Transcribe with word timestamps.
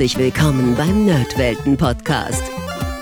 Herzlich 0.00 0.18
willkommen 0.18 0.74
beim 0.76 1.04
Nerdwelten 1.04 1.76
Podcast. 1.76 2.42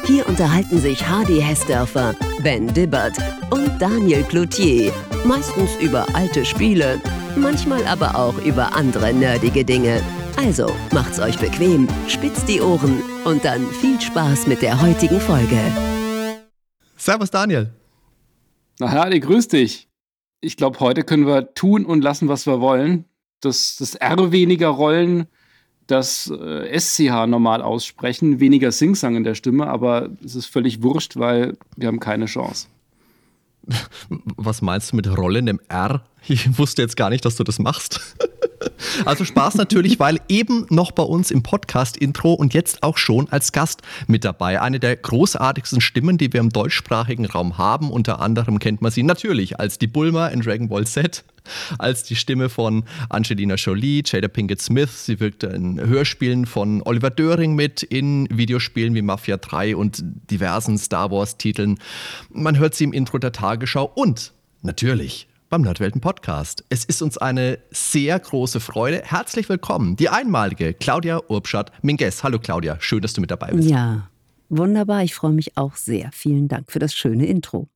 Hier 0.04 0.26
unterhalten 0.26 0.80
sich 0.80 1.08
Hardy 1.08 1.40
Hessdörfer, 1.40 2.16
Ben 2.42 2.66
Dibbert 2.74 3.16
und 3.52 3.70
Daniel 3.80 4.24
Cloutier. 4.24 4.92
Meistens 5.24 5.76
über 5.76 6.12
alte 6.16 6.44
Spiele, 6.44 7.00
manchmal 7.36 7.86
aber 7.86 8.16
auch 8.16 8.36
über 8.44 8.74
andere 8.74 9.14
nerdige 9.14 9.64
Dinge. 9.64 10.02
Also 10.36 10.74
macht's 10.90 11.20
euch 11.20 11.38
bequem, 11.38 11.86
spitzt 12.08 12.48
die 12.48 12.60
Ohren 12.60 13.00
und 13.24 13.44
dann 13.44 13.64
viel 13.70 14.00
Spaß 14.00 14.48
mit 14.48 14.60
der 14.60 14.82
heutigen 14.82 15.20
Folge. 15.20 15.60
Servus 16.96 17.30
Daniel. 17.30 17.72
Na 18.80 18.90
Hardy, 18.90 19.20
grüß 19.20 19.46
dich. 19.46 19.88
Ich 20.40 20.56
glaube, 20.56 20.80
heute 20.80 21.04
können 21.04 21.28
wir 21.28 21.54
tun 21.54 21.86
und 21.86 22.02
lassen, 22.02 22.26
was 22.26 22.44
wir 22.44 22.60
wollen. 22.60 23.04
Das, 23.40 23.76
das 23.76 23.94
R 23.94 24.32
weniger 24.32 24.66
rollen 24.66 25.28
das 25.88 26.30
äh, 26.30 26.78
SCH 26.78 27.26
normal 27.26 27.62
aussprechen, 27.62 28.40
weniger 28.40 28.70
Singsang 28.70 29.16
in 29.16 29.24
der 29.24 29.34
Stimme, 29.34 29.66
aber 29.66 30.10
es 30.24 30.34
ist 30.34 30.46
völlig 30.46 30.82
wurscht, 30.82 31.16
weil 31.16 31.56
wir 31.76 31.88
haben 31.88 31.98
keine 31.98 32.26
Chance. 32.26 32.68
Was 34.36 34.62
meinst 34.62 34.92
du 34.92 34.96
mit 34.96 35.08
rollendem 35.08 35.60
R? 35.68 36.04
Ich 36.26 36.58
wusste 36.58 36.82
jetzt 36.82 36.96
gar 36.96 37.10
nicht, 37.10 37.24
dass 37.24 37.36
du 37.36 37.44
das 37.44 37.58
machst. 37.58 38.16
Also 39.04 39.24
Spaß 39.24 39.56
natürlich, 39.56 39.98
weil 40.00 40.20
eben 40.28 40.66
noch 40.70 40.90
bei 40.92 41.02
uns 41.02 41.30
im 41.30 41.42
Podcast-Intro 41.42 42.32
und 42.32 42.54
jetzt 42.54 42.82
auch 42.82 42.98
schon 42.98 43.28
als 43.30 43.52
Gast 43.52 43.82
mit 44.06 44.24
dabei. 44.24 44.60
Eine 44.60 44.80
der 44.80 44.96
großartigsten 44.96 45.80
Stimmen, 45.80 46.18
die 46.18 46.32
wir 46.32 46.40
im 46.40 46.50
deutschsprachigen 46.50 47.26
Raum 47.26 47.58
haben. 47.58 47.90
Unter 47.90 48.20
anderem 48.20 48.58
kennt 48.58 48.82
man 48.82 48.90
sie 48.90 49.02
natürlich 49.02 49.58
als 49.58 49.78
die 49.78 49.86
Bulma 49.86 50.28
in 50.28 50.40
Dragon 50.40 50.68
Ball 50.68 50.86
Z, 50.86 51.24
als 51.78 52.02
die 52.02 52.16
Stimme 52.16 52.48
von 52.48 52.84
Angelina 53.08 53.54
Jolie, 53.54 54.02
Jada 54.04 54.28
Pinkett 54.28 54.60
Smith. 54.60 55.06
Sie 55.06 55.20
wirkte 55.20 55.46
in 55.48 55.80
Hörspielen 55.80 56.46
von 56.46 56.82
Oliver 56.82 57.10
Döring 57.10 57.54
mit, 57.54 57.82
in 57.82 58.28
Videospielen 58.30 58.94
wie 58.94 59.02
Mafia 59.02 59.36
3 59.36 59.76
und 59.76 60.02
diversen 60.30 60.78
Star 60.78 61.10
Wars-Titeln. 61.10 61.78
Man 62.30 62.58
hört 62.58 62.74
sie 62.74 62.84
im 62.84 62.92
Intro 62.92 63.18
der 63.18 63.32
Tagesschau 63.32 63.90
und 63.94 64.32
natürlich 64.62 65.27
beim 65.48 65.62
Nerdwelten 65.62 66.00
Podcast. 66.00 66.64
Es 66.68 66.84
ist 66.84 67.00
uns 67.00 67.16
eine 67.16 67.58
sehr 67.70 68.18
große 68.18 68.60
Freude. 68.60 69.02
Herzlich 69.04 69.48
willkommen, 69.48 69.96
die 69.96 70.10
einmalige 70.10 70.74
Claudia 70.74 71.20
Urbschat 71.28 71.72
Minges. 71.82 72.22
Hallo 72.22 72.38
Claudia, 72.38 72.76
schön, 72.80 73.00
dass 73.00 73.14
du 73.14 73.20
mit 73.20 73.30
dabei 73.30 73.52
bist. 73.52 73.68
Ja, 73.68 74.10
wunderbar. 74.50 75.04
Ich 75.04 75.14
freue 75.14 75.32
mich 75.32 75.56
auch 75.56 75.74
sehr. 75.76 76.10
Vielen 76.12 76.48
Dank 76.48 76.70
für 76.70 76.78
das 76.78 76.94
schöne 76.94 77.26
Intro. 77.26 77.68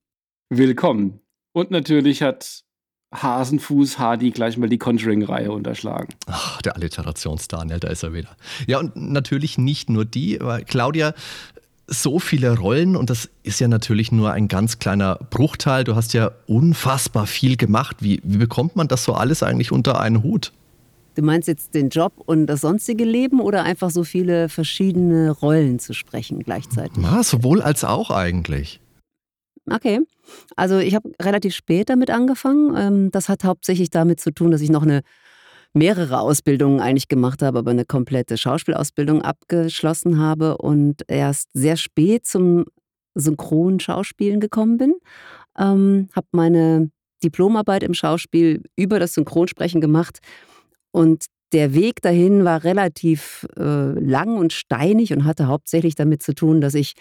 Willkommen. 0.51 1.21
Und 1.53 1.71
natürlich 1.71 2.23
hat 2.23 2.65
Hasenfuß 3.15 3.99
Hardy 3.99 4.31
gleich 4.31 4.57
mal 4.57 4.69
die 4.69 4.79
Conjuring-Reihe 4.79 5.53
unterschlagen. 5.53 6.15
Ach, 6.27 6.61
der 6.63 6.77
Alliterations-Daniel, 6.77 7.81
da 7.81 7.89
ist 7.89 8.03
er 8.03 8.13
wieder. 8.13 8.37
Ja, 8.67 8.79
und 8.79 8.97
natürlich 8.97 9.59
nicht 9.59 9.91
nur 9.91 10.05
die, 10.05 10.41
aber 10.41 10.61
Claudia, 10.61 11.15
so 11.93 12.19
viele 12.19 12.59
Rollen 12.59 12.97
und 12.97 13.11
das 13.11 13.29
ist 13.43 13.61
ja 13.61 13.69
natürlich 13.69 14.13
nur 14.13 14.33
ein 14.33 14.49
ganz 14.49 14.79
kleiner 14.79 15.19
Bruchteil. 15.31 15.85
Du 15.85 15.95
hast 15.95 16.15
ja 16.15 16.33
unfassbar 16.47 17.27
viel 17.27 17.57
gemacht. 17.57 17.99
Wie, 18.01 18.21
wie 18.25 18.39
bekommt 18.39 18.77
man 18.77 18.89
das 18.89 19.05
so 19.05 19.15
alles 19.15 19.43
eigentlich 19.43 19.73
unter 19.73 20.01
einen 20.01 20.23
Hut? 20.23 20.53
Du 21.15 21.23
meinst 21.23 21.47
jetzt 21.47 21.75
den 21.75 21.91
Job 21.91 22.15
und 22.25 22.47
das 22.47 22.63
sonstige 22.63 23.05
Leben 23.05 23.41
oder 23.41 23.65
einfach 23.65 23.91
so 23.91 24.03
viele 24.03 24.49
verschiedene 24.49 25.31
Rollen 25.31 25.79
zu 25.79 25.93
sprechen 25.93 26.41
gleichzeitig? 26.41 27.03
Ja, 27.03 27.23
sowohl 27.23 27.61
als 27.61 27.85
auch 27.85 28.11
eigentlich. 28.11 28.81
Okay. 29.71 30.01
Also 30.57 30.79
ich 30.79 30.95
habe 30.95 31.13
relativ 31.21 31.55
spät 31.55 31.91
damit 31.91 32.11
angefangen. 32.11 32.75
Ähm, 32.77 33.11
das 33.11 33.29
hat 33.29 33.45
hauptsächlich 33.45 33.91
damit 33.91 34.21
zu 34.21 34.33
tun, 34.33 34.51
dass 34.51 34.61
ich 34.61 34.71
noch 34.71 34.83
eine 34.83 35.03
mehrere 35.75 36.21
Ausbildungen 36.21 36.81
eigentlich 36.81 37.09
gemacht 37.09 37.43
habe, 37.43 37.59
aber 37.59 37.71
eine 37.71 37.85
komplette 37.85 38.37
Schauspielausbildung 38.37 39.23
abgeschlossen 39.23 40.19
habe 40.19 40.59
und 40.59 41.03
erst 41.09 41.49
sehr 41.55 41.77
spät 41.77 42.27
zum 42.27 42.65
Synchronschauspielen 43.15 44.41
gekommen 44.41 44.79
bin. 44.79 44.95
Ähm, 45.59 46.09
habe 46.15 46.27
meine 46.33 46.91
Diplomarbeit 47.23 47.83
im 47.83 47.95
Schauspiel 47.95 48.63
über 48.77 48.99
das 48.99 49.15
Synchronsprechen 49.15 49.81
gemacht 49.81 50.19
und 50.91 51.27
der 51.53 51.75
Weg 51.75 52.01
dahin 52.01 52.45
war 52.45 52.65
relativ 52.65 53.47
äh, 53.59 53.63
lang 53.63 54.39
und 54.39 54.53
steinig 54.53 55.13
und 55.13 55.25
hatte 55.25 55.49
hauptsächlich 55.49 55.95
damit 55.95 56.23
zu 56.23 56.35
tun, 56.35 56.63
dass 56.63 56.75
ich 56.75 56.95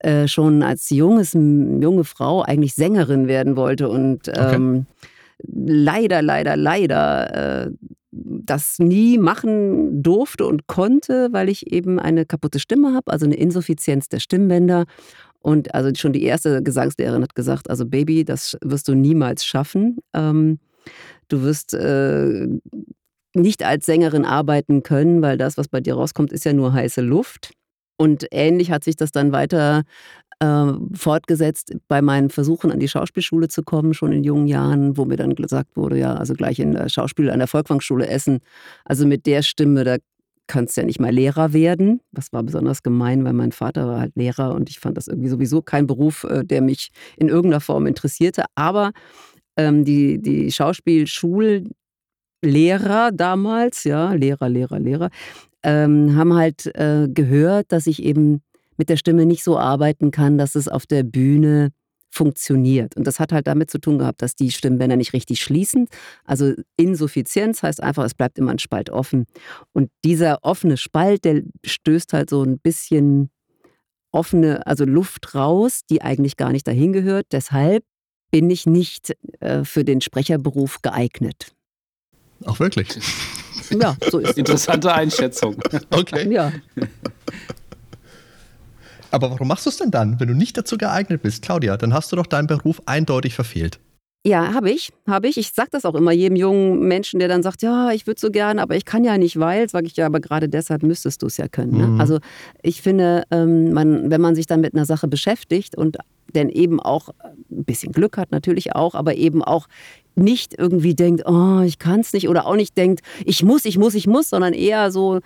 äh, 0.00 0.26
schon 0.26 0.62
als 0.64 0.90
junges, 0.90 1.34
junge 1.34 2.04
Frau 2.04 2.42
eigentlich 2.42 2.74
Sängerin 2.74 3.28
werden 3.28 3.54
wollte 3.54 3.88
und 3.88 4.28
ähm, 4.34 4.86
okay. 5.00 5.08
Leider, 5.46 6.22
leider, 6.22 6.56
leider 6.56 7.66
äh, 7.66 7.70
das 8.12 8.78
nie 8.78 9.18
machen 9.18 10.02
durfte 10.02 10.46
und 10.46 10.66
konnte, 10.66 11.28
weil 11.32 11.48
ich 11.48 11.72
eben 11.72 11.98
eine 11.98 12.26
kaputte 12.26 12.58
Stimme 12.58 12.94
habe, 12.94 13.10
also 13.10 13.24
eine 13.24 13.36
Insuffizienz 13.36 14.08
der 14.08 14.20
Stimmbänder. 14.20 14.84
Und 15.40 15.74
also 15.74 15.90
schon 15.94 16.12
die 16.12 16.22
erste 16.22 16.62
Gesangslehrerin 16.62 17.22
hat 17.22 17.34
gesagt, 17.34 17.68
also 17.70 17.86
Baby, 17.86 18.24
das 18.24 18.56
wirst 18.62 18.88
du 18.88 18.94
niemals 18.94 19.44
schaffen. 19.44 19.98
Ähm, 20.12 20.58
du 21.28 21.42
wirst 21.42 21.74
äh, 21.74 22.46
nicht 23.34 23.64
als 23.64 23.86
Sängerin 23.86 24.24
arbeiten 24.24 24.82
können, 24.82 25.22
weil 25.22 25.38
das, 25.38 25.56
was 25.56 25.68
bei 25.68 25.80
dir 25.80 25.94
rauskommt, 25.94 26.32
ist 26.32 26.44
ja 26.44 26.52
nur 26.52 26.72
heiße 26.72 27.00
Luft. 27.00 27.52
Und 27.96 28.26
ähnlich 28.30 28.70
hat 28.70 28.84
sich 28.84 28.96
das 28.96 29.10
dann 29.10 29.32
weiter 29.32 29.82
äh, 30.42 30.72
fortgesetzt 30.94 31.72
bei 31.86 32.02
meinen 32.02 32.28
Versuchen 32.28 32.72
an 32.72 32.80
die 32.80 32.88
Schauspielschule 32.88 33.46
zu 33.48 33.62
kommen, 33.62 33.94
schon 33.94 34.10
in 34.10 34.24
jungen 34.24 34.48
Jahren, 34.48 34.96
wo 34.96 35.04
mir 35.04 35.16
dann 35.16 35.36
gesagt 35.36 35.76
wurde, 35.76 35.98
ja, 35.98 36.14
also 36.14 36.34
gleich 36.34 36.58
in 36.58 36.72
der 36.72 36.88
Schauspiel 36.88 37.30
an 37.30 37.38
der 37.38 37.46
Volkwangschule 37.46 38.08
Essen, 38.08 38.40
also 38.84 39.06
mit 39.06 39.26
der 39.26 39.42
Stimme, 39.42 39.84
da 39.84 39.98
kannst 40.48 40.76
du 40.76 40.80
ja 40.80 40.86
nicht 40.86 40.98
mal 41.00 41.12
Lehrer 41.12 41.52
werden. 41.52 42.00
Das 42.10 42.32
war 42.32 42.42
besonders 42.42 42.82
gemein, 42.82 43.24
weil 43.24 43.34
mein 43.34 43.52
Vater 43.52 43.86
war 43.86 44.00
halt 44.00 44.16
Lehrer 44.16 44.52
und 44.54 44.68
ich 44.68 44.80
fand 44.80 44.96
das 44.96 45.06
irgendwie 45.06 45.28
sowieso 45.28 45.62
kein 45.62 45.86
Beruf, 45.86 46.24
äh, 46.24 46.44
der 46.44 46.60
mich 46.60 46.90
in 47.16 47.28
irgendeiner 47.28 47.60
Form 47.60 47.86
interessierte. 47.86 48.44
Aber 48.56 48.90
ähm, 49.56 49.84
die, 49.84 50.20
die 50.20 50.50
Schauspielschullehrer 50.50 51.70
damals, 53.12 53.84
ja, 53.84 54.12
Lehrer, 54.14 54.48
Lehrer, 54.48 54.80
Lehrer, 54.80 55.10
ähm, 55.62 56.16
haben 56.16 56.34
halt 56.34 56.66
äh, 56.74 57.06
gehört, 57.08 57.70
dass 57.70 57.86
ich 57.86 58.02
eben 58.02 58.42
mit 58.76 58.88
der 58.88 58.96
Stimme 58.96 59.26
nicht 59.26 59.44
so 59.44 59.58
arbeiten 59.58 60.10
kann, 60.10 60.38
dass 60.38 60.54
es 60.54 60.68
auf 60.68 60.86
der 60.86 61.02
Bühne 61.02 61.70
funktioniert. 62.12 62.94
Und 62.96 63.06
das 63.06 63.18
hat 63.18 63.32
halt 63.32 63.46
damit 63.46 63.70
zu 63.70 63.78
tun 63.78 63.98
gehabt, 63.98 64.20
dass 64.20 64.36
die 64.36 64.50
Stimmbänder 64.50 64.96
nicht 64.96 65.14
richtig 65.14 65.40
schließen. 65.40 65.88
Also 66.24 66.52
Insuffizienz 66.76 67.62
heißt 67.62 67.82
einfach, 67.82 68.04
es 68.04 68.14
bleibt 68.14 68.38
immer 68.38 68.50
ein 68.50 68.58
Spalt 68.58 68.90
offen. 68.90 69.24
Und 69.72 69.90
dieser 70.04 70.38
offene 70.42 70.76
Spalt, 70.76 71.24
der 71.24 71.42
stößt 71.64 72.12
halt 72.12 72.28
so 72.28 72.42
ein 72.42 72.58
bisschen 72.58 73.30
offene, 74.10 74.66
also 74.66 74.84
Luft 74.84 75.34
raus, 75.34 75.80
die 75.88 76.02
eigentlich 76.02 76.36
gar 76.36 76.52
nicht 76.52 76.68
dahin 76.68 76.92
gehört. 76.92 77.26
Deshalb 77.32 77.82
bin 78.30 78.50
ich 78.50 78.66
nicht 78.66 79.14
äh, 79.40 79.64
für 79.64 79.84
den 79.84 80.02
Sprecherberuf 80.02 80.82
geeignet. 80.82 81.54
Auch 82.44 82.60
wirklich? 82.60 82.88
Ja, 83.70 83.96
so 84.10 84.18
ist 84.18 84.36
Interessante 84.36 84.92
Einschätzung. 84.92 85.56
Okay. 85.90 86.30
Ja. 86.30 86.52
Aber 89.12 89.30
warum 89.30 89.48
machst 89.48 89.66
du 89.66 89.70
es 89.70 89.76
denn 89.76 89.90
dann, 89.90 90.18
wenn 90.18 90.28
du 90.28 90.34
nicht 90.34 90.56
dazu 90.56 90.78
geeignet 90.78 91.22
bist, 91.22 91.42
Claudia? 91.42 91.76
Dann 91.76 91.92
hast 91.92 92.10
du 92.12 92.16
doch 92.16 92.26
deinen 92.26 92.46
Beruf 92.46 92.80
eindeutig 92.86 93.34
verfehlt. 93.34 93.78
Ja, 94.24 94.54
habe 94.54 94.70
ich, 94.70 94.92
habe 95.06 95.26
ich. 95.26 95.36
Ich 95.36 95.50
sage 95.52 95.70
das 95.72 95.84
auch 95.84 95.96
immer 95.96 96.12
jedem 96.12 96.36
jungen 96.36 96.86
Menschen, 96.86 97.18
der 97.18 97.28
dann 97.28 97.42
sagt, 97.42 97.60
ja, 97.62 97.90
ich 97.90 98.06
würde 98.06 98.20
so 98.20 98.30
gerne, 98.30 98.62
aber 98.62 98.76
ich 98.76 98.84
kann 98.84 99.02
ja 99.02 99.18
nicht, 99.18 99.38
weil, 99.38 99.68
sage 99.68 99.86
ich 99.86 99.96
ja, 99.96 100.06
aber 100.06 100.20
gerade 100.20 100.48
deshalb 100.48 100.84
müsstest 100.84 101.22
du 101.22 101.26
es 101.26 101.36
ja 101.38 101.48
können. 101.48 101.76
Ne? 101.76 101.86
Mhm. 101.88 102.00
Also 102.00 102.18
ich 102.62 102.82
finde, 102.82 103.24
ähm, 103.32 103.72
man, 103.72 104.10
wenn 104.10 104.20
man 104.20 104.36
sich 104.36 104.46
dann 104.46 104.60
mit 104.60 104.74
einer 104.74 104.86
Sache 104.86 105.08
beschäftigt 105.08 105.76
und 105.76 105.98
denn 106.34 106.48
eben 106.48 106.80
auch 106.80 107.08
ein 107.50 107.64
bisschen 107.64 107.92
Glück 107.92 108.16
hat 108.16 108.30
natürlich 108.30 108.74
auch, 108.74 108.94
aber 108.94 109.16
eben 109.16 109.42
auch 109.42 109.66
nicht 110.14 110.54
irgendwie 110.56 110.94
denkt, 110.94 111.24
oh, 111.26 111.60
ich 111.60 111.78
kann 111.78 112.00
es 112.00 112.12
nicht 112.12 112.28
oder 112.28 112.46
auch 112.46 112.56
nicht 112.56 112.76
denkt, 112.76 113.00
ich 113.24 113.42
muss, 113.42 113.64
ich 113.64 113.76
muss, 113.76 113.94
ich 113.94 114.06
muss, 114.06 114.30
sondern 114.30 114.52
eher 114.52 114.92
so 114.92 115.20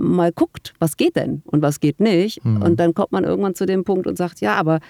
mal 0.00 0.32
guckt, 0.32 0.74
was 0.78 0.96
geht 0.96 1.16
denn 1.16 1.42
und 1.44 1.62
was 1.62 1.80
geht 1.80 2.00
nicht. 2.00 2.44
Mhm. 2.44 2.62
Und 2.62 2.80
dann 2.80 2.94
kommt 2.94 3.12
man 3.12 3.24
irgendwann 3.24 3.54
zu 3.54 3.66
dem 3.66 3.84
Punkt 3.84 4.06
und 4.06 4.16
sagt, 4.16 4.40
ja, 4.40 4.54
aber 4.54 4.80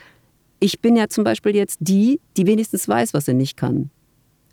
ich 0.61 0.81
bin 0.81 0.97
ja 0.97 1.09
zum 1.09 1.25
Beispiel 1.25 1.55
jetzt 1.55 1.79
die, 1.81 2.21
die 2.37 2.47
wenigstens 2.47 2.89
weiß, 2.89 3.15
was 3.15 3.25
sie 3.25 3.35
nicht 3.35 3.57
kann. 3.57 3.91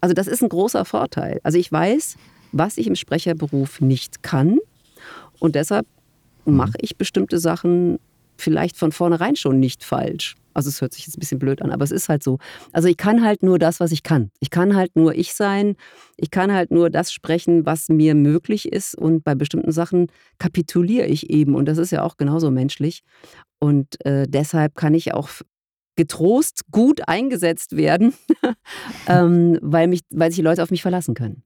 Also 0.02 0.14
das 0.14 0.28
ist 0.28 0.42
ein 0.42 0.50
großer 0.50 0.86
Vorteil. 0.86 1.40
Also 1.44 1.58
ich 1.58 1.72
weiß, 1.72 2.16
was 2.52 2.78
ich 2.78 2.88
im 2.88 2.96
Sprecherberuf 2.96 3.82
nicht 3.82 4.24
kann. 4.24 4.60
Und 5.40 5.56
deshalb 5.56 5.86
mhm. 6.46 6.56
mache 6.56 6.78
ich 6.80 6.98
bestimmte 6.98 7.40
Sachen 7.40 8.00
vielleicht 8.38 8.78
von 8.78 8.92
vornherein 8.92 9.36
schon 9.36 9.60
nicht 9.60 9.84
falsch. 9.84 10.36
Also 10.58 10.70
es 10.70 10.82
hört 10.82 10.92
sich 10.92 11.06
jetzt 11.06 11.18
ein 11.18 11.20
bisschen 11.20 11.38
blöd 11.38 11.62
an, 11.62 11.70
aber 11.70 11.84
es 11.84 11.92
ist 11.92 12.10
halt 12.10 12.24
so. 12.24 12.40
Also 12.74 12.88
ich 12.88 12.98
kann 12.98 13.24
halt 13.24 13.44
nur 13.44 13.60
das, 13.60 13.80
was 13.80 13.92
ich 13.92 14.02
kann. 14.02 14.32
Ich 14.40 14.50
kann 14.50 14.76
halt 14.76 14.96
nur 14.96 15.14
ich 15.14 15.36
sein. 15.36 15.76
Ich 16.18 16.32
kann 16.32 16.52
halt 16.52 16.72
nur 16.72 16.90
das 16.90 17.14
sprechen, 17.14 17.68
was 17.68 17.90
mir 17.90 18.16
möglich 18.16 18.72
ist. 18.72 18.98
Und 18.98 19.24
bei 19.24 19.36
bestimmten 19.36 19.72
Sachen 19.72 20.08
kapituliere 20.40 21.06
ich 21.06 21.30
eben. 21.30 21.54
Und 21.54 21.68
das 21.68 21.78
ist 21.78 21.92
ja 21.92 22.02
auch 22.02 22.18
genauso 22.18 22.50
menschlich. 22.50 23.04
Und 23.60 24.04
äh, 24.04 24.26
deshalb 24.28 24.74
kann 24.76 24.96
ich 24.96 25.14
auch 25.14 25.30
getrost 25.96 26.64
gut 26.72 27.08
eingesetzt 27.08 27.78
werden, 27.78 28.16
ähm, 29.08 29.60
weil, 29.62 29.88
mich, 29.88 30.02
weil 30.10 30.32
sich 30.32 30.38
die 30.38 30.44
Leute 30.44 30.64
auf 30.64 30.72
mich 30.72 30.82
verlassen 30.82 31.14
können. 31.14 31.44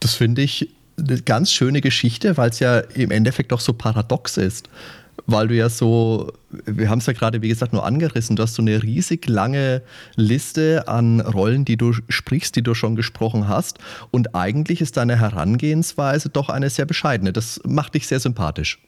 Das 0.00 0.14
finde 0.14 0.42
ich 0.42 0.70
eine 0.98 1.22
ganz 1.22 1.52
schöne 1.52 1.80
Geschichte, 1.80 2.36
weil 2.36 2.50
es 2.50 2.58
ja 2.58 2.80
im 2.80 3.12
Endeffekt 3.12 3.52
doch 3.52 3.60
so 3.60 3.74
paradox 3.74 4.38
ist 4.38 4.68
weil 5.26 5.48
du 5.48 5.54
ja 5.54 5.68
so, 5.68 6.32
wir 6.66 6.88
haben 6.88 6.98
es 6.98 7.06
ja 7.06 7.12
gerade, 7.12 7.42
wie 7.42 7.48
gesagt, 7.48 7.72
nur 7.72 7.84
angerissen, 7.84 8.36
du 8.36 8.42
hast 8.42 8.54
so 8.54 8.62
eine 8.62 8.82
riesig 8.82 9.28
lange 9.28 9.82
Liste 10.16 10.88
an 10.88 11.20
Rollen, 11.20 11.64
die 11.64 11.76
du 11.76 11.92
sprichst, 12.08 12.56
die 12.56 12.62
du 12.62 12.74
schon 12.74 12.96
gesprochen 12.96 13.48
hast. 13.48 13.78
Und 14.10 14.34
eigentlich 14.34 14.80
ist 14.80 14.96
deine 14.96 15.18
Herangehensweise 15.18 16.28
doch 16.28 16.48
eine 16.48 16.70
sehr 16.70 16.86
bescheidene. 16.86 17.32
Das 17.32 17.60
macht 17.64 17.94
dich 17.94 18.06
sehr 18.06 18.20
sympathisch. 18.20 18.82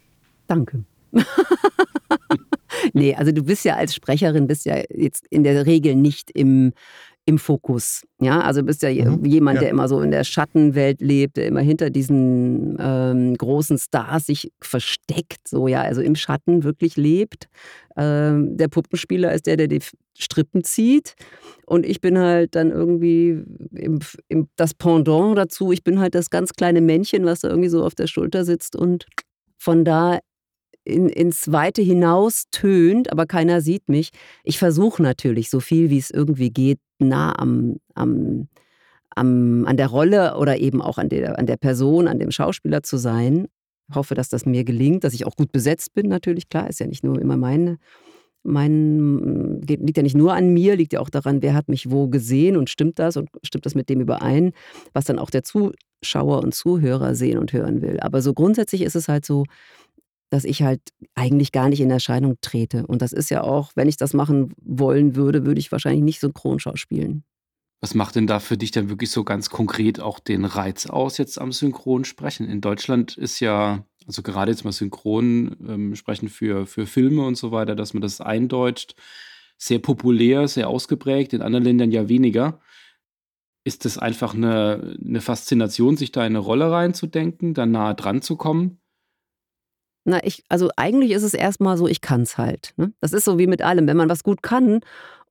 Danke. 0.47 0.85
nee, 2.93 3.15
also 3.15 3.33
du 3.33 3.43
bist 3.43 3.65
ja 3.65 3.77
als 3.77 3.95
Sprecherin, 3.95 4.47
bist 4.47 4.65
ja 4.65 4.83
jetzt 4.91 5.27
in 5.29 5.45
der 5.45 5.67
Regel 5.67 5.95
nicht 5.95 6.31
im 6.31 6.73
im 7.25 7.39
Fokus. 7.39 8.03
Ja, 8.21 8.41
also 8.41 8.61
du 8.61 8.67
bist 8.67 8.83
ja 8.83 8.91
mhm. 8.91 9.25
jemand, 9.25 9.61
der 9.61 9.71
immer 9.71 9.89
so 9.89 10.01
in 10.01 10.11
der 10.11 10.25
Schattenwelt 10.25 11.01
lebt, 11.01 11.37
der 11.37 11.47
immer 11.47 11.61
hinter 11.61 11.91
diesen 11.91 12.77
ähm, 12.81 13.37
großen 13.37 13.79
Stars 13.79 14.27
sich 14.27 14.53
versteckt, 14.61 15.47
so 15.47 15.69
ja, 15.69 15.83
also 15.83 16.01
im 16.03 16.17
Schatten 16.17 16.65
wirklich 16.65 16.97
lebt. 16.97 17.49
Ähm, 17.97 18.57
der 18.57 18.69
Puppenspieler 18.69 19.33
ist 19.33 19.47
der, 19.47 19.57
der 19.57 19.69
die 19.69 19.81
Strippen 20.19 20.65
zieht. 20.65 21.15
Und 21.65 21.87
ich 21.87 22.01
bin 22.01 22.19
halt 22.19 22.57
dann 22.57 22.71
irgendwie 22.71 23.45
im, 23.73 24.01
im, 24.29 24.49
das 24.57 24.75
Pendant 24.75 25.39
dazu. 25.39 25.71
Ich 25.71 25.85
bin 25.85 26.01
halt 26.01 26.15
das 26.15 26.29
ganz 26.29 26.53
kleine 26.55 26.81
Männchen, 26.81 27.25
was 27.25 27.41
da 27.41 27.49
irgendwie 27.49 27.69
so 27.69 27.85
auf 27.85 27.95
der 27.95 28.09
Schulter 28.09 28.45
sitzt 28.45 28.75
und 28.75 29.07
von 29.59 29.85
da 29.85 30.19
in, 30.85 31.09
ins 31.09 31.53
Weite 31.53 31.83
hinaus 31.83 32.45
tönt, 32.51 33.13
aber 33.13 33.27
keiner 33.27 33.61
sieht 33.61 33.89
mich. 33.89 34.11
Ich 34.45 34.59
versuche 34.59 35.03
natürlich, 35.03 35.51
so 35.51 35.61
viel 35.61 35.91
wie 35.91 35.99
es 35.99 36.11
irgendwie 36.11 36.51
geht, 36.51 36.79
nah 36.99 37.39
am, 37.39 37.77
am, 37.95 38.49
am, 39.15 39.65
an 39.67 39.77
der 39.77 39.89
Rolle 39.89 40.37
oder 40.37 40.59
eben 40.59 40.83
auch 40.83 40.99
an 40.99 41.09
der, 41.09 41.39
an 41.39 41.47
der 41.47 41.57
Person, 41.57 42.09
an 42.09 42.19
dem 42.19 42.31
Schauspieler 42.31 42.83
zu 42.83 42.97
sein. 42.97 43.47
Ich 43.89 43.97
hoffe, 43.97 44.15
dass 44.15 44.29
das 44.29 44.47
mir 44.47 44.65
gelingt, 44.65 45.05
dass 45.05 45.15
ich 45.15 45.27
auch 45.27 45.37
gut 45.37 45.53
besetzt 45.53 45.95
bin, 45.95 46.09
natürlich. 46.09 46.49
Klar, 46.49 46.69
ist 46.69 46.81
ja 46.81 46.87
nicht 46.87 47.05
nur 47.05 47.21
immer 47.21 47.37
meine. 47.37 47.79
Mein, 48.45 49.61
liegt 49.61 49.97
ja 49.97 50.03
nicht 50.03 50.17
nur 50.17 50.35
an 50.35 50.53
mir, 50.53 50.75
liegt 50.75 50.95
ja 50.95 50.99
auch 50.99 51.11
daran, 51.11 51.43
wer 51.43 51.55
hat 51.55 51.69
mich 51.69 51.93
wo 51.93 52.09
gesehen 52.09 52.57
und 52.57 52.71
stimmt 52.71 52.99
das 52.99 53.17
und 53.17 53.29
stimmt 53.45 53.67
das 53.67 53.77
mit 53.77 53.89
dem 53.89 54.01
überein, 54.01 54.53
was 54.93 55.05
dann 55.05 55.21
auch 55.21 55.31
der 55.31 55.45
Zuschauer 55.45 56.43
und 56.43 56.53
Zuhörer 56.53 57.15
sehen 57.15 57.39
und 57.39 57.53
hören 57.53 57.83
will. 57.83 58.01
Aber 58.01 58.21
so 58.21 58.35
grundsätzlich 58.35 58.83
ist 58.83 58.97
es 58.97 59.07
halt 59.07 59.25
so, 59.25 59.45
dass 60.33 60.45
ich 60.45 60.63
halt 60.63 60.81
eigentlich 61.15 61.53
gar 61.53 61.69
nicht 61.69 61.81
in 61.81 61.91
Erscheinung 61.91 62.39
trete. 62.41 62.87
Und 62.87 63.03
das 63.03 63.13
ist 63.13 63.29
ja 63.29 63.43
auch, 63.43 63.73
wenn 63.75 63.87
ich 63.87 63.99
das 63.99 64.15
machen 64.15 64.55
wollen 64.57 65.15
würde, 65.15 65.45
würde 65.45 65.61
ich 65.61 65.71
wahrscheinlich 65.71 66.03
nicht 66.03 66.21
Synchronschau 66.21 66.75
spielen. 66.77 67.23
Was 67.83 67.95
macht 67.95 68.17
denn 68.17 68.27
da 68.27 68.41
für 68.41 68.57
dich 68.57 68.71
dann 68.71 68.89
wirklich 68.89 69.11
so 69.11 69.25
ganz 69.25 69.51
konkret 69.51 70.01
auch 70.01 70.21
den 70.21 70.47
Reiz 70.47 70.87
aus, 70.87 71.19
jetzt 71.19 71.39
am 71.39 71.53
Synchronsprechen? 71.53 72.49
In 72.49 72.63
Deutschland 72.63 73.19
ist 73.19 73.41
ja, 73.41 73.85
also 74.07 74.23
gerade 74.23 74.53
jetzt 74.53 74.65
mal 74.65 74.73
Synchronsprechen 74.73 76.29
ähm, 76.29 76.33
für, 76.33 76.67
für 76.67 76.87
Filme 76.87 77.27
und 77.27 77.35
so 77.35 77.53
weiter, 77.53 77.75
dass 77.77 77.93
man 77.93 78.01
das 78.01 78.23
eindeutscht, 78.23 78.95
sehr 79.59 79.81
populär, 79.81 80.49
sehr 80.49 80.69
ausgeprägt, 80.69 81.35
in 81.35 81.43
anderen 81.43 81.65
Ländern 81.65 81.91
ja 81.91 82.09
weniger. 82.09 82.59
Ist 83.65 83.85
das 83.85 83.99
einfach 83.99 84.33
eine, 84.33 84.97
eine 85.05 85.21
Faszination, 85.21 85.99
sich 85.99 86.11
da 86.11 86.23
in 86.23 86.33
eine 86.33 86.39
Rolle 86.39 86.71
reinzudenken, 86.71 87.53
da 87.53 87.67
nahe 87.67 87.95
dran 87.95 88.23
zu 88.23 88.37
kommen? 88.37 88.79
Na, 90.05 90.21
ich, 90.25 90.43
also 90.49 90.71
eigentlich 90.77 91.13
ist 91.13 91.23
es 91.23 91.35
erstmal 91.35 91.77
so, 91.77 91.87
ich 91.87 92.01
kann 92.01 92.23
es 92.23 92.39
halt. 92.39 92.73
Ne? 92.77 92.93
Das 93.01 93.13
ist 93.13 93.25
so 93.25 93.39
wie 93.39 93.47
mit 93.47 93.63
allem. 93.63 93.87
Wenn 93.87 93.97
man 93.97 94.09
was 94.09 94.25
gut 94.25 94.43
kann 94.43 94.81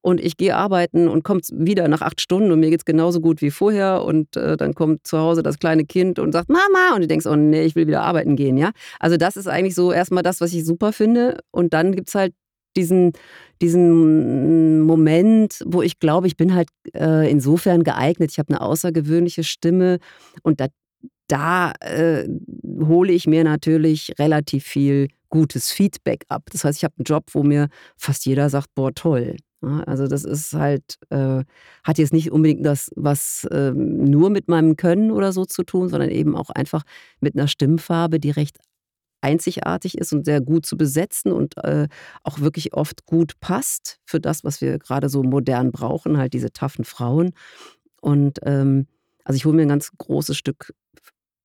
und 0.01 0.19
ich 0.21 0.37
gehe 0.37 0.55
arbeiten 0.55 1.07
und 1.07 1.23
komme 1.23 1.41
wieder 1.51 1.87
nach 1.87 2.01
acht 2.01 2.21
Stunden 2.21 2.51
und 2.51 2.59
mir 2.59 2.69
geht 2.69 2.79
es 2.79 2.85
genauso 2.85 3.21
gut 3.21 3.41
wie 3.41 3.51
vorher 3.51 4.03
und 4.03 4.35
äh, 4.35 4.57
dann 4.57 4.73
kommt 4.73 5.05
zu 5.05 5.17
Hause 5.19 5.43
das 5.43 5.59
kleine 5.59 5.85
Kind 5.85 6.19
und 6.19 6.31
sagt 6.31 6.49
Mama 6.49 6.95
und 6.95 7.01
du 7.01 7.07
denkst, 7.07 7.25
oh 7.25 7.35
nee, 7.35 7.63
ich 7.65 7.75
will 7.75 7.87
wieder 7.87 8.01
arbeiten 8.01 8.35
gehen, 8.35 8.57
ja. 8.57 8.71
Also 8.99 9.17
das 9.17 9.35
ist 9.35 9.47
eigentlich 9.47 9.75
so 9.75 9.91
erstmal 9.91 10.23
das, 10.23 10.41
was 10.41 10.53
ich 10.53 10.65
super 10.65 10.93
finde 10.93 11.39
und 11.51 11.73
dann 11.73 11.93
gibt 11.93 12.07
es 12.09 12.15
halt 12.15 12.33
diesen, 12.75 13.11
diesen 13.61 14.81
Moment, 14.81 15.61
wo 15.65 15.81
ich 15.81 15.99
glaube, 15.99 16.27
ich 16.27 16.37
bin 16.37 16.55
halt 16.55 16.69
äh, 16.93 17.29
insofern 17.29 17.83
geeignet. 17.83 18.31
Ich 18.31 18.39
habe 18.39 18.49
eine 18.49 18.61
außergewöhnliche 18.61 19.43
Stimme 19.43 19.99
und 20.41 20.61
da 20.61 20.67
da 21.31 21.71
äh, 21.79 22.27
hole 22.79 23.13
ich 23.13 23.25
mir 23.25 23.43
natürlich 23.43 24.13
relativ 24.19 24.65
viel 24.65 25.07
gutes 25.29 25.71
Feedback 25.71 26.25
ab. 26.27 26.49
Das 26.51 26.65
heißt, 26.65 26.77
ich 26.79 26.83
habe 26.83 26.95
einen 26.97 27.05
Job, 27.05 27.25
wo 27.31 27.43
mir 27.43 27.69
fast 27.95 28.25
jeder 28.25 28.49
sagt, 28.49 28.67
boah, 28.75 28.93
toll. 28.93 29.37
Ja, 29.63 29.81
also 29.83 30.07
das 30.07 30.25
ist 30.25 30.53
halt, 30.53 30.97
äh, 31.09 31.43
hat 31.83 31.97
jetzt 31.99 32.13
nicht 32.13 32.31
unbedingt 32.31 32.65
das, 32.65 32.91
was 32.95 33.45
äh, 33.45 33.71
nur 33.71 34.29
mit 34.29 34.49
meinem 34.49 34.75
Können 34.75 35.11
oder 35.11 35.31
so 35.31 35.45
zu 35.45 35.63
tun, 35.63 35.87
sondern 35.87 36.09
eben 36.09 36.35
auch 36.35 36.49
einfach 36.49 36.83
mit 37.21 37.35
einer 37.35 37.47
Stimmfarbe, 37.47 38.19
die 38.19 38.31
recht 38.31 38.57
einzigartig 39.21 39.97
ist 39.99 40.13
und 40.13 40.25
sehr 40.25 40.41
gut 40.41 40.65
zu 40.65 40.77
besetzen 40.77 41.31
und 41.31 41.55
äh, 41.63 41.87
auch 42.23 42.39
wirklich 42.39 42.73
oft 42.73 43.05
gut 43.05 43.39
passt 43.39 43.99
für 44.03 44.19
das, 44.19 44.43
was 44.43 44.61
wir 44.61 44.79
gerade 44.79 45.09
so 45.09 45.23
modern 45.23 45.71
brauchen, 45.71 46.17
halt 46.17 46.33
diese 46.33 46.51
taffen 46.51 46.83
Frauen. 46.83 47.31
Und 48.01 48.39
ähm, 48.43 48.87
also 49.23 49.37
ich 49.37 49.45
hole 49.45 49.55
mir 49.55 49.61
ein 49.61 49.69
ganz 49.69 49.91
großes 49.95 50.35
Stück 50.35 50.73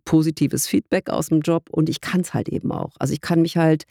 positives 0.07 0.67
Feedback 0.67 1.11
aus 1.11 1.29
dem 1.29 1.43
Job 1.43 1.69
und 1.71 1.91
ich 1.91 2.01
kann 2.01 2.23
es 2.23 2.33
halt 2.33 2.49
eben 2.49 2.73
auch. 2.73 2.95
Also 2.99 3.13
ich 3.13 3.21
kann 3.21 3.43
mich 3.43 3.59
halt 3.59 3.85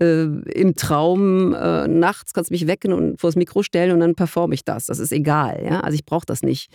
äh, 0.00 0.24
im 0.24 0.76
Traum 0.76 1.52
äh, 1.54 1.88
nachts 1.88 2.32
kannst 2.32 2.50
mich 2.50 2.66
wecken 2.68 2.92
und 2.92 3.20
vor 3.20 3.28
das 3.28 3.36
Mikro 3.36 3.62
stellen 3.62 3.92
und 3.92 4.00
dann 4.00 4.14
performe 4.14 4.54
ich 4.54 4.64
das. 4.64 4.86
Das 4.86 4.98
ist 4.98 5.12
egal. 5.12 5.64
Ja? 5.64 5.80
Also 5.80 5.94
ich 5.96 6.04
brauche 6.04 6.26
das 6.26 6.42
nicht. 6.42 6.70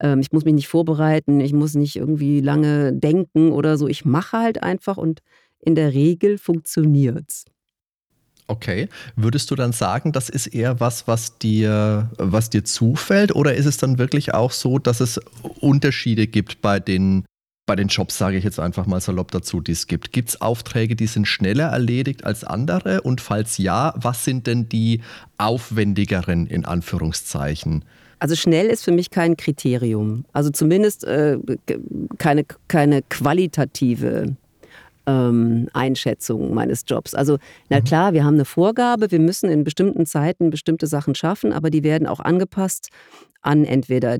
Ähm, 0.00 0.20
ich 0.20 0.32
muss 0.32 0.44
mich 0.44 0.54
nicht 0.54 0.68
vorbereiten, 0.68 1.40
ich 1.40 1.52
muss 1.52 1.74
nicht 1.74 1.96
irgendwie 1.96 2.40
lange 2.40 2.92
denken 2.92 3.52
oder 3.52 3.78
so. 3.78 3.88
Ich 3.88 4.04
mache 4.04 4.38
halt 4.38 4.62
einfach 4.62 4.96
und 4.96 5.20
in 5.60 5.74
der 5.74 5.92
Regel 5.94 6.38
funktioniert 6.38 7.24
es. 7.28 7.44
Okay. 8.48 8.88
Würdest 9.16 9.50
du 9.50 9.54
dann 9.54 9.72
sagen, 9.72 10.12
das 10.12 10.28
ist 10.28 10.48
eher 10.48 10.80
was, 10.80 11.06
was 11.06 11.38
dir, 11.38 12.10
was 12.18 12.50
dir 12.50 12.64
zufällt? 12.64 13.34
Oder 13.34 13.54
ist 13.54 13.66
es 13.66 13.76
dann 13.76 13.98
wirklich 13.98 14.34
auch 14.34 14.50
so, 14.50 14.78
dass 14.78 15.00
es 15.00 15.20
Unterschiede 15.60 16.26
gibt 16.26 16.60
bei 16.60 16.80
den 16.80 17.24
bei 17.72 17.76
den 17.76 17.88
Jobs 17.88 18.18
sage 18.18 18.36
ich 18.36 18.44
jetzt 18.44 18.60
einfach 18.60 18.84
mal 18.84 19.00
salopp 19.00 19.30
dazu, 19.30 19.62
die 19.62 19.72
es 19.72 19.86
gibt. 19.86 20.12
Gibt 20.12 20.28
es 20.28 20.40
Aufträge, 20.42 20.94
die 20.94 21.06
sind 21.06 21.26
schneller 21.26 21.68
erledigt 21.68 22.22
als 22.22 22.44
andere? 22.44 23.00
Und 23.00 23.22
falls 23.22 23.56
ja, 23.56 23.94
was 23.96 24.26
sind 24.26 24.46
denn 24.46 24.68
die 24.68 25.00
aufwendigeren 25.38 26.46
in 26.46 26.66
Anführungszeichen? 26.66 27.86
Also 28.18 28.36
schnell 28.36 28.66
ist 28.66 28.84
für 28.84 28.92
mich 28.92 29.08
kein 29.08 29.38
Kriterium. 29.38 30.26
Also 30.34 30.50
zumindest 30.50 31.04
äh, 31.04 31.38
keine, 32.18 32.44
keine 32.68 33.00
qualitative 33.08 34.36
ähm, 35.06 35.70
Einschätzung 35.72 36.52
meines 36.52 36.84
Jobs. 36.86 37.14
Also 37.14 37.38
na 37.70 37.80
mhm. 37.80 37.84
klar, 37.84 38.12
wir 38.12 38.24
haben 38.24 38.34
eine 38.34 38.44
Vorgabe, 38.44 39.10
wir 39.10 39.18
müssen 39.18 39.48
in 39.48 39.64
bestimmten 39.64 40.04
Zeiten 40.04 40.50
bestimmte 40.50 40.86
Sachen 40.86 41.14
schaffen, 41.14 41.54
aber 41.54 41.70
die 41.70 41.84
werden 41.84 42.06
auch 42.06 42.20
angepasst 42.20 42.90
an 43.40 43.64
entweder 43.64 44.18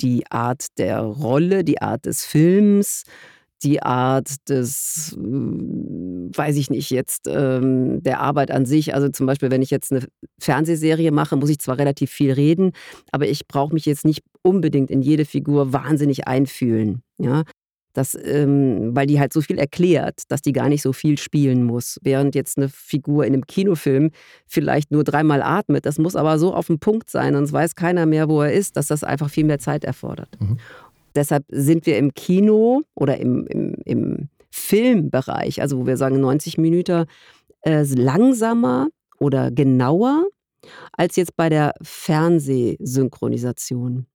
die 0.00 0.24
Art 0.30 0.66
der 0.78 1.00
Rolle, 1.00 1.64
die 1.64 1.80
Art 1.80 2.06
des 2.06 2.24
Films, 2.24 3.04
die 3.62 3.82
Art 3.82 4.28
des, 4.48 5.12
hm, 5.16 6.30
weiß 6.34 6.56
ich 6.56 6.70
nicht, 6.70 6.90
jetzt 6.90 7.26
ähm, 7.26 8.02
der 8.02 8.20
Arbeit 8.20 8.50
an 8.50 8.66
sich. 8.66 8.94
Also 8.94 9.08
zum 9.08 9.26
Beispiel, 9.26 9.50
wenn 9.50 9.62
ich 9.62 9.70
jetzt 9.70 9.90
eine 9.90 10.06
Fernsehserie 10.38 11.10
mache, 11.10 11.36
muss 11.36 11.50
ich 11.50 11.58
zwar 11.58 11.78
relativ 11.78 12.10
viel 12.10 12.32
reden, 12.32 12.72
aber 13.10 13.26
ich 13.26 13.46
brauche 13.48 13.72
mich 13.72 13.86
jetzt 13.86 14.04
nicht 14.04 14.22
unbedingt 14.42 14.90
in 14.90 15.00
jede 15.00 15.24
Figur 15.24 15.72
wahnsinnig 15.72 16.28
einfühlen. 16.28 17.02
Ja? 17.18 17.44
Das, 17.94 18.18
ähm, 18.22 18.94
weil 18.94 19.06
die 19.06 19.20
halt 19.20 19.32
so 19.32 19.40
viel 19.40 19.56
erklärt, 19.56 20.22
dass 20.28 20.42
die 20.42 20.52
gar 20.52 20.68
nicht 20.68 20.82
so 20.82 20.92
viel 20.92 21.16
spielen 21.16 21.64
muss. 21.64 21.98
Während 22.02 22.34
jetzt 22.34 22.58
eine 22.58 22.68
Figur 22.68 23.24
in 23.24 23.32
einem 23.32 23.46
Kinofilm 23.46 24.10
vielleicht 24.46 24.90
nur 24.90 25.04
dreimal 25.04 25.40
atmet. 25.42 25.86
Das 25.86 25.98
muss 25.98 26.16
aber 26.16 26.38
so 26.38 26.52
auf 26.52 26.66
dem 26.66 26.80
Punkt 26.80 27.08
sein, 27.08 27.34
sonst 27.34 27.52
weiß 27.52 27.76
keiner 27.76 28.04
mehr, 28.04 28.28
wo 28.28 28.42
er 28.42 28.52
ist, 28.52 28.76
dass 28.76 28.88
das 28.88 29.04
einfach 29.04 29.30
viel 29.30 29.44
mehr 29.44 29.60
Zeit 29.60 29.84
erfordert. 29.84 30.28
Mhm. 30.40 30.58
Deshalb 31.14 31.44
sind 31.48 31.86
wir 31.86 31.96
im 31.96 32.12
Kino 32.14 32.82
oder 32.94 33.18
im, 33.18 33.46
im, 33.46 33.76
im 33.84 34.28
Filmbereich, 34.50 35.62
also 35.62 35.78
wo 35.78 35.86
wir 35.86 35.96
sagen 35.96 36.20
90 36.20 36.58
Minuten, 36.58 37.06
äh, 37.62 37.82
langsamer 37.82 38.88
oder 39.18 39.50
genauer 39.50 40.26
als 40.92 41.16
jetzt 41.16 41.34
bei 41.36 41.48
der 41.48 41.74
Fernsehsynchronisation. 41.82 44.06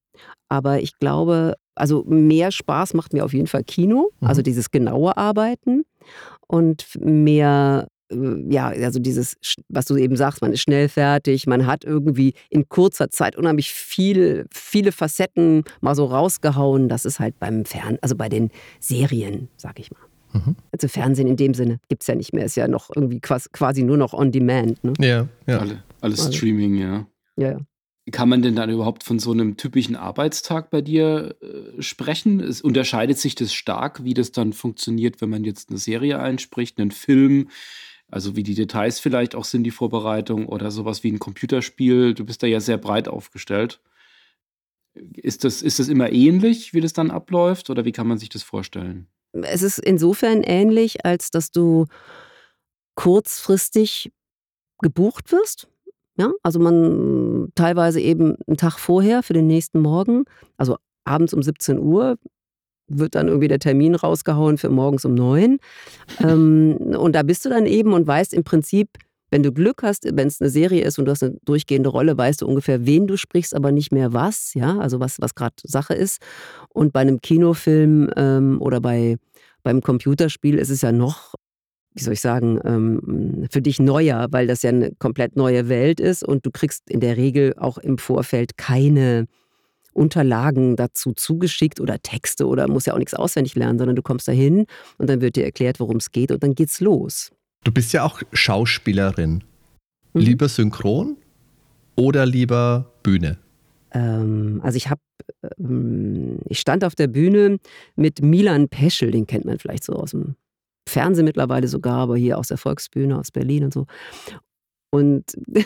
Aber 0.50 0.82
ich 0.82 1.00
glaube, 1.00 1.56
also 1.80 2.04
mehr 2.08 2.52
Spaß 2.52 2.94
macht 2.94 3.14
mir 3.14 3.26
auf 3.26 3.34
jeden 3.34 3.48
Fall 3.48 3.64
Kino, 3.64 4.12
mhm. 4.20 4.28
also 4.28 4.42
dieses 4.42 4.72
genaue 4.72 5.16
Arbeiten 5.18 5.84
und 6.48 6.86
mehr 7.00 7.88
äh, 8.12 8.44
ja, 8.50 8.68
also 8.68 9.00
dieses, 9.00 9.38
was 9.70 9.86
du 9.86 9.96
eben 9.96 10.16
sagst, 10.16 10.42
man 10.42 10.54
ist 10.54 10.62
schnell 10.62 10.90
fertig, 10.90 11.48
man 11.48 11.66
hat 11.66 11.84
irgendwie 11.84 12.34
in 12.50 12.68
kurzer 12.70 13.10
Zeit 13.10 13.36
unheimlich 13.36 13.72
viel, 13.72 14.46
viele 14.52 14.92
Facetten 14.92 15.64
mal 15.82 15.96
so 15.96 16.06
rausgehauen. 16.06 16.90
Das 16.90 17.06
ist 17.06 17.20
halt 17.20 17.40
beim 17.40 17.66
Fern, 17.66 17.98
also 18.02 18.16
bei 18.16 18.30
den 18.30 18.50
Serien, 18.80 19.50
sag 19.58 19.80
ich 19.80 19.92
mal. 19.92 20.00
Mhm. 20.34 20.56
Also 20.72 20.88
Fernsehen 20.88 21.28
in 21.28 21.38
dem 21.38 21.54
Sinne 21.54 21.80
gibt 21.88 22.04
es 22.04 22.08
ja 22.08 22.16
nicht 22.16 22.34
mehr, 22.34 22.46
ist 22.46 22.56
ja 22.56 22.68
noch 22.68 22.90
irgendwie 22.96 23.20
quasi 23.20 23.84
nur 23.84 23.98
noch 23.98 24.14
on 24.14 24.32
demand. 24.32 24.84
Ne? 24.84 24.94
Ja, 25.00 25.28
ja. 25.48 25.60
Alle, 25.60 25.84
alles 26.02 26.20
also. 26.20 26.32
Streaming, 26.34 26.76
ja. 26.76 27.08
Ja, 27.38 27.52
ja. 27.52 27.60
Kann 28.12 28.30
man 28.30 28.42
denn 28.42 28.56
dann 28.56 28.70
überhaupt 28.70 29.04
von 29.04 29.20
so 29.20 29.32
einem 29.32 29.58
typischen 29.58 29.96
Arbeitstag 29.96 30.70
bei 30.70 30.82
dir 30.82 31.36
äh, 31.42 31.82
sprechen? 31.82 32.40
Es 32.40 32.62
unterscheidet 32.62 33.18
sich 33.18 33.36
das 33.36 33.54
stark, 33.54 34.04
wie 34.04 34.14
das 34.14 34.32
dann 34.32 34.54
funktioniert, 34.54 35.22
wenn 35.22 35.30
man 35.30 35.44
jetzt 35.44 35.70
eine 35.70 35.78
Serie 35.80 36.20
einspricht, 36.20 36.80
einen 36.80 36.92
Film, 36.92 37.50
also 38.08 38.36
wie 38.36 38.44
die 38.44 38.56
Details 38.56 39.00
vielleicht 39.00 39.36
auch 39.36 39.44
sind, 39.44 39.64
die 39.64 39.72
Vorbereitung 39.72 40.48
oder 40.48 40.72
sowas 40.72 41.04
wie 41.04 41.12
ein 41.12 41.20
Computerspiel. 41.20 42.14
Du 42.14 42.26
bist 42.26 42.42
da 42.42 42.48
ja 42.48 42.60
sehr 42.60 42.78
breit 42.78 43.08
aufgestellt. 43.08 43.82
Ist 44.94 45.44
das, 45.44 45.62
ist 45.62 45.80
das 45.80 45.88
immer 45.88 46.12
ähnlich, 46.12 46.74
wie 46.74 46.82
das 46.82 46.94
dann 46.94 47.12
abläuft 47.12 47.70
oder 47.70 47.86
wie 47.86 47.92
kann 47.92 48.08
man 48.08 48.18
sich 48.18 48.30
das 48.30 48.44
vorstellen? 48.44 49.08
Es 49.34 49.62
ist 49.62 49.78
insofern 49.78 50.42
ähnlich, 50.42 51.06
als 51.06 51.30
dass 51.30 51.52
du 51.52 51.86
kurzfristig 52.96 54.12
gebucht 54.82 55.32
wirst. 55.32 55.68
Ja, 56.20 56.34
also 56.44 56.60
man 56.60 57.48
teilweise 57.56 58.02
eben 58.02 58.36
einen 58.46 58.58
Tag 58.58 58.78
vorher 58.78 59.24
für 59.24 59.32
den 59.32 59.48
nächsten 59.48 59.80
Morgen, 59.80 60.26
also 60.58 60.76
abends 61.06 61.34
um 61.34 61.42
17 61.42 61.80
Uhr, 61.80 62.18
wird 62.90 63.16
dann 63.16 63.30
irgendwie 63.30 63.48
der 63.48 63.60
Termin 63.60 63.96
rausgehauen 63.96 64.58
für 64.58 64.70
morgens 64.70 65.06
um 65.06 65.14
neun. 65.14 65.60
ähm, 66.20 66.76
und 66.98 67.16
da 67.16 67.24
bist 67.24 67.46
du 67.46 67.50
dann 67.50 67.66
eben 67.66 67.94
und 67.94 68.06
weißt 68.06 68.34
im 68.34 68.44
Prinzip, 68.44 68.90
wenn 69.32 69.44
du 69.44 69.54
Glück 69.54 69.82
hast, 69.84 70.06
wenn 70.12 70.28
es 70.28 70.42
eine 70.42 70.50
Serie 70.50 70.84
ist 70.84 71.00
und 71.00 71.06
du 71.06 71.12
hast 71.12 71.24
eine 71.24 71.38
durchgehende 71.46 71.88
Rolle, 71.88 72.18
weißt 72.18 72.42
du 72.42 72.48
ungefähr, 72.48 72.86
wen 72.86 73.08
du 73.08 73.16
sprichst, 73.16 73.56
aber 73.56 73.72
nicht 73.72 73.94
mehr 73.94 74.12
was, 74.12 74.54
ja, 74.56 74.78
also 74.78 75.00
was, 75.00 75.22
was 75.22 75.36
gerade 75.36 75.56
Sache 75.64 75.94
ist. 75.94 76.22
Und 76.70 76.92
bei 76.92 77.00
einem 77.00 77.22
Kinofilm 77.22 78.10
ähm, 78.18 78.58
oder 78.60 78.82
bei, 78.82 79.18
beim 79.64 79.82
Computerspiel 79.82 80.58
ist 80.58 80.70
es 80.70 80.82
ja 80.82 80.92
noch, 80.92 81.36
wie 82.00 82.04
soll 82.04 82.14
ich 82.14 82.22
sagen, 82.22 82.60
ähm, 82.64 83.48
für 83.52 83.62
dich 83.62 83.80
neuer, 83.80 84.28
weil 84.32 84.48
das 84.48 84.62
ja 84.64 84.70
eine 84.70 84.92
komplett 85.00 85.36
neue 85.36 85.70
Welt 85.70 86.00
ist 86.00 86.24
und 86.24 86.46
du 86.46 86.52
kriegst 86.52 86.90
in 86.90 87.00
der 87.00 87.18
Regel 87.18 87.54
auch 87.58 87.78
im 87.78 87.98
Vorfeld 87.98 88.58
keine 88.58 89.26
Unterlagen 89.94 90.76
dazu 90.76 91.14
zugeschickt 91.14 91.80
oder 91.80 92.00
Texte 92.00 92.48
oder 92.48 92.68
muss 92.68 92.86
ja 92.86 92.94
auch 92.94 93.00
nichts 93.00 93.14
auswendig 93.14 93.56
lernen, 93.56 93.80
sondern 93.80 93.96
du 93.96 94.02
kommst 94.02 94.28
da 94.28 94.32
hin 94.32 94.66
und 94.98 95.10
dann 95.10 95.22
wird 95.22 95.36
dir 95.36 95.44
erklärt, 95.44 95.80
worum 95.80 95.98
es 95.98 96.12
geht 96.12 96.32
und 96.32 96.42
dann 96.44 96.56
geht's 96.56 96.80
los. 96.80 97.32
Du 97.64 97.72
bist 97.72 97.92
ja 97.92 98.04
auch 98.04 98.22
Schauspielerin. 98.32 99.44
Mhm. 100.14 100.22
Lieber 100.22 100.48
synchron 100.48 101.18
oder 101.96 102.26
lieber 102.26 102.92
Bühne? 103.04 103.38
Ähm, 103.92 104.62
also 104.64 104.78
ich 104.78 104.90
habe, 104.90 105.02
ähm, 105.60 106.40
ich 106.48 106.60
stand 106.60 106.84
auf 106.84 106.96
der 106.96 107.08
Bühne 107.08 107.58
mit 107.96 108.22
Milan 108.22 108.70
Peschel, 108.70 109.12
den 109.12 109.28
kennt 109.28 109.46
man 109.46 109.60
vielleicht 109.60 109.84
so 109.84 109.94
aus 109.94 110.12
dem 110.12 110.36
Fernsehen 110.90 111.26
mittlerweile 111.26 111.68
sogar, 111.68 112.00
aber 112.00 112.18
hier 112.18 112.38
aus 112.38 112.48
der 112.48 112.58
Volksbühne 112.58 113.18
aus 113.18 113.32
Berlin 113.32 113.66
und 113.66 113.74
so. 113.74 113.86
Und, 114.92 115.24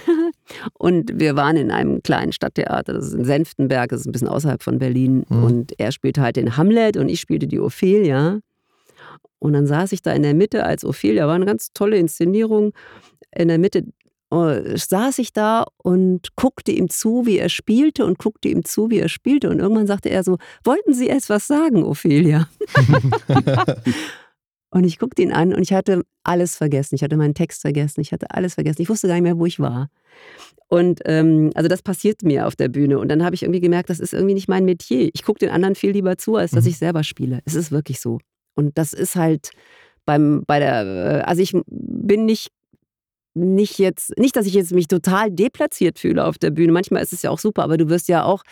und 0.74 1.20
wir 1.20 1.36
waren 1.36 1.56
in 1.56 1.72
einem 1.72 2.04
kleinen 2.04 2.34
Stadttheater, 2.34 2.94
das 2.94 3.08
ist 3.08 3.14
in 3.14 3.26
Senftenberg, 3.26 3.90
das 3.90 4.02
ist 4.02 4.06
ein 4.06 4.12
bisschen 4.12 4.28
außerhalb 4.28 4.62
von 4.62 4.80
Berlin. 4.80 5.26
Mhm. 5.30 5.44
Und 5.44 5.80
er 5.80 5.92
spielte 5.92 6.22
halt 6.22 6.36
den 6.36 6.58
Hamlet 6.58 6.98
und 6.98 7.10
ich 7.10 7.22
spielte 7.22 7.48
die 7.48 7.60
Ophelia. 7.60 8.40
Und 9.40 9.54
dann 9.54 9.68
saß 9.68 9.92
ich 9.92 10.02
da 10.02 10.14
in 10.14 10.24
der 10.24 10.34
Mitte 10.34 10.66
als 10.66 10.86
Ophelia, 10.86 11.28
war 11.28 11.36
eine 11.36 11.46
ganz 11.46 11.72
tolle 11.74 11.98
Inszenierung. 11.98 12.74
In 13.36 13.48
der 13.48 13.58
Mitte 13.58 13.84
oh, 14.30 14.54
saß 14.76 15.20
ich 15.20 15.34
da 15.34 15.66
und 15.78 16.36
guckte 16.36 16.72
ihm 16.72 16.90
zu, 16.90 17.26
wie 17.26 17.38
er 17.38 17.50
spielte 17.50 18.06
und 18.06 18.20
guckte 18.20 18.50
ihm 18.50 18.64
zu, 18.66 18.90
wie 18.90 19.00
er 19.00 19.10
spielte. 19.10 19.50
Und 19.50 19.60
irgendwann 19.60 19.88
sagte 19.88 20.10
er 20.10 20.24
so: 20.24 20.38
Wollten 20.64 20.94
Sie 20.94 21.10
etwas 21.10 21.48
sagen, 21.48 21.84
Ophelia? 21.84 22.48
Und 24.74 24.86
ich 24.86 24.98
guckte 24.98 25.22
ihn 25.22 25.32
an 25.32 25.54
und 25.54 25.62
ich 25.62 25.72
hatte 25.72 26.04
alles 26.24 26.56
vergessen. 26.56 26.96
Ich 26.96 27.04
hatte 27.04 27.16
meinen 27.16 27.36
Text 27.36 27.62
vergessen. 27.62 28.02
Ich 28.02 28.12
hatte 28.12 28.32
alles 28.32 28.56
vergessen. 28.56 28.82
Ich 28.82 28.90
wusste 28.90 29.08
gar 29.08 29.14
nicht 29.14 29.24
mehr, 29.24 29.38
wo 29.38 29.46
ich 29.46 29.60
war. 29.60 29.90
Und 30.68 31.02
ähm, 31.06 31.52
also 31.54 31.70
das 31.70 31.84
passiert 31.84 32.24
mir 32.24 32.48
auf 32.48 32.56
der 32.56 32.70
Bühne. 32.70 32.98
Und 32.98 33.10
dann 33.10 33.24
habe 33.24 33.36
ich 33.36 33.44
irgendwie 33.44 33.60
gemerkt, 33.60 33.92
das 33.92 34.00
ist 34.00 34.14
irgendwie 34.14 34.34
nicht 34.34 34.48
mein 34.48 34.66
Metier. 34.66 35.12
Ich 35.14 35.24
gucke 35.24 35.38
den 35.38 35.52
anderen 35.52 35.76
viel 35.76 35.92
lieber 35.92 36.18
zu, 36.18 36.38
als 36.38 36.52
dass 36.52 36.64
mhm. 36.64 36.72
ich 36.72 36.78
selber 36.80 37.04
spiele. 37.04 37.42
Es 37.46 37.54
ist 37.54 37.72
wirklich 37.72 38.02
so. 38.02 38.18
Und 38.56 38.76
das 38.78 38.94
ist 38.94 39.16
halt 39.16 39.52
beim, 40.06 40.44
bei 40.48 40.58
der, 40.58 40.86
äh, 40.86 41.22
also 41.22 41.44
ich 41.44 41.54
bin 41.68 42.26
nicht 42.26 42.50
nicht 43.36 43.80
jetzt, 43.80 44.18
nicht, 44.18 44.36
dass 44.36 44.46
ich 44.46 44.54
jetzt 44.54 44.74
mich 44.74 44.88
total 44.88 45.32
deplatziert 45.32 46.00
fühle 46.00 46.26
auf 46.26 46.38
der 46.38 46.52
Bühne. 46.52 46.72
Manchmal 46.72 47.02
ist 47.02 47.14
es 47.14 47.22
ja 47.22 47.30
auch 47.30 47.40
super, 47.40 47.64
aber 47.64 47.78
du 47.78 47.90
wirst 47.90 48.08
ja 48.08 48.24
auch, 48.24 48.44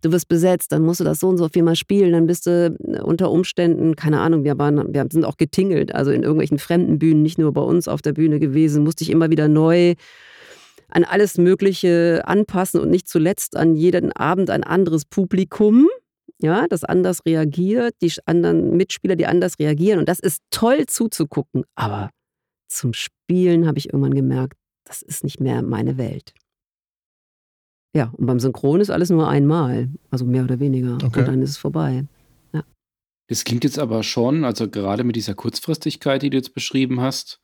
du 0.00 0.12
wirst 0.12 0.28
besetzt, 0.28 0.72
dann 0.72 0.82
musst 0.82 1.00
du 1.00 1.04
das 1.04 1.20
so 1.20 1.28
und 1.28 1.38
so 1.38 1.48
viel 1.48 1.62
mal 1.62 1.76
spielen, 1.76 2.12
dann 2.12 2.26
bist 2.26 2.46
du 2.46 2.74
äh, 2.84 3.00
unter 3.00 3.30
Umständen, 3.30 3.96
keine 3.96 4.20
Ahnung, 4.20 4.44
wir 4.44 4.58
waren, 4.58 4.92
wir 4.92 5.06
sind 5.10 5.24
auch 5.24 5.36
getingelt, 5.36 5.94
also 5.94 6.10
in 6.10 6.22
irgendwelchen 6.22 6.58
fremden 6.58 6.98
Bühnen, 6.98 7.22
nicht 7.22 7.38
nur 7.38 7.52
bei 7.52 7.62
uns 7.62 7.88
auf 7.88 8.02
der 8.02 8.12
Bühne 8.12 8.38
gewesen, 8.40 8.84
musste 8.84 9.04
ich 9.04 9.10
immer 9.10 9.30
wieder 9.30 9.48
neu 9.48 9.94
an 10.88 11.04
alles 11.04 11.38
Mögliche 11.38 12.22
anpassen 12.26 12.80
und 12.80 12.90
nicht 12.90 13.08
zuletzt 13.08 13.56
an 13.56 13.74
jeden 13.74 14.12
Abend 14.12 14.50
ein 14.50 14.62
anderes 14.62 15.04
Publikum, 15.04 15.88
ja, 16.42 16.66
das 16.68 16.84
anders 16.84 17.20
reagiert, 17.24 17.94
die 18.02 18.12
anderen 18.26 18.76
Mitspieler, 18.76 19.16
die 19.16 19.26
anders 19.26 19.58
reagieren. 19.58 20.00
Und 20.00 20.08
das 20.08 20.18
ist 20.18 20.42
toll 20.50 20.86
zuzugucken, 20.86 21.64
aber 21.76 22.10
zum 22.72 22.92
Spielen 22.94 23.66
habe 23.66 23.78
ich 23.78 23.86
irgendwann 23.86 24.14
gemerkt, 24.14 24.56
das 24.84 25.02
ist 25.02 25.24
nicht 25.24 25.40
mehr 25.40 25.62
meine 25.62 25.98
Welt. 25.98 26.34
Ja, 27.94 28.12
und 28.16 28.26
beim 28.26 28.40
Synchron 28.40 28.80
ist 28.80 28.90
alles 28.90 29.10
nur 29.10 29.28
einmal, 29.28 29.90
also 30.10 30.24
mehr 30.24 30.44
oder 30.44 30.60
weniger. 30.60 30.96
Okay. 30.96 31.20
Und 31.20 31.28
dann 31.28 31.42
ist 31.42 31.50
es 31.50 31.56
vorbei. 31.58 32.06
Ja. 32.52 32.64
Das 33.28 33.44
klingt 33.44 33.64
jetzt 33.64 33.78
aber 33.78 34.02
schon, 34.02 34.44
also 34.44 34.68
gerade 34.68 35.04
mit 35.04 35.16
dieser 35.16 35.34
Kurzfristigkeit, 35.34 36.22
die 36.22 36.30
du 36.30 36.38
jetzt 36.38 36.54
beschrieben 36.54 37.00
hast, 37.00 37.41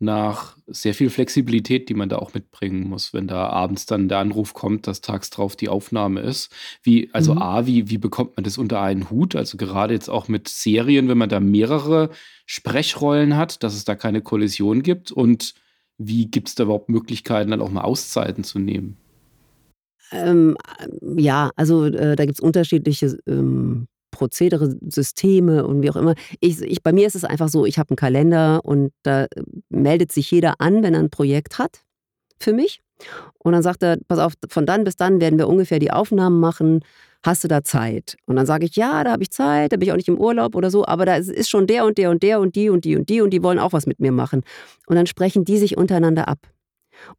nach 0.00 0.56
sehr 0.66 0.94
viel 0.94 1.10
Flexibilität, 1.10 1.90
die 1.90 1.94
man 1.94 2.08
da 2.08 2.16
auch 2.16 2.32
mitbringen 2.32 2.88
muss, 2.88 3.12
wenn 3.12 3.28
da 3.28 3.48
abends 3.48 3.84
dann 3.84 4.08
der 4.08 4.18
Anruf 4.18 4.54
kommt, 4.54 4.86
dass 4.86 5.02
tags 5.02 5.28
drauf 5.28 5.56
die 5.56 5.68
Aufnahme 5.68 6.20
ist. 6.20 6.50
Wie, 6.82 7.10
also 7.12 7.34
mhm. 7.34 7.42
A, 7.42 7.66
wie, 7.66 7.90
wie 7.90 7.98
bekommt 7.98 8.36
man 8.36 8.44
das 8.44 8.56
unter 8.56 8.80
einen 8.80 9.10
Hut? 9.10 9.36
Also 9.36 9.58
gerade 9.58 9.92
jetzt 9.92 10.08
auch 10.08 10.26
mit 10.26 10.48
Serien, 10.48 11.08
wenn 11.08 11.18
man 11.18 11.28
da 11.28 11.38
mehrere 11.38 12.08
Sprechrollen 12.46 13.36
hat, 13.36 13.62
dass 13.62 13.74
es 13.74 13.84
da 13.84 13.94
keine 13.94 14.22
Kollision 14.22 14.82
gibt 14.82 15.12
und 15.12 15.54
wie 15.98 16.30
gibt 16.30 16.48
es 16.48 16.54
da 16.54 16.64
überhaupt 16.64 16.88
Möglichkeiten, 16.88 17.50
dann 17.50 17.60
auch 17.60 17.70
mal 17.70 17.82
Auszeiten 17.82 18.42
zu 18.42 18.58
nehmen? 18.58 18.96
Ähm, 20.12 20.56
ja, 21.16 21.50
also 21.56 21.84
äh, 21.84 22.16
da 22.16 22.24
gibt 22.24 22.38
es 22.38 22.40
unterschiedliche 22.40 23.18
ähm, 23.26 23.86
Prozedere, 24.20 24.76
Systeme 24.86 25.66
und 25.66 25.80
wie 25.80 25.90
auch 25.90 25.96
immer. 25.96 26.14
Ich, 26.40 26.60
ich, 26.60 26.82
bei 26.82 26.92
mir 26.92 27.06
ist 27.06 27.14
es 27.14 27.24
einfach 27.24 27.48
so, 27.48 27.64
ich 27.64 27.78
habe 27.78 27.90
einen 27.90 27.96
Kalender 27.96 28.60
und 28.62 28.92
da 29.02 29.24
äh, 29.24 29.28
meldet 29.70 30.12
sich 30.12 30.30
jeder 30.30 30.56
an, 30.58 30.82
wenn 30.82 30.92
er 30.92 31.00
ein 31.00 31.08
Projekt 31.08 31.58
hat 31.58 31.80
für 32.38 32.52
mich. 32.52 32.82
Und 33.38 33.52
dann 33.54 33.62
sagt 33.62 33.82
er, 33.82 33.96
pass 34.08 34.18
auf, 34.18 34.34
von 34.50 34.66
dann 34.66 34.84
bis 34.84 34.96
dann 34.96 35.22
werden 35.22 35.38
wir 35.38 35.48
ungefähr 35.48 35.78
die 35.78 35.90
Aufnahmen 35.90 36.38
machen. 36.38 36.80
Hast 37.24 37.44
du 37.44 37.48
da 37.48 37.64
Zeit? 37.64 38.18
Und 38.26 38.36
dann 38.36 38.44
sage 38.44 38.66
ich, 38.66 38.76
ja, 38.76 39.04
da 39.04 39.12
habe 39.12 39.22
ich 39.22 39.30
Zeit, 39.30 39.72
da 39.72 39.78
bin 39.78 39.88
ich 39.88 39.92
auch 39.92 39.96
nicht 39.96 40.08
im 40.08 40.18
Urlaub 40.18 40.54
oder 40.54 40.70
so, 40.70 40.86
aber 40.86 41.06
da 41.06 41.16
ist 41.16 41.48
schon 41.48 41.66
der 41.66 41.86
und 41.86 41.96
der 41.96 42.10
und 42.10 42.22
der 42.22 42.40
und 42.40 42.54
die 42.56 42.68
und 42.68 42.84
die 42.84 42.96
und 42.96 43.08
die 43.08 43.22
und 43.22 43.30
die 43.30 43.42
wollen 43.42 43.58
auch 43.58 43.72
was 43.72 43.86
mit 43.86 44.00
mir 44.00 44.12
machen. 44.12 44.42
Und 44.86 44.96
dann 44.96 45.06
sprechen 45.06 45.46
die 45.46 45.56
sich 45.56 45.78
untereinander 45.78 46.28
ab. 46.28 46.40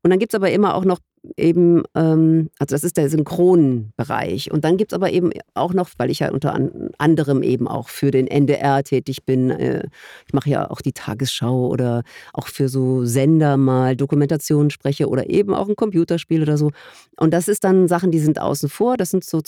Und 0.03 0.11
dann 0.11 0.19
gibt 0.19 0.33
es 0.33 0.35
aber 0.35 0.51
immer 0.51 0.75
auch 0.75 0.85
noch 0.85 0.99
eben, 1.37 1.83
ähm, 1.95 2.49
also 2.57 2.73
das 2.75 2.83
ist 2.83 2.97
der 2.97 3.09
Synchronbereich. 3.09 4.51
Und 4.51 4.65
dann 4.65 4.77
gibt 4.77 4.91
es 4.91 4.95
aber 4.95 5.11
eben 5.11 5.31
auch 5.53 5.73
noch, 5.73 5.89
weil 5.97 6.09
ich 6.09 6.19
ja 6.19 6.31
unter 6.31 6.57
anderem 6.97 7.43
eben 7.43 7.67
auch 7.67 7.89
für 7.89 8.11
den 8.11 8.27
NDR 8.27 8.83
tätig 8.83 9.25
bin, 9.25 9.51
äh, 9.51 9.87
ich 10.27 10.33
mache 10.33 10.49
ja 10.49 10.69
auch 10.69 10.81
die 10.81 10.93
Tagesschau 10.93 11.67
oder 11.67 12.03
auch 12.33 12.47
für 12.47 12.69
so 12.69 13.05
Sender 13.05 13.57
mal 13.57 13.95
Dokumentationen 13.95 14.71
spreche 14.71 15.07
oder 15.07 15.29
eben 15.29 15.53
auch 15.53 15.69
ein 15.69 15.75
Computerspiel 15.75 16.41
oder 16.41 16.57
so. 16.57 16.71
Und 17.17 17.33
das 17.33 17.47
ist 17.47 17.63
dann 17.63 17.87
Sachen, 17.87 18.11
die 18.11 18.19
sind 18.19 18.39
außen 18.39 18.69
vor. 18.69 18.97
Das 18.97 19.11
sind 19.11 19.23
so, 19.23 19.41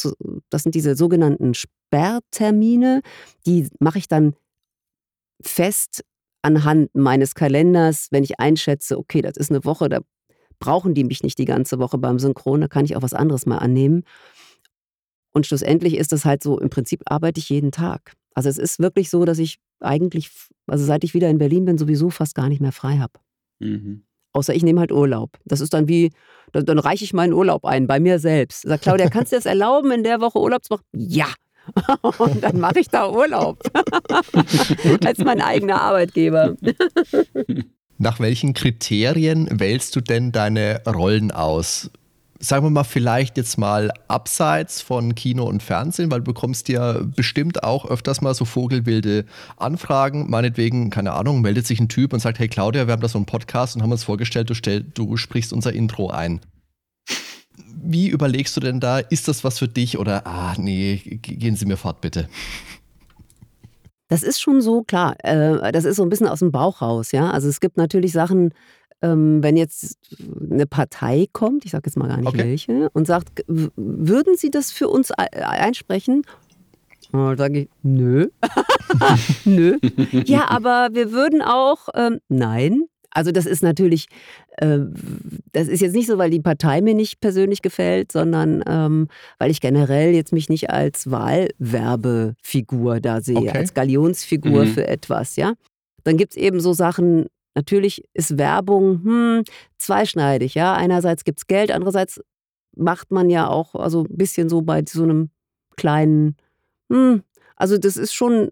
das 0.49 0.63
sind 0.63 0.75
diese 0.75 0.95
sogenannten 0.95 1.53
Sperrtermine. 1.53 3.01
Die 3.45 3.67
mache 3.79 3.97
ich 3.97 4.07
dann 4.07 4.35
fest 5.41 6.03
anhand 6.43 6.93
meines 6.93 7.35
Kalenders, 7.35 8.07
wenn 8.11 8.23
ich 8.23 8.39
einschätze, 8.39 8.97
okay, 8.97 9.21
das 9.21 9.37
ist 9.37 9.49
eine 9.49 9.63
Woche, 9.65 9.89
da 9.89 10.01
brauchen 10.59 10.93
die 10.93 11.03
mich 11.03 11.23
nicht 11.23 11.37
die 11.37 11.45
ganze 11.45 11.79
Woche 11.79 11.97
beim 11.97 12.19
Synchron, 12.19 12.61
da 12.61 12.67
kann 12.67 12.85
ich 12.85 12.95
auch 12.95 13.01
was 13.01 13.13
anderes 13.13 13.45
mal 13.45 13.57
annehmen. 13.57 14.03
Und 15.33 15.47
schlussendlich 15.47 15.97
ist 15.97 16.11
das 16.11 16.25
halt 16.25 16.43
so, 16.43 16.59
im 16.59 16.69
Prinzip 16.69 17.01
arbeite 17.05 17.39
ich 17.39 17.49
jeden 17.49 17.71
Tag. 17.71 18.13
Also 18.35 18.49
es 18.49 18.57
ist 18.57 18.79
wirklich 18.79 19.09
so, 19.09 19.25
dass 19.25 19.39
ich 19.39 19.59
eigentlich, 19.79 20.29
also 20.67 20.85
seit 20.85 21.03
ich 21.03 21.13
wieder 21.13 21.29
in 21.29 21.37
Berlin 21.37 21.65
bin, 21.65 21.77
sowieso 21.77 22.09
fast 22.09 22.35
gar 22.35 22.49
nicht 22.49 22.61
mehr 22.61 22.71
frei 22.71 22.97
habe. 22.97 23.13
Mhm. 23.59 24.03
Außer 24.33 24.55
ich 24.55 24.63
nehme 24.63 24.79
halt 24.79 24.91
Urlaub. 24.91 25.37
Das 25.45 25.61
ist 25.61 25.73
dann 25.73 25.87
wie, 25.87 26.11
dann, 26.51 26.65
dann 26.65 26.79
reiche 26.79 27.03
ich 27.03 27.13
meinen 27.13 27.33
Urlaub 27.33 27.65
ein, 27.65 27.85
bei 27.85 27.99
mir 27.99 28.17
selbst. 28.19 28.63
Sagt 28.63 28.83
Claudia, 28.83 29.09
kannst 29.09 29.31
du 29.31 29.35
dir 29.35 29.39
das 29.39 29.45
erlauben, 29.45 29.91
in 29.91 30.03
der 30.03 30.21
Woche 30.21 30.39
Urlaub 30.39 30.63
zu 30.63 30.73
machen? 30.73 30.85
Ja. 30.93 31.27
Und 32.17 32.43
dann 32.43 32.59
mache 32.59 32.79
ich 32.79 32.89
da 32.89 33.09
Urlaub. 33.09 33.59
Als 35.05 35.19
mein 35.19 35.39
eigener 35.39 35.81
Arbeitgeber. 35.81 36.55
Nach 38.03 38.19
welchen 38.19 38.53
Kriterien 38.53 39.47
wählst 39.49 39.95
du 39.95 40.01
denn 40.01 40.33
deine 40.33 40.81
Rollen 40.85 41.31
aus? 41.31 41.89
Sagen 42.37 42.65
wir 42.65 42.69
mal 42.69 42.83
vielleicht 42.83 43.37
jetzt 43.37 43.57
mal 43.57 43.93
abseits 44.09 44.81
von 44.81 45.15
Kino 45.15 45.45
und 45.45 45.63
Fernsehen, 45.63 46.11
weil 46.11 46.19
du 46.19 46.25
bekommst 46.25 46.67
ja 46.67 46.99
bestimmt 47.01 47.63
auch 47.63 47.85
öfters 47.85 48.19
mal 48.19 48.33
so 48.33 48.43
vogelwilde 48.43 49.23
Anfragen. 49.55 50.29
Meinetwegen, 50.29 50.89
keine 50.89 51.13
Ahnung, 51.13 51.39
meldet 51.39 51.65
sich 51.65 51.79
ein 51.79 51.87
Typ 51.87 52.11
und 52.11 52.19
sagt, 52.19 52.39
hey 52.39 52.49
Claudia, 52.49 52.87
wir 52.87 52.91
haben 52.91 53.01
da 53.01 53.07
so 53.07 53.17
einen 53.17 53.25
Podcast 53.25 53.77
und 53.77 53.83
haben 53.83 53.93
uns 53.93 54.03
vorgestellt, 54.03 54.49
du, 54.49 54.53
stell, 54.53 54.83
du 54.83 55.15
sprichst 55.15 55.53
unser 55.53 55.71
Intro 55.71 56.09
ein. 56.09 56.41
wie 57.81 58.09
überlegst 58.09 58.57
du 58.57 58.59
denn 58.59 58.81
da, 58.81 58.99
ist 58.99 59.29
das 59.29 59.45
was 59.45 59.59
für 59.59 59.69
dich 59.69 59.97
oder, 59.97 60.27
ah, 60.27 60.55
nee, 60.57 60.97
gehen 60.97 61.55
Sie 61.55 61.65
mir 61.65 61.77
fort, 61.77 62.01
bitte? 62.01 62.27
Das 64.07 64.23
ist 64.23 64.39
schon 64.39 64.61
so, 64.61 64.83
klar. 64.83 65.15
Äh, 65.23 65.71
das 65.71 65.85
ist 65.85 65.95
so 65.95 66.03
ein 66.03 66.09
bisschen 66.09 66.27
aus 66.27 66.39
dem 66.39 66.51
Bauch 66.51 66.81
raus, 66.81 67.11
ja. 67.11 67.31
Also 67.31 67.47
es 67.47 67.59
gibt 67.59 67.77
natürlich 67.77 68.11
Sachen, 68.11 68.53
ähm, 69.01 69.43
wenn 69.43 69.57
jetzt 69.57 69.97
eine 70.49 70.65
Partei 70.65 71.27
kommt, 71.33 71.65
ich 71.65 71.71
sage 71.71 71.83
jetzt 71.87 71.97
mal 71.97 72.07
gar 72.07 72.17
nicht 72.17 72.27
okay. 72.27 72.37
welche, 72.37 72.89
und 72.93 73.05
sagt, 73.05 73.43
würden 73.47 74.37
Sie 74.37 74.49
das 74.49 74.71
für 74.71 74.87
uns 74.87 75.11
einsprechen? 75.11 76.23
Dann 77.11 77.37
sage 77.37 77.59
ich, 77.61 77.69
nö. 77.83 78.29
nö. 79.45 79.77
Ja, 80.25 80.49
aber 80.49 80.89
wir 80.93 81.11
würden 81.11 81.41
auch, 81.41 81.89
ähm, 81.93 82.19
nein. 82.29 82.85
Also 83.13 83.31
das 83.31 83.45
ist 83.45 83.61
natürlich, 83.61 84.07
äh, 84.57 84.79
das 85.51 85.67
ist 85.67 85.81
jetzt 85.81 85.93
nicht 85.93 86.07
so, 86.07 86.17
weil 86.17 86.31
die 86.31 86.41
Partei 86.41 86.81
mir 86.81 86.95
nicht 86.95 87.21
persönlich 87.21 87.61
gefällt, 87.61 88.11
sondern 88.11 88.63
ähm, 88.67 89.07
weil 89.37 89.51
ich 89.51 89.61
generell 89.61 90.13
jetzt 90.13 90.33
mich 90.33 90.49
nicht 90.49 90.71
als 90.71 91.09
Wahlwerbefigur 91.09 92.99
da 92.99 93.21
sehe, 93.21 93.37
okay. 93.37 93.57
als 93.57 93.73
Galionsfigur 93.73 94.65
mhm. 94.65 94.69
für 94.69 94.87
etwas, 94.87 95.35
ja. 95.35 95.53
Dann 96.03 96.17
gibt 96.17 96.33
es 96.33 96.37
eben 96.37 96.59
so 96.59 96.73
Sachen, 96.73 97.27
natürlich 97.55 98.03
ist 98.13 98.37
Werbung 98.37 99.03
hm, 99.03 99.43
zweischneidig, 99.77 100.55
ja. 100.55 100.73
Einerseits 100.73 101.23
gibt 101.23 101.39
es 101.39 101.47
Geld, 101.47 101.71
andererseits 101.71 102.19
macht 102.75 103.11
man 103.11 103.29
ja 103.29 103.47
auch 103.47 103.75
also 103.75 104.05
ein 104.05 104.17
bisschen 104.17 104.49
so 104.49 104.63
bei 104.63 104.83
so 104.87 105.03
einem 105.03 105.29
kleinen, 105.77 106.35
hm, 106.91 107.21
also 107.55 107.77
das 107.77 107.97
ist 107.97 108.13
schon 108.13 108.49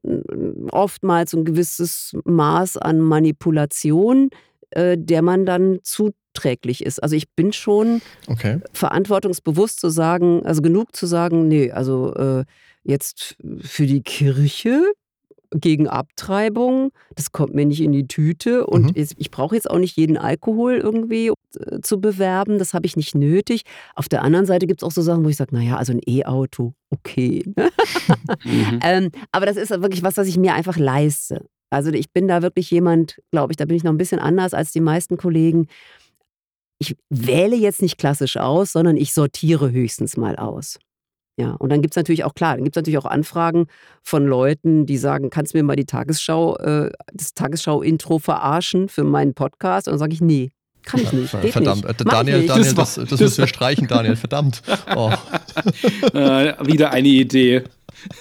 oftmals 0.71 1.33
ein 1.33 1.43
gewisses 1.43 2.15
Maß 2.23 2.77
an 2.77 2.99
Manipulation, 2.99 4.29
äh, 4.71 4.97
der 4.97 5.21
man 5.21 5.45
dann 5.45 5.79
zuträglich 5.83 6.85
ist. 6.85 7.01
Also 7.01 7.15
ich 7.15 7.29
bin 7.35 7.53
schon 7.53 8.01
okay. 8.27 8.59
verantwortungsbewusst 8.73 9.79
zu 9.79 9.89
sagen, 9.89 10.45
also 10.45 10.61
genug 10.61 10.95
zu 10.95 11.05
sagen, 11.05 11.47
nee, 11.47 11.71
also 11.71 12.13
äh, 12.15 12.45
jetzt 12.83 13.37
für 13.61 13.85
die 13.85 14.01
Kirche 14.01 14.83
gegen 15.53 15.87
Abtreibung, 15.87 16.91
das 17.15 17.33
kommt 17.33 17.53
mir 17.53 17.65
nicht 17.65 17.81
in 17.81 17.91
die 17.91 18.07
Tüte 18.07 18.65
und 18.65 18.95
mhm. 18.95 19.07
ich 19.17 19.31
brauche 19.31 19.55
jetzt 19.55 19.69
auch 19.69 19.79
nicht 19.79 19.97
jeden 19.97 20.17
Alkohol 20.17 20.75
irgendwie 20.75 21.27
äh, 21.27 21.81
zu 21.81 21.99
bewerben, 21.99 22.57
das 22.57 22.73
habe 22.73 22.85
ich 22.85 22.95
nicht 22.95 23.15
nötig. 23.15 23.63
Auf 23.95 24.07
der 24.07 24.21
anderen 24.21 24.45
Seite 24.45 24.65
gibt 24.65 24.81
es 24.81 24.87
auch 24.87 24.91
so 24.91 25.01
Sachen, 25.01 25.25
wo 25.25 25.29
ich 25.29 25.35
sage, 25.35 25.53
naja, 25.53 25.75
also 25.75 25.91
ein 25.91 26.01
E-Auto, 26.07 26.73
okay. 26.89 27.43
mhm. 28.45 28.79
ähm, 28.81 29.11
aber 29.33 29.45
das 29.45 29.57
ist 29.57 29.71
wirklich 29.71 30.03
was, 30.03 30.15
was 30.15 30.27
ich 30.27 30.37
mir 30.37 30.53
einfach 30.53 30.77
leiste. 30.77 31.45
Also 31.71 31.91
ich 31.91 32.11
bin 32.11 32.27
da 32.27 32.41
wirklich 32.41 32.69
jemand, 32.69 33.19
glaube 33.31 33.53
ich, 33.53 33.57
da 33.57 33.65
bin 33.65 33.77
ich 33.77 33.83
noch 33.83 33.91
ein 33.91 33.97
bisschen 33.97 34.19
anders 34.19 34.53
als 34.53 34.71
die 34.71 34.81
meisten 34.81 35.17
Kollegen. 35.17 35.67
Ich 36.77 36.95
wähle 37.09 37.55
jetzt 37.55 37.81
nicht 37.81 37.97
klassisch 37.97 38.37
aus, 38.37 38.73
sondern 38.73 38.97
ich 38.97 39.13
sortiere 39.13 39.71
höchstens 39.71 40.17
mal 40.17 40.35
aus. 40.35 40.77
Ja, 41.37 41.51
und 41.53 41.69
dann 41.69 41.81
gibt 41.81 41.93
es 41.93 41.95
natürlich 41.95 42.25
auch, 42.25 42.33
klar, 42.33 42.55
dann 42.55 42.65
gibt 42.65 42.75
es 42.75 42.81
natürlich 42.81 42.97
auch 42.97 43.05
Anfragen 43.05 43.67
von 44.03 44.27
Leuten, 44.27 44.85
die 44.85 44.97
sagen, 44.97 45.29
kannst 45.29 45.53
du 45.53 45.57
mir 45.57 45.63
mal 45.63 45.75
die 45.75 45.85
Tagesschau, 45.85 46.57
äh, 46.57 46.91
das 47.13 47.33
Tagesschau-Intro 47.33 48.19
verarschen 48.19 48.89
für 48.89 49.03
meinen 49.03 49.33
Podcast? 49.33 49.87
Und 49.87 49.93
dann 49.93 49.99
sage 49.99 50.13
ich, 50.13 50.21
nee, 50.21 50.51
kann 50.83 51.01
ich 51.01 51.13
nicht. 51.13 51.41
Geht 51.41 51.53
verdammt, 51.53 51.85
nicht. 51.85 52.01
Äh, 52.01 52.03
Daniel, 52.03 52.37
nicht. 52.39 52.49
Daniel, 52.49 52.73
das, 52.73 52.95
das, 52.95 53.09
das 53.09 53.19
müssen 53.19 53.37
wir 53.37 53.47
streichen, 53.47 53.87
Daniel, 53.87 54.15
verdammt. 54.15 54.61
Oh. 54.95 55.11
Äh, 56.13 56.53
wieder 56.65 56.91
eine 56.91 57.07
Idee. 57.07 57.63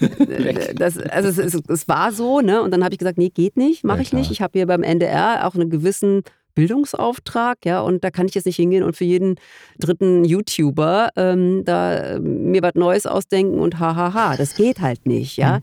Das, 0.75 0.99
also 0.99 1.29
es, 1.29 1.39
es, 1.39 1.63
es, 1.69 1.89
war 1.89 2.13
so, 2.13 2.41
ne? 2.41 2.63
Und 2.63 2.71
dann 2.71 2.85
habe 2.85 2.95
ich 2.95 2.99
gesagt, 2.99 3.19
nee, 3.19 3.31
geht 3.31 3.57
nicht, 3.57 3.85
mache 3.85 3.99
ja, 3.99 4.03
ich 4.03 4.13
nicht. 4.13 4.31
Ich 4.31 4.41
habe 4.41 4.59
hier 4.59 4.67
beim 4.67 4.83
NDR 4.83 5.47
auch 5.47 5.55
einen 5.55 5.71
gewissen 5.71 6.23
Bildungsauftrag, 6.55 7.59
ja, 7.65 7.81
und 7.81 8.05
da 8.05 8.11
kann 8.11 8.27
ich 8.27 8.35
jetzt 8.35 8.47
nicht 8.47 8.57
hingehen 8.57 8.83
und 8.83 8.97
für 8.97 9.05
jeden 9.05 9.37
dritten 9.79 10.25
YouTuber 10.25 11.11
ähm, 11.17 11.65
da 11.65 12.19
mir 12.21 12.63
was 12.63 12.75
Neues 12.75 13.07
ausdenken 13.07 13.59
und 13.59 13.79
hahaha, 13.79 14.37
das 14.37 14.55
geht 14.57 14.81
halt 14.81 15.07
nicht, 15.07 15.37
ja. 15.37 15.59
Mhm. 15.59 15.63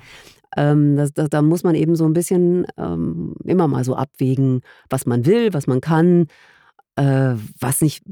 Ähm, 0.55 0.95
das, 0.95 1.13
das, 1.13 1.29
da 1.29 1.41
muss 1.41 1.63
man 1.63 1.75
eben 1.75 1.95
so 1.95 2.05
ein 2.05 2.13
bisschen 2.13 2.65
ähm, 2.77 3.35
immer 3.43 3.67
mal 3.67 3.83
so 3.83 3.95
abwägen, 3.95 4.61
was 4.89 5.05
man 5.05 5.25
will, 5.25 5.53
was 5.53 5.67
man 5.67 5.81
kann, 5.81 6.27
äh, 6.95 7.35
was 7.59 7.81
nicht 7.81 8.03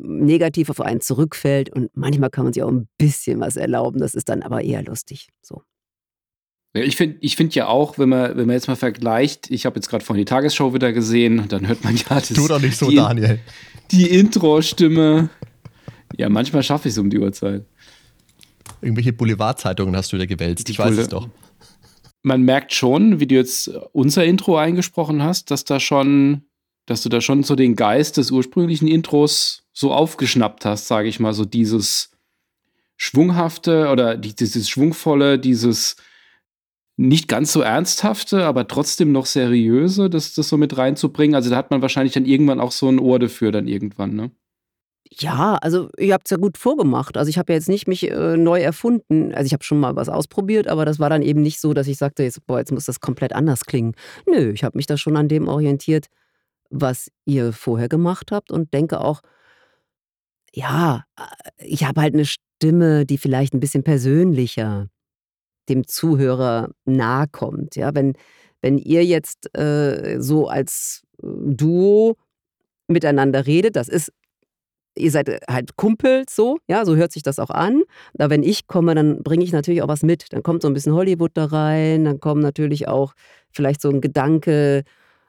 negativ 0.00 0.70
auf 0.70 0.80
einen 0.80 1.00
zurückfällt 1.00 1.70
und 1.70 1.90
manchmal 1.94 2.30
kann 2.30 2.44
man 2.44 2.52
sich 2.52 2.62
auch 2.62 2.70
ein 2.70 2.88
bisschen 2.98 3.40
was 3.40 3.56
erlauben, 3.56 4.00
das 4.00 4.14
ist 4.14 4.28
dann 4.28 4.42
aber 4.42 4.62
eher 4.62 4.82
lustig, 4.82 5.28
so. 5.42 5.62
Ich 6.74 6.96
finde 6.96 7.18
ich 7.20 7.36
find 7.36 7.54
ja 7.54 7.68
auch, 7.68 7.98
wenn 7.98 8.08
man, 8.08 8.30
wenn 8.36 8.46
man 8.46 8.54
jetzt 8.54 8.66
mal 8.66 8.76
vergleicht, 8.76 9.50
ich 9.50 9.66
habe 9.66 9.76
jetzt 9.76 9.88
gerade 9.88 10.02
vorhin 10.02 10.24
die 10.24 10.28
Tagesshow 10.30 10.72
wieder 10.72 10.92
gesehen, 10.92 11.44
dann 11.48 11.68
hört 11.68 11.84
man 11.84 11.94
ja 11.96 12.04
das. 12.08 12.28
Tu 12.28 12.48
doch 12.48 12.60
nicht 12.60 12.78
so, 12.78 12.88
die, 12.88 12.96
Daniel. 12.96 13.40
Die 13.90 14.08
Intro-Stimme. 14.08 15.28
Ja, 16.16 16.30
manchmal 16.30 16.62
schaffe 16.62 16.88
ich 16.88 16.94
es 16.94 16.98
um 16.98 17.10
die 17.10 17.18
Uhrzeit. 17.18 17.66
Irgendwelche 18.80 19.12
Boulevardzeitungen 19.12 19.94
hast 19.94 20.12
du 20.12 20.16
wieder 20.16 20.26
gewälzt, 20.26 20.70
ich 20.70 20.78
weiß 20.78 20.96
es 20.96 21.08
doch. 21.08 21.28
Man 22.22 22.42
merkt 22.42 22.72
schon, 22.72 23.20
wie 23.20 23.26
du 23.26 23.34
jetzt 23.34 23.68
unser 23.92 24.24
Intro 24.24 24.56
eingesprochen 24.56 25.22
hast, 25.22 25.50
dass 25.50 25.64
da 25.64 25.78
schon, 25.78 26.42
dass 26.86 27.02
du 27.02 27.08
da 27.08 27.20
schon 27.20 27.42
so 27.42 27.54
den 27.54 27.76
Geist 27.76 28.16
des 28.16 28.30
ursprünglichen 28.30 28.88
Intros 28.88 29.64
so 29.72 29.92
aufgeschnappt 29.92 30.64
hast, 30.64 30.88
sage 30.88 31.08
ich 31.08 31.20
mal, 31.20 31.32
so 31.32 31.44
dieses 31.44 32.10
schwunghafte 32.96 33.88
oder 33.88 34.16
dieses 34.16 34.68
schwungvolle, 34.68 35.38
dieses 35.38 35.96
nicht 36.96 37.26
ganz 37.26 37.52
so 37.52 37.62
ernsthafte, 37.62 38.44
aber 38.44 38.68
trotzdem 38.68 39.12
noch 39.12 39.26
seriöse, 39.26 40.10
das, 40.10 40.34
das 40.34 40.48
so 40.48 40.56
mit 40.56 40.76
reinzubringen. 40.76 41.34
Also 41.34 41.50
da 41.50 41.56
hat 41.56 41.70
man 41.70 41.82
wahrscheinlich 41.82 42.12
dann 42.12 42.26
irgendwann 42.26 42.60
auch 42.60 42.72
so 42.72 42.88
ein 42.88 42.98
Ohr 42.98 43.18
dafür 43.18 43.50
dann 43.50 43.66
irgendwann, 43.66 44.14
ne? 44.14 44.30
Ja, 45.18 45.58
also 45.60 45.90
ihr 45.98 46.14
habt 46.14 46.26
es 46.26 46.30
ja 46.30 46.36
gut 46.38 46.56
vorgemacht. 46.56 47.18
Also 47.18 47.28
ich 47.28 47.36
habe 47.36 47.52
ja 47.52 47.58
jetzt 47.58 47.68
nicht 47.68 47.86
mich 47.86 48.10
äh, 48.10 48.36
neu 48.36 48.60
erfunden. 48.60 49.34
Also 49.34 49.46
ich 49.46 49.52
habe 49.52 49.64
schon 49.64 49.78
mal 49.78 49.94
was 49.94 50.08
ausprobiert, 50.08 50.68
aber 50.68 50.86
das 50.86 50.98
war 50.98 51.10
dann 51.10 51.22
eben 51.22 51.42
nicht 51.42 51.60
so, 51.60 51.74
dass 51.74 51.86
ich 51.86 51.98
sagte, 51.98 52.22
jetzt, 52.22 52.46
boah, 52.46 52.58
jetzt 52.58 52.72
muss 52.72 52.86
das 52.86 53.00
komplett 53.00 53.34
anders 53.34 53.66
klingen. 53.66 53.94
Nö, 54.26 54.52
ich 54.52 54.64
habe 54.64 54.78
mich 54.78 54.86
da 54.86 54.96
schon 54.96 55.16
an 55.16 55.28
dem 55.28 55.48
orientiert, 55.48 56.06
was 56.72 57.10
ihr 57.24 57.52
vorher 57.52 57.88
gemacht 57.88 58.32
habt 58.32 58.50
und 58.50 58.72
denke 58.74 59.00
auch, 59.00 59.20
ja, 60.54 61.04
äh, 61.18 61.22
ich 61.58 61.84
habe 61.84 62.00
halt 62.00 62.14
eine 62.14 62.24
Stimme, 62.24 63.06
die 63.06 63.18
vielleicht 63.18 63.54
ein 63.54 63.60
bisschen 63.60 63.84
persönlicher 63.84 64.88
dem 65.68 65.86
Zuhörer 65.86 66.70
nahe 66.84 67.26
kommt. 67.30 67.76
Ja, 67.76 67.94
wenn, 67.94 68.14
wenn 68.62 68.78
ihr 68.78 69.04
jetzt 69.04 69.56
äh, 69.56 70.16
so 70.20 70.48
als 70.48 71.02
äh, 71.22 71.26
Duo 71.26 72.16
miteinander 72.88 73.46
redet, 73.46 73.76
das 73.76 73.88
ist, 73.88 74.12
ihr 74.96 75.10
seid 75.10 75.28
halt 75.48 75.76
Kumpels 75.76 76.34
so, 76.34 76.58
ja, 76.68 76.84
so 76.84 76.96
hört 76.96 77.12
sich 77.12 77.22
das 77.22 77.38
auch 77.38 77.50
an. 77.50 77.82
Aber 78.18 78.30
wenn 78.30 78.42
ich 78.42 78.66
komme, 78.66 78.94
dann 78.94 79.22
bringe 79.22 79.44
ich 79.44 79.52
natürlich 79.52 79.82
auch 79.82 79.88
was 79.88 80.02
mit. 80.02 80.32
Dann 80.32 80.42
kommt 80.42 80.62
so 80.62 80.68
ein 80.68 80.74
bisschen 80.74 80.94
Hollywood 80.94 81.32
da 81.34 81.46
rein, 81.46 82.04
dann 82.04 82.20
kommt 82.20 82.42
natürlich 82.42 82.88
auch 82.88 83.14
vielleicht 83.52 83.80
so 83.80 83.90
ein 83.90 84.00
Gedanke 84.00 84.84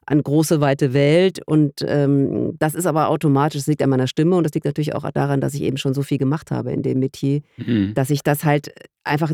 an 0.06 0.22
große, 0.22 0.62
weite 0.62 0.94
Welt. 0.94 1.42
Und 1.46 1.84
ähm, 1.86 2.56
das 2.60 2.76
ist 2.76 2.86
aber 2.86 3.10
automatisch, 3.10 3.62
das 3.62 3.68
liegt 3.68 3.82
an 3.82 3.90
meiner 3.90 4.08
Stimme 4.08 4.36
und 4.36 4.44
das 4.44 4.54
liegt 4.54 4.66
natürlich 4.66 4.96
auch 4.96 5.10
daran, 5.12 5.42
dass 5.42 5.54
ich 5.54 5.62
eben 5.62 5.78
schon 5.78 5.94
so 5.94 6.02
viel 6.02 6.18
gemacht 6.18 6.52
habe 6.52 6.72
in 6.72 6.82
dem 6.82 7.00
Metier, 7.00 7.42
mhm. 7.58 7.94
dass 7.94 8.10
ich 8.10 8.24
das 8.24 8.44
halt 8.44 8.74
einfach 9.04 9.32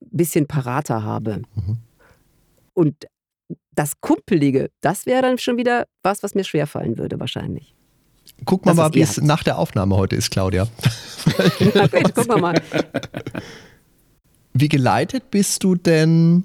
bisschen 0.00 0.46
parater 0.46 1.02
habe. 1.02 1.42
Mhm. 1.54 1.78
Und 2.74 3.06
das 3.74 4.00
Kumpelige, 4.00 4.70
das 4.80 5.06
wäre 5.06 5.22
dann 5.22 5.38
schon 5.38 5.56
wieder 5.56 5.86
was, 6.02 6.22
was 6.22 6.34
mir 6.34 6.44
schwerfallen 6.44 6.98
würde, 6.98 7.18
wahrscheinlich. 7.20 7.74
Guck 8.44 8.66
mal, 8.66 8.74
mal 8.74 8.94
wie 8.94 9.00
es 9.00 9.20
nach 9.20 9.42
der 9.42 9.58
Aufnahme 9.58 9.96
heute 9.96 10.16
ist, 10.16 10.30
Claudia. 10.30 10.68
okay, 11.26 12.02
gucken 12.02 12.28
wir 12.28 12.38
mal. 12.38 12.62
Wie 14.52 14.68
geleitet 14.68 15.30
bist 15.30 15.64
du 15.64 15.74
denn 15.74 16.44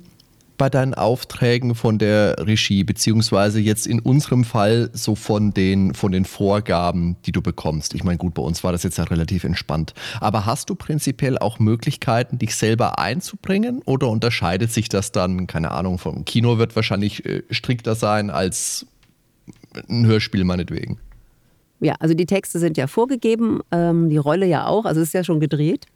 bei 0.57 0.69
deinen 0.69 0.93
Aufträgen 0.93 1.75
von 1.75 1.97
der 1.97 2.35
Regie, 2.39 2.83
beziehungsweise 2.83 3.59
jetzt 3.59 3.87
in 3.87 3.99
unserem 3.99 4.43
Fall 4.43 4.89
so 4.93 5.15
von 5.15 5.53
den, 5.53 5.93
von 5.93 6.11
den 6.11 6.25
Vorgaben, 6.25 7.15
die 7.25 7.31
du 7.31 7.41
bekommst? 7.41 7.93
Ich 7.95 8.03
meine, 8.03 8.17
gut, 8.17 8.33
bei 8.33 8.41
uns 8.41 8.63
war 8.63 8.71
das 8.71 8.83
jetzt 8.83 8.97
ja 8.97 9.05
relativ 9.05 9.43
entspannt. 9.43 9.93
Aber 10.19 10.45
hast 10.45 10.69
du 10.69 10.75
prinzipiell 10.75 11.37
auch 11.37 11.59
Möglichkeiten, 11.59 12.37
dich 12.37 12.55
selber 12.55 12.99
einzubringen 12.99 13.81
oder 13.85 14.07
unterscheidet 14.09 14.71
sich 14.71 14.89
das 14.89 15.11
dann, 15.11 15.47
keine 15.47 15.71
Ahnung, 15.71 15.97
vom 15.97 16.25
Kino 16.25 16.57
wird 16.57 16.75
wahrscheinlich 16.75 17.25
äh, 17.25 17.43
strikter 17.49 17.95
sein 17.95 18.29
als 18.29 18.85
ein 19.89 20.05
Hörspiel 20.05 20.43
meinetwegen? 20.43 20.99
Ja, 21.79 21.95
also 21.99 22.13
die 22.13 22.25
Texte 22.25 22.59
sind 22.59 22.77
ja 22.77 22.87
vorgegeben, 22.87 23.59
ähm, 23.71 24.09
die 24.09 24.17
Rolle 24.17 24.45
ja 24.45 24.67
auch, 24.67 24.85
also 24.85 25.01
es 25.01 25.07
ist 25.07 25.13
ja 25.13 25.23
schon 25.23 25.39
gedreht 25.39 25.87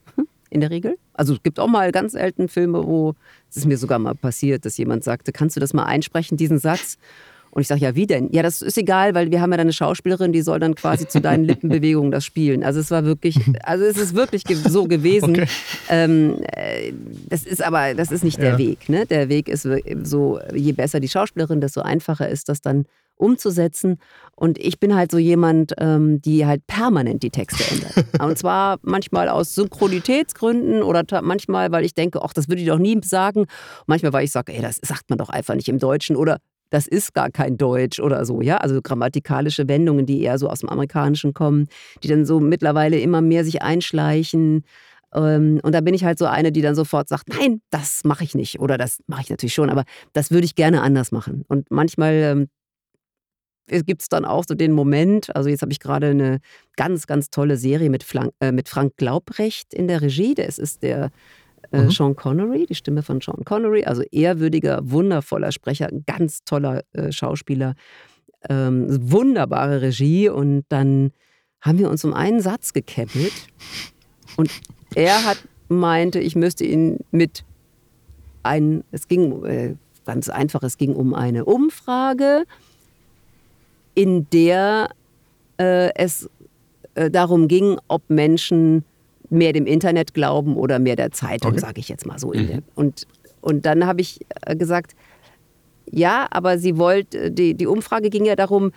in 0.49 0.61
der 0.61 0.69
Regel. 0.69 0.97
Also 1.13 1.33
es 1.33 1.43
gibt 1.43 1.59
auch 1.59 1.67
mal 1.67 1.91
ganz 1.91 2.13
selten 2.13 2.47
Filme, 2.47 2.85
wo 2.85 3.15
es 3.49 3.57
ist 3.57 3.65
mir 3.65 3.77
sogar 3.77 3.99
mal 3.99 4.15
passiert, 4.15 4.65
dass 4.65 4.77
jemand 4.77 5.03
sagte, 5.03 5.31
kannst 5.31 5.55
du 5.55 5.59
das 5.59 5.73
mal 5.73 5.83
einsprechen, 5.83 6.37
diesen 6.37 6.59
Satz? 6.59 6.97
Und 7.51 7.61
ich 7.61 7.67
sage, 7.67 7.81
ja, 7.81 7.95
wie 7.95 8.05
denn? 8.05 8.29
Ja, 8.31 8.43
das 8.43 8.61
ist 8.61 8.77
egal, 8.77 9.15
weil 9.15 9.31
wir 9.31 9.41
haben 9.41 9.51
ja 9.51 9.57
eine 9.57 9.73
Schauspielerin, 9.73 10.31
die 10.31 10.41
soll 10.41 10.59
dann 10.59 10.75
quasi 10.75 11.07
zu 11.07 11.21
deinen 11.21 11.43
Lippenbewegungen 11.45 12.11
das 12.11 12.25
spielen. 12.25 12.63
Also 12.63 12.79
es 12.79 12.91
war 12.91 13.05
wirklich, 13.05 13.39
also 13.63 13.83
es 13.85 13.97
ist 13.97 14.15
wirklich 14.15 14.43
so 14.65 14.85
gewesen. 14.85 15.31
Okay. 15.31 15.47
Ähm, 15.89 16.41
äh, 16.51 16.91
das 17.29 17.43
ist 17.43 17.63
aber, 17.63 17.95
das 17.95 18.11
ist 18.11 18.23
nicht 18.23 18.39
der 18.39 18.51
ja. 18.51 18.57
Weg. 18.57 18.89
Ne? 18.89 19.05
Der 19.05 19.29
Weg 19.29 19.49
ist 19.49 19.67
so, 20.03 20.39
je 20.53 20.71
besser 20.73 20.99
die 20.99 21.07
Schauspielerin, 21.07 21.61
desto 21.61 21.81
einfacher 21.81 22.29
ist 22.29 22.49
das 22.49 22.61
dann 22.61 22.85
umzusetzen. 23.17 23.97
Und 24.35 24.57
ich 24.57 24.79
bin 24.79 24.95
halt 24.95 25.11
so 25.11 25.17
jemand, 25.17 25.73
ähm, 25.79 26.21
die 26.21 26.45
halt 26.45 26.65
permanent 26.67 27.23
die 27.23 27.29
Texte 27.29 27.63
ändert. 27.71 28.05
Und 28.21 28.37
zwar 28.37 28.77
manchmal 28.83 29.29
aus 29.29 29.55
Synchronitätsgründen 29.55 30.83
oder 30.83 31.03
manchmal, 31.21 31.71
weil 31.71 31.85
ich 31.85 31.93
denke, 31.93 32.21
ach, 32.21 32.33
das 32.33 32.47
würde 32.47 32.61
ich 32.61 32.67
doch 32.67 32.77
nie 32.77 32.99
sagen. 33.03 33.45
Manchmal, 33.87 34.13
weil 34.13 34.25
ich 34.25 34.31
sage, 34.31 34.53
ey, 34.53 34.61
das 34.61 34.79
sagt 34.81 35.09
man 35.09 35.17
doch 35.17 35.29
einfach 35.29 35.55
nicht 35.55 35.69
im 35.69 35.79
Deutschen 35.79 36.15
oder 36.15 36.37
das 36.69 36.87
ist 36.87 37.13
gar 37.13 37.29
kein 37.31 37.57
Deutsch 37.57 37.99
oder 37.99 38.25
so, 38.25 38.41
ja. 38.41 38.57
Also 38.57 38.81
grammatikalische 38.81 39.67
Wendungen, 39.67 40.05
die 40.05 40.21
eher 40.21 40.37
so 40.37 40.49
aus 40.49 40.59
dem 40.59 40.69
Amerikanischen 40.69 41.33
kommen, 41.33 41.67
die 42.03 42.07
dann 42.07 42.25
so 42.25 42.39
mittlerweile 42.39 42.99
immer 42.99 43.21
mehr 43.21 43.45
sich 43.45 43.61
einschleichen. 43.61 44.63
Ähm, 45.13 45.59
und 45.63 45.73
da 45.73 45.81
bin 45.81 45.93
ich 45.93 46.03
halt 46.03 46.19
so 46.19 46.25
eine, 46.25 46.51
die 46.51 46.61
dann 46.61 46.75
sofort 46.75 47.07
sagt, 47.07 47.29
nein, 47.29 47.61
das 47.69 48.03
mache 48.03 48.23
ich 48.23 48.35
nicht. 48.35 48.59
Oder 48.59 48.77
das 48.77 48.99
mache 49.07 49.21
ich 49.21 49.29
natürlich 49.29 49.53
schon, 49.53 49.69
aber 49.69 49.83
das 50.13 50.31
würde 50.31 50.45
ich 50.45 50.55
gerne 50.55 50.81
anders 50.81 51.11
machen. 51.11 51.43
Und 51.47 51.71
manchmal 51.71 52.13
ähm, 52.13 52.47
gibt 53.67 54.01
es 54.01 54.09
dann 54.09 54.25
auch 54.25 54.45
so 54.47 54.55
den 54.55 54.71
Moment, 54.71 55.35
also 55.35 55.49
jetzt 55.49 55.61
habe 55.61 55.71
ich 55.71 55.79
gerade 55.79 56.07
eine 56.07 56.39
ganz, 56.75 57.07
ganz 57.07 57.29
tolle 57.29 57.57
Serie 57.57 57.89
mit, 57.89 58.03
Frank, 58.03 58.33
äh, 58.39 58.51
mit 58.51 58.69
Frank 58.69 58.97
Glaubrecht 58.97 59.73
in 59.73 59.87
der 59.87 60.01
Regie. 60.01 60.33
Das 60.35 60.57
ist 60.57 60.83
der 60.83 61.11
äh, 61.71 61.83
mhm. 61.83 61.91
Sean 61.91 62.15
Connery, 62.15 62.65
die 62.65 62.75
Stimme 62.75 63.03
von 63.03 63.21
Sean 63.21 63.43
Connery, 63.43 63.83
also 63.83 64.03
ehrwürdiger, 64.11 64.79
wundervoller 64.83 65.51
Sprecher, 65.51 65.89
ganz 66.05 66.43
toller 66.43 66.83
äh, 66.93 67.11
Schauspieler, 67.11 67.75
ähm, 68.49 68.87
wunderbare 69.11 69.81
Regie. 69.81 70.29
Und 70.29 70.65
dann 70.69 71.11
haben 71.61 71.79
wir 71.79 71.89
uns 71.89 72.05
um 72.05 72.13
einen 72.13 72.39
Satz 72.39 72.73
gekäppelt 72.73 73.33
und 74.37 74.49
er 74.95 75.25
hat 75.25 75.43
meinte, 75.69 76.19
ich 76.19 76.35
müsste 76.35 76.63
ihn 76.63 76.99
mit 77.11 77.43
ein, 78.43 78.83
es 78.91 79.07
ging 79.07 79.43
äh, 79.45 79.75
ganz 80.05 80.29
einfach, 80.29 80.63
es 80.63 80.77
ging 80.77 80.95
um 80.95 81.13
eine 81.13 81.45
Umfrage 81.45 82.45
in 83.97 84.29
der 84.29 84.91
äh, 85.59 85.89
es 85.95 86.29
äh, 86.93 87.09
darum 87.09 87.47
ging, 87.47 87.79
ob 87.87 88.07
Menschen 88.11 88.85
mehr 89.31 89.53
dem 89.53 89.65
Internet 89.65 90.13
glauben 90.13 90.55
oder 90.55 90.77
mehr 90.77 90.95
der 90.95 91.11
Zeitung, 91.11 91.53
okay. 91.53 91.59
sage 91.59 91.79
ich 91.79 91.89
jetzt 91.89 92.05
mal 92.05 92.19
so. 92.19 92.31
Mhm. 92.31 92.61
Und, 92.75 93.07
und 93.41 93.65
dann 93.65 93.87
habe 93.87 94.01
ich 94.01 94.19
äh, 94.45 94.55
gesagt, 94.55 94.95
ja, 95.89 96.27
aber 96.29 96.59
sie 96.59 96.77
wollte, 96.77 97.17
äh, 97.23 97.31
die, 97.31 97.55
die 97.55 97.65
Umfrage 97.65 98.11
ging 98.11 98.25
ja 98.25 98.35
darum, 98.35 98.71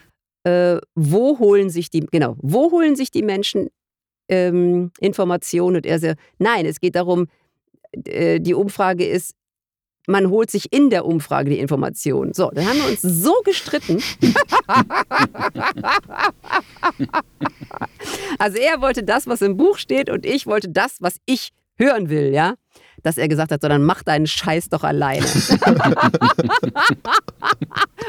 äh, 0.45 0.79
wo 0.95 1.39
holen 1.39 1.69
sich 1.69 1.91
die, 1.91 2.01
genau, 2.01 2.37
wo 2.39 2.71
holen 2.71 2.97
sich 2.97 3.11
die 3.11 3.23
Menschen 3.23 3.69
ähm, 4.31 4.91
Informationen? 5.01 5.77
Und 5.77 5.87
er 5.87 5.99
sagt, 5.99 6.19
nein, 6.39 6.65
es 6.65 6.81
geht 6.81 6.95
darum, 6.95 7.27
äh, 8.07 8.41
die 8.41 8.55
Umfrage 8.55 9.05
ist, 9.05 9.35
man 10.07 10.31
holt 10.31 10.51
sich 10.51 10.73
in 10.73 10.89
der 10.91 11.05
Umfrage 11.05 11.51
die 11.51 11.59
Informationen. 11.59 12.33
So, 12.35 12.51
dann 12.51 12.67
haben 12.67 12.79
wir 12.79 12.89
uns 12.89 13.03
so 13.03 13.35
gestritten. 13.45 14.03
also 18.39 18.59
er 18.59 18.81
wollte 18.81 19.05
das, 19.05 19.27
was 19.27 19.43
im 19.43 19.57
Buch 19.57 19.79
steht 19.79 20.09
und 20.11 20.27
ich 20.27 20.47
wollte 20.47 20.69
das, 20.69 20.99
was 21.01 21.17
ich 21.27 21.51
hören 21.77 22.09
will, 22.11 22.33
ja? 22.33 22.55
Dass 23.03 23.17
er 23.17 23.29
gesagt 23.29 23.51
hat, 23.51 23.63
so 23.63 23.69
dann 23.69 23.83
mach 23.83 24.03
deinen 24.03 24.27
Scheiß 24.27 24.69
doch 24.69 24.85
alleine. 24.85 25.25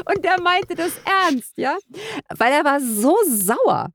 und 0.06 0.23
der 0.23 0.41
meinte 0.41 0.75
das 0.75 0.91
ernst, 1.06 1.58
ja? 1.58 1.77
Weil 2.30 2.51
er 2.51 2.65
war 2.65 2.82
so 2.82 3.15
sauer. 3.30 3.88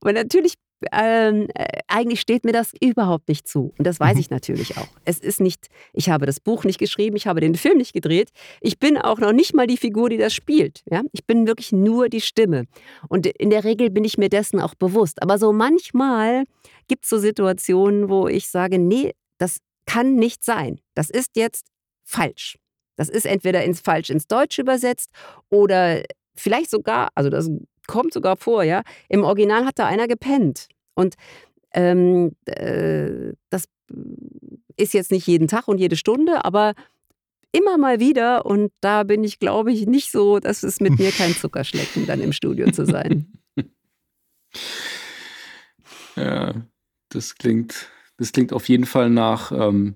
Und 0.00 0.14
natürlich 0.14 0.54
ähm, 0.92 1.48
äh, 1.54 1.80
eigentlich 1.88 2.20
steht 2.20 2.44
mir 2.44 2.52
das 2.52 2.72
überhaupt 2.80 3.28
nicht 3.28 3.46
zu. 3.46 3.72
Und 3.78 3.86
das 3.86 4.00
weiß 4.00 4.14
mhm. 4.14 4.20
ich 4.20 4.30
natürlich 4.30 4.76
auch. 4.78 4.88
Es 5.04 5.18
ist 5.18 5.40
nicht, 5.40 5.68
ich 5.92 6.10
habe 6.10 6.26
das 6.26 6.40
Buch 6.40 6.64
nicht 6.64 6.78
geschrieben, 6.78 7.16
ich 7.16 7.26
habe 7.26 7.40
den 7.40 7.54
Film 7.54 7.78
nicht 7.78 7.92
gedreht. 7.92 8.30
Ich 8.60 8.78
bin 8.78 8.96
auch 8.98 9.18
noch 9.18 9.32
nicht 9.32 9.54
mal 9.54 9.66
die 9.66 9.76
Figur, 9.76 10.08
die 10.08 10.16
das 10.16 10.32
spielt. 10.32 10.82
Ja? 10.90 11.02
Ich 11.12 11.26
bin 11.26 11.46
wirklich 11.46 11.72
nur 11.72 12.08
die 12.08 12.20
Stimme. 12.20 12.64
Und 13.08 13.26
in 13.26 13.50
der 13.50 13.64
Regel 13.64 13.90
bin 13.90 14.04
ich 14.04 14.18
mir 14.18 14.28
dessen 14.28 14.60
auch 14.60 14.74
bewusst. 14.74 15.22
Aber 15.22 15.38
so 15.38 15.52
manchmal 15.52 16.44
gibt 16.88 17.04
es 17.04 17.10
so 17.10 17.18
Situationen, 17.18 18.08
wo 18.08 18.28
ich 18.28 18.48
sage, 18.48 18.78
nee, 18.78 19.12
das 19.38 19.58
kann 19.86 20.16
nicht 20.16 20.44
sein. 20.44 20.80
Das 20.94 21.10
ist 21.10 21.36
jetzt 21.36 21.66
falsch. 22.04 22.58
Das 22.96 23.08
ist 23.08 23.26
entweder 23.26 23.64
ins 23.64 23.80
falsch 23.80 24.10
ins 24.10 24.26
Deutsche 24.26 24.62
übersetzt 24.62 25.10
oder 25.48 26.02
vielleicht 26.36 26.70
sogar, 26.70 27.08
also 27.14 27.30
das 27.30 27.50
kommt 27.90 28.14
sogar 28.14 28.36
vor, 28.36 28.62
ja. 28.62 28.82
Im 29.08 29.24
Original 29.24 29.66
hat 29.66 29.78
da 29.78 29.86
einer 29.86 30.06
gepennt. 30.06 30.68
Und 30.94 31.16
ähm, 31.74 32.36
äh, 32.46 33.32
das 33.50 33.68
ist 34.76 34.94
jetzt 34.94 35.10
nicht 35.10 35.26
jeden 35.26 35.48
Tag 35.48 35.68
und 35.68 35.78
jede 35.78 35.96
Stunde, 35.96 36.44
aber 36.44 36.74
immer 37.52 37.78
mal 37.78 37.98
wieder. 37.98 38.46
Und 38.46 38.72
da 38.80 39.02
bin 39.02 39.24
ich, 39.24 39.40
glaube 39.40 39.72
ich, 39.72 39.86
nicht 39.86 40.10
so, 40.10 40.38
dass 40.38 40.62
es 40.62 40.80
mit 40.80 40.98
mir 40.98 41.10
kein 41.10 41.34
Zuckerschlecken, 41.36 42.06
dann 42.06 42.20
im 42.20 42.32
Studio 42.32 42.70
zu 42.70 42.86
sein. 42.86 43.32
Ja, 46.16 46.54
das 47.08 47.36
klingt, 47.36 47.88
das 48.18 48.32
klingt 48.32 48.52
auf 48.52 48.68
jeden 48.68 48.84
Fall 48.84 49.08
nach 49.08 49.52
ähm, 49.52 49.94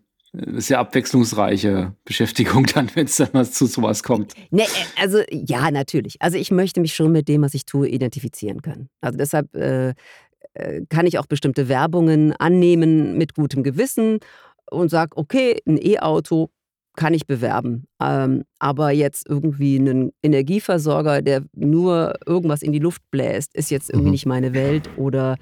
sehr 0.57 0.79
abwechslungsreiche 0.79 1.95
Beschäftigung 2.05 2.67
dann, 2.75 2.91
wenn 2.95 3.07
es 3.07 3.17
dann 3.17 3.45
zu 3.45 3.67
sowas 3.67 4.03
kommt. 4.03 4.35
Nee, 4.51 4.63
äh, 4.63 5.01
also 5.01 5.21
ja, 5.31 5.71
natürlich. 5.71 6.21
Also 6.21 6.39
ich 6.39 6.51
möchte 6.51 6.81
mich 6.81 6.95
schon 6.95 7.13
mit 7.13 7.29
dem, 7.29 7.43
was 7.43 7.55
ich 7.55 7.67
tue, 7.67 7.89
identifizieren 7.89 8.63
können. 8.63 8.89
Also 9.01 9.19
deshalb 9.19 9.55
äh, 9.55 9.95
äh 10.55 10.83
kann 10.89 11.07
ich 11.07 11.19
auch 11.19 11.27
bestimmte 11.27 11.69
Werbungen 11.69 12.33
annehmen 12.33 13.17
mit 13.17 13.35
gutem 13.35 13.63
Gewissen 13.63 14.19
und 14.71 14.91
sage, 14.91 15.17
okay, 15.17 15.61
ein 15.67 15.79
E-Auto 15.81 16.51
kann 16.97 17.15
ich 17.15 17.27
bewerben. 17.27 17.87
Ähm, 18.01 18.45
aber 18.59 18.91
jetzt 18.91 19.29
irgendwie 19.29 19.79
einen 19.79 20.13
Energieversorger, 20.23 21.23
der 21.23 21.43
nur 21.53 22.15
irgendwas 22.27 22.63
in 22.63 22.73
die 22.73 22.79
Luft 22.79 23.03
bläst, 23.11 23.55
ist 23.55 23.71
jetzt 23.71 23.91
irgendwie 23.91 24.09
mhm. 24.09 24.13
nicht 24.13 24.27
meine 24.27 24.55
Welt. 24.55 24.89
Oder 24.97 25.37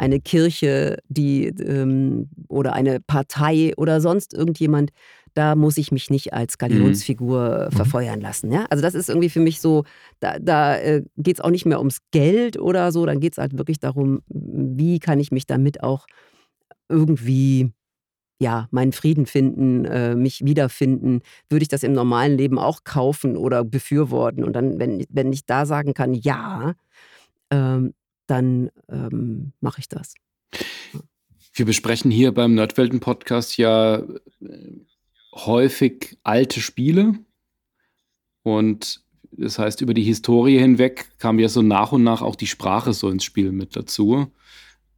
eine 0.00 0.18
Kirche, 0.18 0.96
die 1.08 1.46
ähm, 1.46 2.30
oder 2.48 2.72
eine 2.72 3.00
Partei 3.00 3.72
oder 3.76 4.00
sonst 4.00 4.32
irgendjemand, 4.32 4.92
da 5.34 5.54
muss 5.54 5.76
ich 5.76 5.92
mich 5.92 6.08
nicht 6.08 6.32
als 6.32 6.56
Galionsfigur 6.56 7.68
mhm. 7.70 7.76
verfeuern 7.76 8.20
lassen. 8.20 8.50
Ja? 8.50 8.64
Also 8.70 8.82
das 8.82 8.94
ist 8.94 9.10
irgendwie 9.10 9.28
für 9.28 9.40
mich 9.40 9.60
so, 9.60 9.84
da, 10.18 10.38
da 10.38 10.76
äh, 10.78 11.04
geht 11.18 11.36
es 11.36 11.40
auch 11.40 11.50
nicht 11.50 11.66
mehr 11.66 11.78
ums 11.78 11.98
Geld 12.12 12.58
oder 12.58 12.92
so, 12.92 13.04
dann 13.04 13.20
geht 13.20 13.34
es 13.34 13.38
halt 13.38 13.58
wirklich 13.58 13.78
darum, 13.78 14.22
wie 14.28 15.00
kann 15.00 15.20
ich 15.20 15.30
mich 15.30 15.46
damit 15.46 15.82
auch 15.82 16.06
irgendwie 16.88 17.70
ja, 18.42 18.68
meinen 18.70 18.92
Frieden 18.92 19.26
finden, 19.26 19.84
äh, 19.84 20.14
mich 20.14 20.42
wiederfinden, 20.46 21.20
würde 21.50 21.62
ich 21.62 21.68
das 21.68 21.82
im 21.82 21.92
normalen 21.92 22.38
Leben 22.38 22.58
auch 22.58 22.84
kaufen 22.84 23.36
oder 23.36 23.64
befürworten. 23.64 24.44
Und 24.44 24.54
dann, 24.54 24.78
wenn, 24.78 25.04
wenn 25.10 25.30
ich 25.30 25.44
da 25.44 25.66
sagen 25.66 25.92
kann, 25.92 26.14
ja, 26.14 26.72
ähm, 27.50 27.92
dann 28.30 28.70
ähm, 28.88 29.52
mache 29.60 29.80
ich 29.80 29.88
das. 29.88 30.14
Wir 31.52 31.66
besprechen 31.66 32.10
hier 32.10 32.32
beim 32.32 32.54
Nerdwelten-Podcast 32.54 33.56
ja 33.56 33.96
äh, 33.96 34.06
häufig 35.34 36.18
alte 36.22 36.60
Spiele. 36.60 37.14
Und 38.42 39.02
das 39.32 39.58
heißt, 39.58 39.80
über 39.80 39.94
die 39.94 40.02
Historie 40.02 40.58
hinweg 40.58 41.10
kam 41.18 41.38
ja 41.38 41.48
so 41.48 41.62
nach 41.62 41.92
und 41.92 42.04
nach 42.04 42.22
auch 42.22 42.36
die 42.36 42.46
Sprache 42.46 42.92
so 42.92 43.10
ins 43.10 43.24
Spiel 43.24 43.52
mit 43.52 43.76
dazu. 43.76 44.30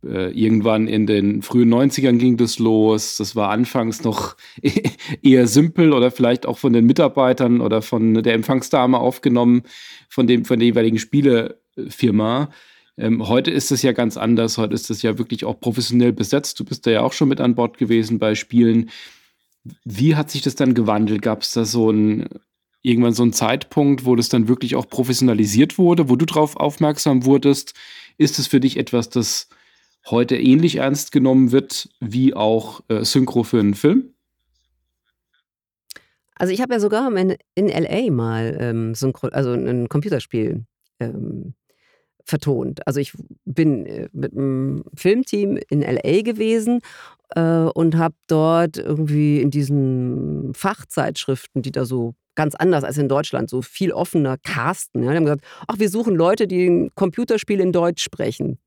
Äh, 0.05 0.33
irgendwann 0.33 0.89
in 0.89 1.07
den 1.07 1.43
frühen 1.43 1.73
90ern 1.73 2.19
ging 2.19 2.37
das 2.37 2.59
los. 2.59 3.17
Das 3.17 3.37
war 3.37 3.51
anfangs 3.51 4.05
noch 4.05 4.37
eher 5.23 5.47
simpel 5.47 5.93
oder 5.93 6.11
vielleicht 6.11 6.45
auch 6.47 6.59
von 6.59 6.73
den 6.73 6.87
Mitarbeitern 6.87 7.61
oder 7.61 7.83
von 7.83 8.15
der 8.15 8.35
Empfangsdame 8.35 8.99
aufgenommen, 8.99 9.63
von, 10.09 10.27
dem, 10.27 10.45
von 10.45 10.59
der 10.59 10.67
jeweiligen 10.67 10.99
Spielefirma. 10.99 12.51
Ähm, 12.99 13.27
heute 13.29 13.51
ist 13.51 13.73
es 13.73 13.83
ja 13.83 13.93
ganz 13.93 14.17
anders. 14.17 14.59
Heute 14.59 14.75
ist 14.75 14.91
es 14.91 15.03
ja 15.03 15.19
wirklich 15.19 15.45
auch 15.45 15.59
professionell 15.59 16.13
besetzt. 16.13 16.61
Du 16.61 16.65
bist 16.65 16.87
da 16.87 16.91
ja 16.91 17.03
auch 17.03 17.13
schon 17.13 17.29
mit 17.29 17.41
an 17.41 17.55
Bord 17.55 17.79
gewesen 17.79 18.19
bei 18.19 18.35
Spielen. 18.35 18.91
Wie 19.85 20.17
hat 20.17 20.31
sich 20.31 20.43
das 20.43 20.55
dann 20.55 20.75
gewandelt? 20.75 21.23
Gab 21.23 21.43
es 21.43 21.53
da 21.53 21.65
so 21.65 21.91
ein 21.91 22.29
irgendwann 22.83 23.15
so 23.15 23.23
einen 23.23 23.33
Zeitpunkt, 23.33 24.05
wo 24.05 24.17
das 24.17 24.29
dann 24.29 24.49
wirklich 24.49 24.75
auch 24.75 24.89
professionalisiert 24.89 25.79
wurde, 25.79 26.09
wo 26.09 26.17
du 26.17 26.27
darauf 26.27 26.57
aufmerksam 26.57 27.25
wurdest? 27.25 27.75
Ist 28.19 28.39
es 28.39 28.49
für 28.49 28.61
dich 28.61 28.77
etwas, 28.77 29.09
das 29.09 29.49
heute 30.11 30.37
ähnlich 30.37 30.77
ernst 30.77 31.13
genommen 31.13 31.53
wird 31.53 31.89
wie 32.01 32.35
auch 32.35 32.83
äh, 32.89 33.05
Synchro 33.05 33.45
für 33.45 33.61
einen 33.61 33.75
Film? 33.75 34.15
Also 36.35 36.53
ich 36.53 36.61
habe 36.61 36.75
ja 36.75 36.81
sogar 36.81 37.15
in, 37.17 37.37
in 37.55 37.69
LA 37.69 38.11
mal 38.11 38.57
ähm, 38.61 38.95
Synchro, 38.97 39.29
also 39.29 39.53
ein 39.53 39.89
Computerspiel 39.89 40.65
ähm, 40.99 41.55
vertont. 42.25 42.87
Also 42.87 43.01
ich 43.01 43.13
bin 43.45 43.87
äh, 43.87 44.09
mit 44.13 44.33
einem 44.33 44.85
Filmteam 44.95 45.59
in 45.69 45.83
LA 45.83 46.23
gewesen 46.23 46.81
äh, 47.35 47.41
und 47.41 47.97
habe 47.97 48.15
dort 48.27 48.79
irgendwie 48.79 49.41
in 49.41 49.51
diesen 49.51 50.53
Fachzeitschriften, 50.55 51.63
die 51.63 51.73
da 51.73 51.85
so 51.85 52.15
ganz 52.35 52.55
anders 52.55 52.85
als 52.85 52.99
in 52.99 53.09
Deutschland, 53.09 53.51
so 53.51 53.63
viel 53.63 53.93
offener 53.93 54.39
casten. 54.39 55.03
Ja. 55.03 55.11
Die 55.11 55.17
haben 55.17 55.25
gesagt, 55.25 55.45
ach, 55.67 55.79
wir 55.79 55.89
suchen 55.89 56.15
Leute, 56.15 56.47
die 56.47 56.67
ein 56.67 56.91
Computerspiel 56.95 57.61
in 57.61 57.73
Deutsch 57.73 58.03
sprechen. 58.03 58.59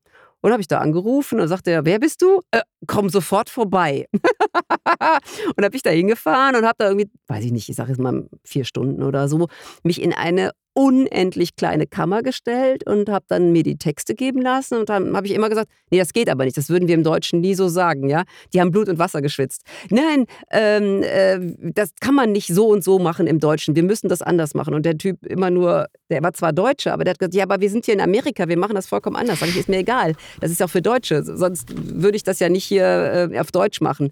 Und 0.42 0.52
habe 0.52 0.60
ich 0.60 0.68
da 0.68 0.78
angerufen 0.78 1.40
und 1.40 1.48
sagte 1.48 1.70
er, 1.70 1.84
wer 1.84 1.98
bist 1.98 2.22
du? 2.22 2.40
Äh, 2.52 2.60
komm 2.86 3.08
sofort 3.08 3.50
vorbei. 3.50 4.06
und 4.12 5.64
habe 5.64 5.74
ich 5.74 5.82
da 5.82 5.90
hingefahren 5.90 6.54
und 6.54 6.64
habe 6.64 6.76
da 6.78 6.88
irgendwie, 6.88 7.10
weiß 7.26 7.44
ich 7.44 7.52
nicht, 7.52 7.68
ich 7.68 7.76
sage 7.76 7.90
jetzt 7.90 8.00
mal 8.00 8.28
vier 8.44 8.64
Stunden 8.64 9.02
oder 9.02 9.28
so, 9.28 9.48
mich 9.82 10.00
in 10.00 10.12
eine 10.12 10.52
unendlich 10.76 11.56
kleine 11.56 11.86
Kammer 11.86 12.22
gestellt 12.22 12.86
und 12.86 13.08
habe 13.08 13.24
dann 13.28 13.50
mir 13.50 13.62
die 13.62 13.78
Texte 13.78 14.14
geben 14.14 14.42
lassen 14.42 14.78
und 14.78 14.90
dann 14.90 15.16
habe 15.16 15.26
ich 15.26 15.32
immer 15.32 15.48
gesagt, 15.48 15.70
nee, 15.90 15.98
das 15.98 16.12
geht 16.12 16.28
aber 16.28 16.44
nicht, 16.44 16.58
das 16.58 16.68
würden 16.68 16.86
wir 16.86 16.94
im 16.94 17.02
Deutschen 17.02 17.40
nie 17.40 17.54
so 17.54 17.68
sagen, 17.68 18.10
ja. 18.10 18.24
Die 18.52 18.60
haben 18.60 18.72
Blut 18.72 18.90
und 18.90 18.98
Wasser 18.98 19.22
geschwitzt. 19.22 19.62
Nein, 19.88 20.26
ähm, 20.50 21.02
äh, 21.02 21.38
das 21.72 21.94
kann 21.98 22.14
man 22.14 22.30
nicht 22.30 22.48
so 22.48 22.68
und 22.68 22.84
so 22.84 22.98
machen 22.98 23.26
im 23.26 23.40
Deutschen, 23.40 23.74
wir 23.74 23.84
müssen 23.84 24.08
das 24.08 24.20
anders 24.20 24.52
machen. 24.52 24.74
Und 24.74 24.84
der 24.84 24.98
Typ 24.98 25.24
immer 25.24 25.48
nur, 25.48 25.86
der 26.10 26.22
war 26.22 26.34
zwar 26.34 26.52
Deutscher, 26.52 26.92
aber 26.92 27.04
der 27.04 27.12
hat 27.12 27.20
gesagt, 27.20 27.34
ja, 27.34 27.44
aber 27.44 27.58
wir 27.62 27.70
sind 27.70 27.86
hier 27.86 27.94
in 27.94 28.02
Amerika, 28.02 28.46
wir 28.46 28.58
machen 28.58 28.74
das 28.74 28.86
vollkommen 28.86 29.16
anders. 29.16 29.40
Sag 29.40 29.48
ich, 29.48 29.56
ist 29.56 29.70
mir 29.70 29.78
egal, 29.78 30.14
das 30.42 30.50
ist 30.50 30.62
auch 30.62 30.70
für 30.70 30.82
Deutsche, 30.82 31.24
sonst 31.24 31.70
würde 31.74 32.16
ich 32.16 32.22
das 32.22 32.38
ja 32.38 32.50
nicht 32.50 32.64
hier 32.64 33.30
äh, 33.32 33.38
auf 33.38 33.50
Deutsch 33.50 33.80
machen. 33.80 34.10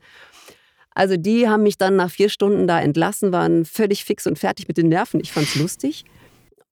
Also 0.95 1.19
die 1.19 1.47
haben 1.47 1.65
mich 1.65 1.77
dann 1.77 1.97
nach 1.97 2.11
vier 2.11 2.31
Stunden 2.31 2.67
da 2.67 2.81
entlassen, 2.81 3.33
waren 3.33 3.67
völlig 3.67 4.05
fix 4.05 4.27
und 4.27 4.39
fertig 4.39 4.67
mit 4.67 4.79
den 4.79 4.89
Nerven. 4.89 5.21
Ich 5.21 5.33
fand 5.33 5.47
es 5.47 5.57
lustig. 5.57 6.05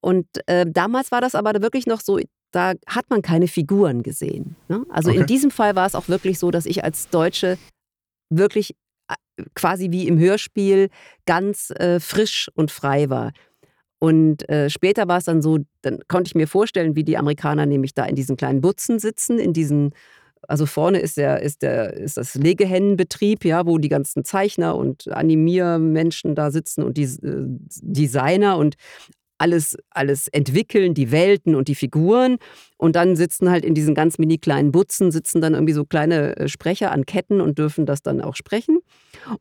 Und 0.03 0.27
äh, 0.47 0.65
damals 0.67 1.13
war 1.13 1.21
das 1.21 1.33
aber 1.33 1.61
wirklich 1.61 1.87
noch 1.87 2.01
so, 2.01 2.19
da 2.51 2.73
hat 2.87 3.09
man 3.09 3.21
keine 3.21 3.47
Figuren 3.47 4.03
gesehen. 4.03 4.57
Ne? 4.67 4.85
Also 4.89 5.09
okay. 5.09 5.21
in 5.21 5.25
diesem 5.27 5.49
Fall 5.49 5.77
war 5.77 5.87
es 5.87 5.95
auch 5.95 6.09
wirklich 6.09 6.39
so, 6.39 6.51
dass 6.51 6.65
ich 6.65 6.83
als 6.83 7.09
Deutsche 7.09 7.57
wirklich 8.29 8.75
äh, 9.07 9.43
quasi 9.55 9.91
wie 9.91 10.05
im 10.09 10.19
Hörspiel 10.19 10.89
ganz 11.25 11.69
äh, 11.71 12.01
frisch 12.01 12.49
und 12.53 12.69
frei 12.69 13.09
war. 13.09 13.31
Und 13.97 14.47
äh, 14.49 14.69
später 14.69 15.07
war 15.07 15.19
es 15.19 15.23
dann 15.23 15.41
so, 15.41 15.59
dann 15.81 15.99
konnte 16.09 16.27
ich 16.27 16.35
mir 16.35 16.49
vorstellen, 16.49 16.97
wie 16.97 17.05
die 17.05 17.17
Amerikaner 17.17 17.65
nämlich 17.65 17.93
da 17.93 18.03
in 18.03 18.15
diesen 18.15 18.35
kleinen 18.35 18.59
Butzen 18.59 18.99
sitzen, 18.99 19.39
in 19.39 19.53
diesen 19.53 19.93
also 20.45 20.65
vorne 20.65 20.99
ist 20.99 21.15
der, 21.15 21.41
ist 21.41 21.61
der, 21.61 21.93
ist 21.93 22.17
das 22.17 22.35
Legehennenbetrieb, 22.35 23.45
ja, 23.45 23.65
wo 23.65 23.77
die 23.77 23.87
ganzen 23.87 24.25
Zeichner 24.25 24.75
und 24.75 25.07
Animiermenschen 25.09 26.35
da 26.35 26.51
sitzen 26.51 26.83
und 26.83 26.97
die 26.97 27.03
äh, 27.03 27.45
Designer 27.81 28.57
und 28.57 28.75
alles, 29.43 29.75
alles 29.89 30.29
entwickeln, 30.29 30.93
die 30.93 31.11
Welten 31.11 31.53
und 31.53 31.67
die 31.67 31.75
Figuren. 31.75 32.37
Und 32.77 32.95
dann 32.95 33.17
sitzen 33.17 33.49
halt 33.49 33.65
in 33.65 33.73
diesen 33.73 33.93
ganz 33.93 34.17
mini 34.17 34.37
kleinen 34.37 34.71
Butzen, 34.71 35.11
sitzen 35.11 35.41
dann 35.41 35.53
irgendwie 35.53 35.73
so 35.73 35.83
kleine 35.83 36.37
äh, 36.37 36.47
Sprecher 36.47 36.93
an 36.93 37.05
Ketten 37.05 37.41
und 37.41 37.57
dürfen 37.57 37.85
das 37.85 38.01
dann 38.01 38.21
auch 38.21 38.37
sprechen. 38.37 38.79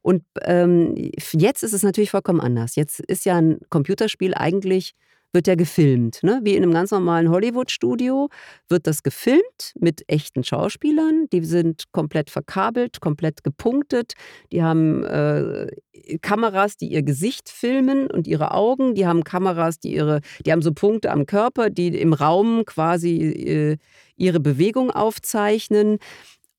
Und 0.03 0.25
ähm, 0.43 0.95
jetzt 1.33 1.63
ist 1.63 1.73
es 1.73 1.85
natürlich 1.85 2.11
vollkommen 2.11 2.41
anders. 2.41 2.75
Jetzt 2.75 2.99
ist 2.99 3.25
ja 3.25 3.37
ein 3.37 3.61
Computerspiel 3.71 4.35
eigentlich 4.35 4.95
wird 5.33 5.47
ja 5.47 5.55
gefilmt. 5.55 6.23
Ne? 6.23 6.41
Wie 6.43 6.55
in 6.55 6.63
einem 6.63 6.73
ganz 6.73 6.91
normalen 6.91 7.31
Hollywood-Studio 7.31 8.29
wird 8.69 8.87
das 8.87 9.03
gefilmt 9.03 9.75
mit 9.79 10.05
echten 10.09 10.45
Schauspielern. 10.45 11.27
Die 11.33 11.45
sind 11.45 11.85
komplett 11.93 12.31
verkabelt, 12.31 13.01
komplett 13.01 13.43
gepunktet. 13.43 14.13
Die 14.53 14.63
haben 14.63 15.05
äh, 15.05 15.69
Kameras, 16.21 16.77
die 16.77 16.89
ihr 16.89 17.03
Gesicht 17.03 17.49
filmen 17.49 18.11
und 18.11 18.27
ihre 18.27 18.53
Augen. 18.53 18.95
Die 18.95 19.07
haben 19.07 19.25
Kameras, 19.25 19.79
die 19.79 19.95
ihre, 19.95 20.21
die 20.45 20.53
haben 20.53 20.63
so 20.63 20.73
Punkte 20.73 21.11
am 21.11 21.27
Körper, 21.27 21.71
die 21.71 21.89
im 21.89 22.13
Raum 22.13 22.65
quasi 22.67 23.17
äh, 23.19 23.77
ihre 24.17 24.41
Bewegung 24.41 24.91
aufzeichnen 24.91 25.99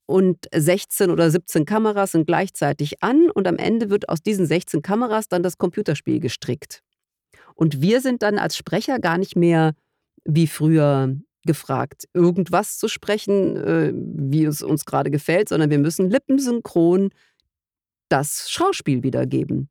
und 0.06 0.48
16 0.54 1.12
oder 1.12 1.30
17 1.32 1.66
Kameras 1.66 2.12
sind 2.12 2.28
gleichzeitig 2.28 3.02
an 3.02 3.30
und 3.30 3.48
am 3.48 3.58
Ende 3.58 3.90
wird 3.90 4.10
aus 4.10 4.22
diesen 4.22 4.46
16 4.46 4.82
Kameras 4.82 5.30
dann 5.30 5.44
das 5.44 5.58
Computerspiel 5.58 6.20
gestrickt. 6.20 6.82
Und 7.56 7.82
wir 7.82 8.02
sind 8.02 8.22
dann 8.22 8.38
als 8.38 8.58
Sprecher 8.58 9.00
gar 9.00 9.18
nicht 9.18 9.36
mehr 9.36 9.74
wie 10.26 10.48
früher 10.48 11.16
gefragt, 11.46 12.06
irgendwas 12.14 12.78
zu 12.78 12.88
sprechen, 12.88 13.58
äh, 13.58 13.92
wie 13.94 14.46
es 14.46 14.62
uns 14.62 14.86
gerade 14.86 15.12
gefällt, 15.12 15.50
sondern 15.50 15.70
wir 15.70 15.80
müssen 15.80 16.10
lippensynchron 16.10 17.10
das 18.10 18.50
Schauspiel 18.50 19.04
wiedergeben. 19.04 19.70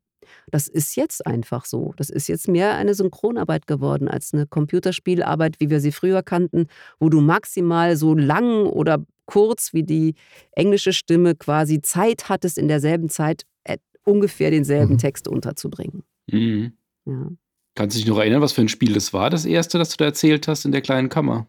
Das 0.51 0.67
ist 0.67 0.95
jetzt 0.95 1.25
einfach 1.25 1.65
so. 1.65 1.93
Das 1.97 2.09
ist 2.09 2.27
jetzt 2.27 2.47
mehr 2.47 2.75
eine 2.75 2.93
Synchronarbeit 2.93 3.67
geworden 3.67 4.07
als 4.07 4.33
eine 4.33 4.47
Computerspielarbeit, 4.47 5.59
wie 5.59 5.69
wir 5.69 5.79
sie 5.79 5.91
früher 5.91 6.23
kannten, 6.23 6.67
wo 6.99 7.09
du 7.09 7.21
maximal 7.21 7.95
so 7.95 8.13
lang 8.13 8.65
oder 8.65 9.03
kurz 9.25 9.73
wie 9.73 9.83
die 9.83 10.15
englische 10.51 10.93
Stimme 10.93 11.35
quasi 11.35 11.81
Zeit 11.81 12.29
hattest, 12.29 12.57
in 12.57 12.67
derselben 12.67 13.09
Zeit 13.09 13.43
äh, 13.63 13.77
ungefähr 14.03 14.51
denselben 14.51 14.93
mhm. 14.93 14.97
Text 14.99 15.27
unterzubringen. 15.27 16.03
Mhm. 16.27 16.73
Ja. 17.05 17.29
Kannst 17.75 17.95
du 17.95 17.99
dich 17.99 18.07
noch 18.07 18.19
erinnern, 18.19 18.41
was 18.41 18.53
für 18.53 18.61
ein 18.61 18.69
Spiel 18.69 18.93
das 18.93 19.13
war, 19.13 19.29
das 19.29 19.45
erste, 19.45 19.77
das 19.77 19.89
du 19.89 19.97
da 19.97 20.05
erzählt 20.05 20.47
hast 20.47 20.65
in 20.65 20.71
der 20.71 20.81
kleinen 20.81 21.09
Kammer? 21.09 21.47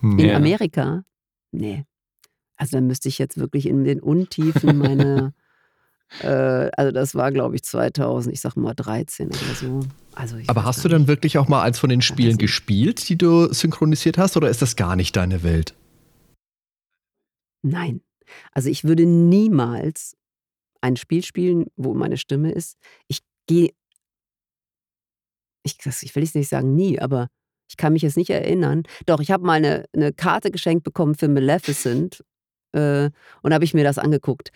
Hm. 0.00 0.18
In 0.18 0.26
ja. 0.26 0.36
Amerika? 0.36 1.04
Nee. 1.52 1.84
Also 2.56 2.76
dann 2.76 2.86
müsste 2.86 3.08
ich 3.08 3.18
jetzt 3.18 3.38
wirklich 3.38 3.66
in 3.66 3.84
den 3.84 4.00
Untiefen 4.00 4.78
meine, 4.78 5.32
äh, 6.20 6.70
also 6.76 6.92
das 6.92 7.14
war 7.14 7.32
glaube 7.32 7.56
ich 7.56 7.62
2000, 7.62 8.34
ich 8.34 8.40
sag 8.40 8.56
mal 8.56 8.74
13 8.74 9.28
oder 9.28 9.54
so. 9.54 9.80
Also 10.14 10.36
Aber 10.48 10.64
hast 10.64 10.84
du 10.84 10.88
dann 10.88 11.08
wirklich 11.08 11.38
auch 11.38 11.48
mal 11.48 11.62
eins 11.62 11.78
von 11.78 11.88
den 11.88 12.02
Spielen 12.02 12.36
gespielt, 12.36 13.08
die 13.08 13.16
du 13.16 13.52
synchronisiert 13.52 14.18
hast, 14.18 14.36
oder 14.36 14.50
ist 14.50 14.60
das 14.60 14.76
gar 14.76 14.96
nicht 14.96 15.16
deine 15.16 15.42
Welt? 15.42 15.74
Nein. 17.62 18.02
Also 18.52 18.68
ich 18.68 18.84
würde 18.84 19.06
niemals 19.06 20.16
ein 20.82 20.96
Spiel 20.96 21.24
spielen, 21.24 21.66
wo 21.76 21.94
meine 21.94 22.16
Stimme 22.16 22.52
ist. 22.52 22.76
Ich 23.08 23.20
gehe 23.46 23.70
ich, 25.62 25.76
ich 26.02 26.14
will 26.14 26.28
nicht 26.34 26.48
sagen 26.48 26.74
nie, 26.74 27.00
aber 27.00 27.28
ich 27.68 27.76
kann 27.76 27.92
mich 27.92 28.02
jetzt 28.02 28.16
nicht 28.16 28.30
erinnern. 28.30 28.82
Doch, 29.06 29.20
ich 29.20 29.30
habe 29.30 29.44
mal 29.44 29.54
eine, 29.54 29.84
eine 29.94 30.12
Karte 30.12 30.50
geschenkt 30.50 30.84
bekommen 30.84 31.14
für 31.14 31.28
Maleficent 31.28 32.22
äh, 32.72 33.10
und 33.42 33.54
habe 33.54 33.64
ich 33.64 33.74
mir 33.74 33.84
das 33.84 33.98
angeguckt. 33.98 34.50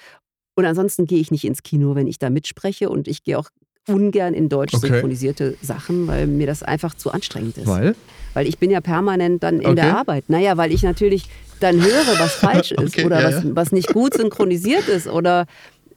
Und 0.55 0.65
ansonsten 0.65 1.07
gehe 1.07 1.19
ich 1.19 1.31
nicht 1.31 1.45
ins 1.45 1.63
Kino, 1.63 1.95
wenn 1.95 2.07
ich 2.07 2.19
da 2.19 2.31
mitspreche 2.31 2.89
und 2.89 3.09
ich 3.09 3.25
gehe 3.25 3.39
auch 3.39 3.51
ungern 3.89 4.35
in 4.35 4.49
deutsch 4.49 4.75
okay. 4.75 4.89
synchronisierte 4.89 5.57
Sachen, 5.63 6.07
weil 6.09 6.27
mir 6.27 6.47
das 6.47 6.63
einfach 6.63 6.95
zu 6.95 7.11
anstrengend 7.11 7.59
ist. 7.59 7.67
Weil? 7.67 7.95
Weil 8.35 8.49
ich 8.49 8.59
bin 8.59 8.71
ja 8.71 8.81
permanent 8.81 9.43
dann 9.43 9.61
in 9.61 9.67
okay. 9.67 9.75
der 9.77 9.97
Arbeit. 9.97 10.25
Naja, 10.29 10.57
weil 10.57 10.73
ich 10.73 10.83
natürlich 10.83 11.29
dann 11.61 11.81
höre, 11.81 12.19
was 12.19 12.35
falsch 12.35 12.73
ist 12.73 12.97
okay, 12.97 13.07
oder 13.07 13.21
ja, 13.21 13.27
was, 13.29 13.45
ja. 13.45 13.51
was 13.55 13.73
nicht 13.73 13.93
gut 13.93 14.15
synchronisiert 14.15 14.89
ist 14.89 15.07
oder 15.07 15.47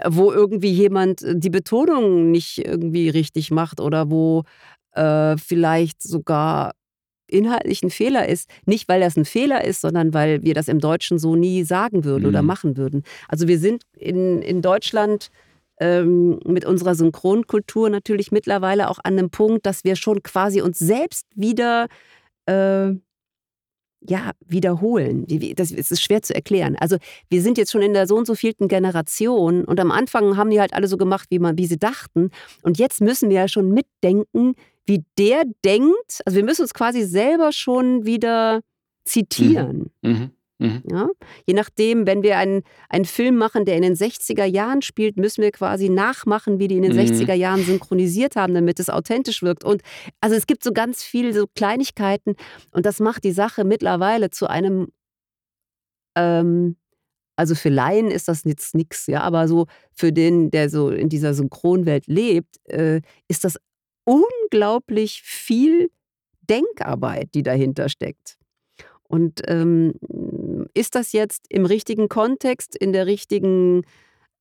wo 0.05 0.31
irgendwie 0.31 0.71
jemand 0.71 1.25
die 1.27 1.49
Betonung 1.49 2.31
nicht 2.31 2.65
irgendwie 2.65 3.09
richtig 3.09 3.51
macht 3.51 3.81
oder 3.81 4.09
wo 4.09 4.43
äh, 4.93 5.38
vielleicht 5.38 6.02
sogar 6.02 6.73
inhaltlich 7.28 7.84
ein 7.84 7.91
Fehler 7.91 8.28
ist. 8.28 8.49
Nicht, 8.65 8.88
weil 8.89 9.02
das 9.02 9.15
ein 9.15 9.25
Fehler 9.25 9.63
ist, 9.63 9.82
sondern 9.82 10.13
weil 10.13 10.43
wir 10.43 10.54
das 10.54 10.67
im 10.67 10.80
Deutschen 10.80 11.19
so 11.19 11.36
nie 11.36 11.63
sagen 11.63 12.04
würden 12.04 12.23
mhm. 12.23 12.30
oder 12.30 12.41
machen 12.41 12.78
würden. 12.78 13.04
Also 13.28 13.47
wir 13.47 13.60
sind 13.60 13.84
in, 13.95 14.41
in 14.41 14.62
Deutschland 14.62 15.30
ähm, 15.80 16.39
mit 16.45 16.65
unserer 16.65 16.95
Synchronkultur 16.95 17.89
natürlich 17.89 18.32
mittlerweile 18.32 18.89
auch 18.89 18.99
an 19.04 19.17
einem 19.17 19.30
Punkt, 19.30 19.65
dass 19.65 19.84
wir 19.84 19.95
schon 19.95 20.23
quasi 20.23 20.62
uns 20.62 20.78
selbst 20.78 21.25
wieder 21.36 21.88
äh, 22.47 22.93
ja, 24.02 24.32
wiederholen. 24.45 25.25
Das 25.56 25.71
ist 25.71 26.02
schwer 26.02 26.21
zu 26.21 26.34
erklären. 26.34 26.78
Also 26.80 26.97
wir 27.30 27.41
sind 27.41 27.58
jetzt 27.58 27.71
schon 27.71 27.82
in 27.82 27.93
der 27.93 28.08
so 28.08 28.15
und 28.15 28.25
so 28.25 28.36
vielten 28.36 28.67
Generation 28.69 29.65
und 29.65 29.80
am 29.80 29.91
Anfang 29.91 30.38
haben 30.38 30.49
die 30.49 30.60
halt 30.60 30.73
alle 30.73 30.88
so 30.88 30.97
gemacht, 30.97 31.28
wie, 31.32 31.39
man, 31.39 31.58
wie 31.58 31.65
sie 31.65 31.78
dachten. 31.78 32.32
Und 32.62 32.78
jetzt 32.78 33.02
müssen 33.02 33.30
wir 33.30 33.38
ja 33.38 33.47
schon 33.47 33.71
mitdenken, 33.71 34.56
wie 34.89 35.06
der 35.17 35.43
denkt. 35.63 36.21
Also 36.25 36.36
wir 36.36 36.43
müssen 36.43 36.63
uns 36.63 36.73
quasi 36.73 37.04
selber 37.04 37.54
schon 37.54 38.06
wieder 38.06 38.62
zitieren. 39.06 39.91
Mhm. 40.02 40.12
Mhm. 40.12 40.32
Mhm. 40.60 40.84
Ja? 40.91 41.10
Je 41.45 41.54
nachdem, 41.54 42.06
wenn 42.06 42.21
wir 42.21 42.38
einen, 42.38 42.63
einen 42.89 43.06
Film 43.06 43.38
machen, 43.38 43.63
der 43.63 43.78
in 43.78 43.82
den 43.82 43.95
60er 43.95 44.43
Jahren 44.43 44.82
spielt, 44.82 45.15
müssen 45.15 45.41
wir 45.41 45.52
quasi 45.52 45.88
nachmachen, 45.88 46.60
wie 46.60 46.67
die 46.67 46.75
in 46.75 46.82
den 46.82 46.93
mhm. 46.93 46.99
60er 46.99 47.34
Jahren 47.34 47.63
synchronisiert 47.63 48.36
haben, 48.36 48.54
damit 48.54 48.80
es 48.80 48.89
authentisch 48.89 49.41
wirkt. 49.41 49.63
Und 49.63 49.82
also 50.19 50.36
es 50.36 50.47
gibt 50.47 50.63
so 50.63 50.73
ganz 50.73 51.02
viele 51.02 51.34
so 51.34 51.45
Kleinigkeiten 51.56 52.36
und 52.71 52.86
das 52.86 52.99
macht 52.99 53.23
die 53.23 53.32
Sache 53.32 53.63
mittlerweile 53.63 54.32
zu 54.32 54.47
einem, 54.47 54.89
ähm, 56.17 56.75
also 57.38 57.56
für 57.56 57.69
Laien 57.69 58.12
ist 58.12 58.28
das 58.28 58.43
jetzt 58.43 58.75
nichts, 58.75 59.08
ja, 59.08 59.21
aber 59.21 59.47
so 59.47 59.67
für 59.93 60.12
den, 60.12 60.52
der 60.52 60.69
so 60.69 60.89
in 60.89 61.08
dieser 61.08 61.34
Synchronwelt 61.34 62.08
lebt, 62.08 62.58
äh, 62.65 62.99
ist 63.30 63.45
das 63.45 63.58
unglaublich 64.09 65.21
viel 65.21 65.91
Denkarbeit, 66.41 67.29
die 67.35 67.43
dahinter 67.43 67.89
steckt. 67.89 68.37
Und 69.07 69.41
ähm, 69.47 69.93
ist 70.73 70.95
das 70.95 71.13
jetzt 71.13 71.45
im 71.49 71.65
richtigen 71.65 72.09
Kontext, 72.09 72.75
in 72.75 72.93
der 72.93 73.07
richtigen, 73.07 73.83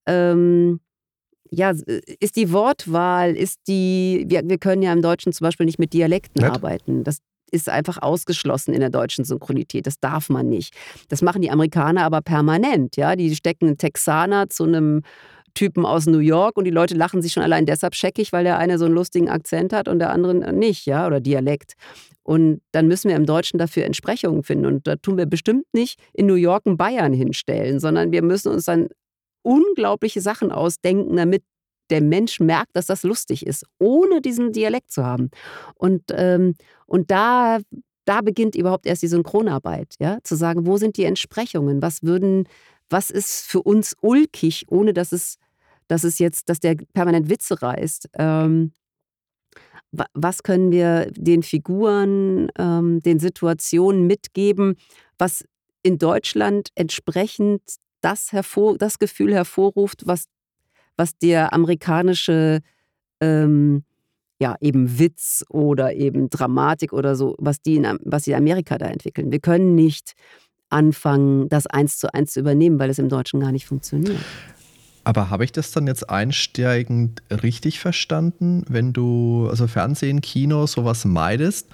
ähm, 0.07 0.81
ja, 1.51 1.73
ist 2.21 2.37
die 2.37 2.53
Wortwahl, 2.53 3.35
ist 3.35 3.61
die, 3.67 4.25
wir, 4.29 4.43
wir 4.45 4.59
können 4.59 4.83
ja 4.83 4.93
im 4.93 5.03
Deutschen 5.03 5.33
zum 5.33 5.47
Beispiel 5.47 5.67
nicht 5.67 5.79
mit 5.79 5.93
Dialekten 5.93 6.43
Nett. 6.43 6.53
arbeiten. 6.53 7.05
Das 7.05 7.19
ist 7.51 7.71
einfach 7.71 7.99
ausgeschlossen 8.03 8.75
in 8.75 8.81
der 8.81 8.91
deutschen 8.91 9.25
Synchronität. 9.25 9.87
Das 9.87 10.01
darf 10.01 10.29
man 10.29 10.49
nicht. 10.49 10.75
Das 11.09 11.23
machen 11.23 11.41
die 11.41 11.51
Amerikaner 11.51 12.05
aber 12.05 12.21
permanent. 12.21 12.97
Ja, 12.97 13.17
die 13.17 13.35
stecken 13.35 13.69
einen 13.69 13.79
Texaner 13.79 14.51
zu 14.51 14.65
einem 14.65 15.03
Typen 15.59 15.85
aus 15.85 16.07
New 16.07 16.21
York 16.21 16.57
und 16.57 16.67
die 16.67 16.71
Leute 16.71 16.95
lachen 16.95 17.21
sich 17.21 17.33
schon 17.33 17.43
allein 17.43 17.67
deshalb 17.67 17.97
scheckig, 17.97 18.33
weil 18.33 18.45
der 18.45 18.59
eine 18.59 18.79
so 18.79 18.85
einen 18.85 18.95
lustigen 18.95 19.29
Akzent 19.29 19.73
hat 19.73 19.89
und 19.89 19.99
der 19.99 20.13
andere 20.13 20.53
nicht, 20.53 20.87
ja, 20.87 21.05
oder 21.05 21.19
Dialekt. 21.19 21.73
Und 22.23 22.61
dann 22.71 22.87
müssen 22.87 23.09
wir 23.09 23.17
im 23.17 23.27
Deutschen 23.27 23.59
dafür 23.59 23.85
Entsprechungen 23.85 24.45
finden. 24.45 24.67
Und 24.67 24.87
da 24.87 24.95
tun 24.95 25.17
wir 25.17 25.27
bestimmt 25.27 25.65
nicht 25.73 25.99
in 26.13 26.27
New 26.27 26.37
York 26.37 26.65
einen 26.65 26.77
Bayern 26.77 27.13
hinstellen, 27.13 27.81
sondern 27.81 28.13
wir 28.13 28.23
müssen 28.23 28.53
uns 28.53 28.67
dann 28.67 28.87
unglaubliche 29.43 30.21
Sachen 30.21 30.53
ausdenken, 30.53 31.17
damit 31.17 31.43
der 31.91 32.03
Mensch 32.03 32.39
merkt, 32.39 32.77
dass 32.77 32.87
das 32.87 33.03
lustig 33.03 33.45
ist, 33.45 33.67
ohne 33.81 34.21
diesen 34.21 34.53
Dialekt 34.53 34.93
zu 34.93 35.05
haben. 35.05 35.31
Und, 35.75 36.03
ähm, 36.13 36.55
und 36.87 37.11
da, 37.11 37.59
da 38.05 38.21
beginnt 38.21 38.55
überhaupt 38.55 38.87
erst 38.87 39.03
die 39.03 39.09
Synchronarbeit, 39.09 39.97
ja, 39.99 40.19
zu 40.23 40.37
sagen, 40.37 40.67
wo 40.67 40.77
sind 40.77 40.99
die 40.99 41.05
Entsprechungen? 41.05 41.83
Was 41.83 42.05
würden, 42.05 42.47
was 42.91 43.11
ist 43.11 43.45
für 43.47 43.63
uns 43.63 43.97
ulkig, 44.01 44.67
ohne 44.69 44.93
dass 44.93 45.11
es, 45.11 45.39
dass 45.89 46.05
es 46.05 46.19
jetzt, 46.19 46.49
dass 46.49 46.61
der 46.61 46.77
permanent 46.93 47.29
Witze 47.29 47.61
reißt? 47.61 48.09
Ähm, 48.15 48.73
was 49.91 50.43
können 50.43 50.71
wir 50.71 51.11
den 51.13 51.43
Figuren, 51.43 52.49
ähm, 52.59 53.01
den 53.01 53.19
Situationen 53.19 54.07
mitgeben, 54.07 54.77
was 55.19 55.45
in 55.83 55.99
Deutschland 55.99 56.69
entsprechend 56.75 57.63
das, 58.01 58.33
hervor, 58.33 58.77
das 58.77 58.99
Gefühl 58.99 59.35
hervorruft, 59.35 60.07
was, 60.07 60.27
was 60.97 61.17
der 61.17 61.53
amerikanische 61.53 62.61
ähm, 63.21 63.85
ja, 64.41 64.57
eben 64.61 64.99
Witz 64.99 65.45
oder 65.49 65.95
eben 65.95 66.31
Dramatik 66.31 66.93
oder 66.93 67.17
so, 67.17 67.35
was 67.39 67.61
die 67.61 67.77
in, 67.77 67.99
was 68.05 68.25
die 68.25 68.35
Amerika 68.35 68.79
da 68.79 68.87
entwickeln. 68.87 69.33
Wir 69.33 69.41
können 69.41 69.75
nicht 69.75 70.13
anfangen, 70.71 71.49
das 71.49 71.67
eins 71.67 71.99
zu 71.99 72.13
eins 72.13 72.35
zu 72.35 72.41
übernehmen, 72.41 72.79
weil 72.79 72.91
es 72.91 72.99
im 72.99 73.09
Deutschen 73.09 73.41
gar 73.41 73.53
nicht 73.53 73.67
funktioniert. 73.67 74.21
Aber 75.09 75.31
habe 75.31 75.43
ich 75.43 75.53
das 75.53 75.71
dann 75.71 75.87
jetzt 75.87 76.11
einsteigend 76.11 77.23
richtig 77.31 77.81
verstanden, 77.81 78.63
wenn 78.69 78.93
du 78.93 79.49
also 79.49 79.67
Fernsehen, 79.67 80.21
Kino, 80.21 80.67
sowas 80.67 81.07
meidest? 81.07 81.69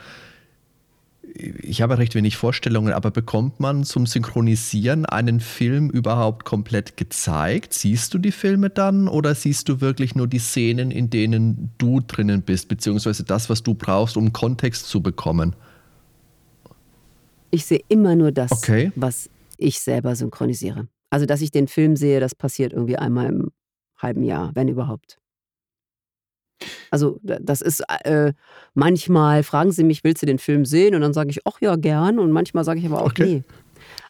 Ich 1.61 1.83
habe 1.83 1.99
recht 1.99 2.15
wenig 2.15 2.37
Vorstellungen, 2.37 2.93
aber 2.93 3.11
bekommt 3.11 3.59
man 3.59 3.83
zum 3.83 4.07
Synchronisieren 4.07 5.05
einen 5.05 5.41
Film 5.41 5.91
überhaupt 5.91 6.45
komplett 6.45 6.97
gezeigt? 6.97 7.75
Siehst 7.75 8.15
du 8.15 8.19
die 8.19 8.31
Filme 8.31 8.71
dann 8.71 9.09
oder 9.09 9.35
siehst 9.35 9.69
du 9.69 9.81
wirklich 9.81 10.15
nur 10.15 10.29
die 10.29 10.39
Szenen, 10.39 10.93
in 10.93 11.11
denen 11.11 11.71
du 11.79 12.01
drinnen 12.07 12.43
bist, 12.43 12.69
beziehungsweise 12.69 13.25
das, 13.25 13.51
was 13.51 13.65
du 13.65 13.75
brauchst, 13.75 14.17
um 14.17 14.33
Kontext 14.33 14.87
zu 14.87 15.03
bekommen? 15.03 15.57
Ich 17.51 17.67
sehe 17.67 17.83
immer 17.89 18.15
nur 18.15 18.31
das, 18.31 18.53
okay. 18.53 18.93
was 18.95 19.29
ich 19.59 19.81
selber 19.81 20.15
synchronisiere. 20.15 20.87
Also, 21.15 21.27
dass 21.27 21.43
ich 21.43 21.53
den 21.53 21.69
Film 21.69 21.95
sehe, 21.95 22.19
das 22.19 22.35
passiert 22.35 22.73
irgendwie 22.73 22.97
einmal 22.97 23.27
im 23.27 23.53
halben 23.99 24.25
Jahr, 24.25 24.51
wenn 24.55 24.67
überhaupt. 24.67 25.21
Also, 26.91 27.21
das 27.23 27.61
ist 27.61 27.85
äh, 28.03 28.33
manchmal 28.75 29.45
fragen 29.45 29.71
sie 29.71 29.85
mich, 29.85 30.03
willst 30.03 30.23
du 30.23 30.27
den 30.27 30.41
Film 30.41 30.65
sehen? 30.65 30.93
Und 30.97 31.03
dann 31.03 31.13
sage 31.13 31.31
ich, 31.31 31.39
ach 31.45 31.61
ja, 31.61 31.77
gern. 31.77 32.19
Und 32.19 32.33
manchmal 32.33 32.65
sage 32.65 32.81
ich 32.81 32.87
aber 32.87 33.01
auch, 33.01 33.11
okay. 33.11 33.25
nee. 33.27 33.43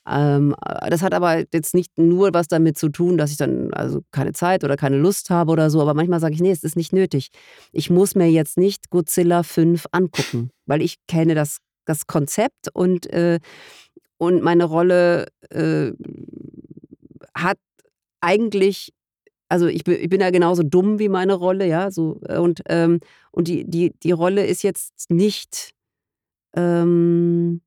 Ähm, 0.09 0.55
das 0.89 1.03
hat 1.03 1.13
aber 1.13 1.45
jetzt 1.53 1.75
nicht 1.75 1.99
nur 1.99 2.33
was 2.33 2.49
damit 2.49 2.79
zu 2.79 2.89
tun, 2.89 3.19
dass 3.19 3.31
ich 3.31 3.37
dann 3.37 3.75
also 3.75 4.01
keine 4.11 4.33
Zeit 4.33 4.65
oder 4.65 4.79
keine 4.79 4.97
Lust 4.97 5.29
habe 5.29 5.53
oder 5.53 5.69
so, 5.69 5.83
aber 5.83 5.93
manchmal 5.93 6.21
sage 6.21 6.33
ich, 6.33 6.41
nee, 6.41 6.53
es 6.53 6.65
ist 6.65 6.75
nicht 6.75 6.95
nötig. 6.95 7.29
Ich 7.73 7.91
muss 7.91 8.15
mir 8.15 8.31
jetzt 8.31 8.57
nicht 8.57 8.89
Godzilla 8.89 9.43
5 9.43 9.89
angucken, 9.93 10.49
weil 10.65 10.81
ich 10.81 10.97
kenne 11.07 11.35
das, 11.35 11.59
das 11.85 12.07
Konzept 12.07 12.71
und, 12.73 13.13
äh, 13.13 13.41
und 14.17 14.43
meine 14.43 14.65
Rolle 14.65 15.27
äh, 15.51 15.93
hat 17.37 17.59
eigentlich, 18.21 18.93
also 19.49 19.67
ich, 19.67 19.87
ich 19.87 20.09
bin 20.09 20.21
ja 20.21 20.31
genauso 20.31 20.63
dumm 20.63 20.99
wie 20.99 21.09
meine 21.09 21.35
Rolle, 21.35 21.67
ja, 21.67 21.91
so 21.91 22.21
äh, 22.27 22.39
und, 22.39 22.63
ähm, 22.69 23.01
und 23.31 23.49
die, 23.49 23.65
die, 23.69 23.93
die 24.03 24.13
Rolle 24.13 24.47
ist 24.47 24.63
jetzt 24.63 25.11
nicht, 25.11 25.73
ähm, 26.57 27.61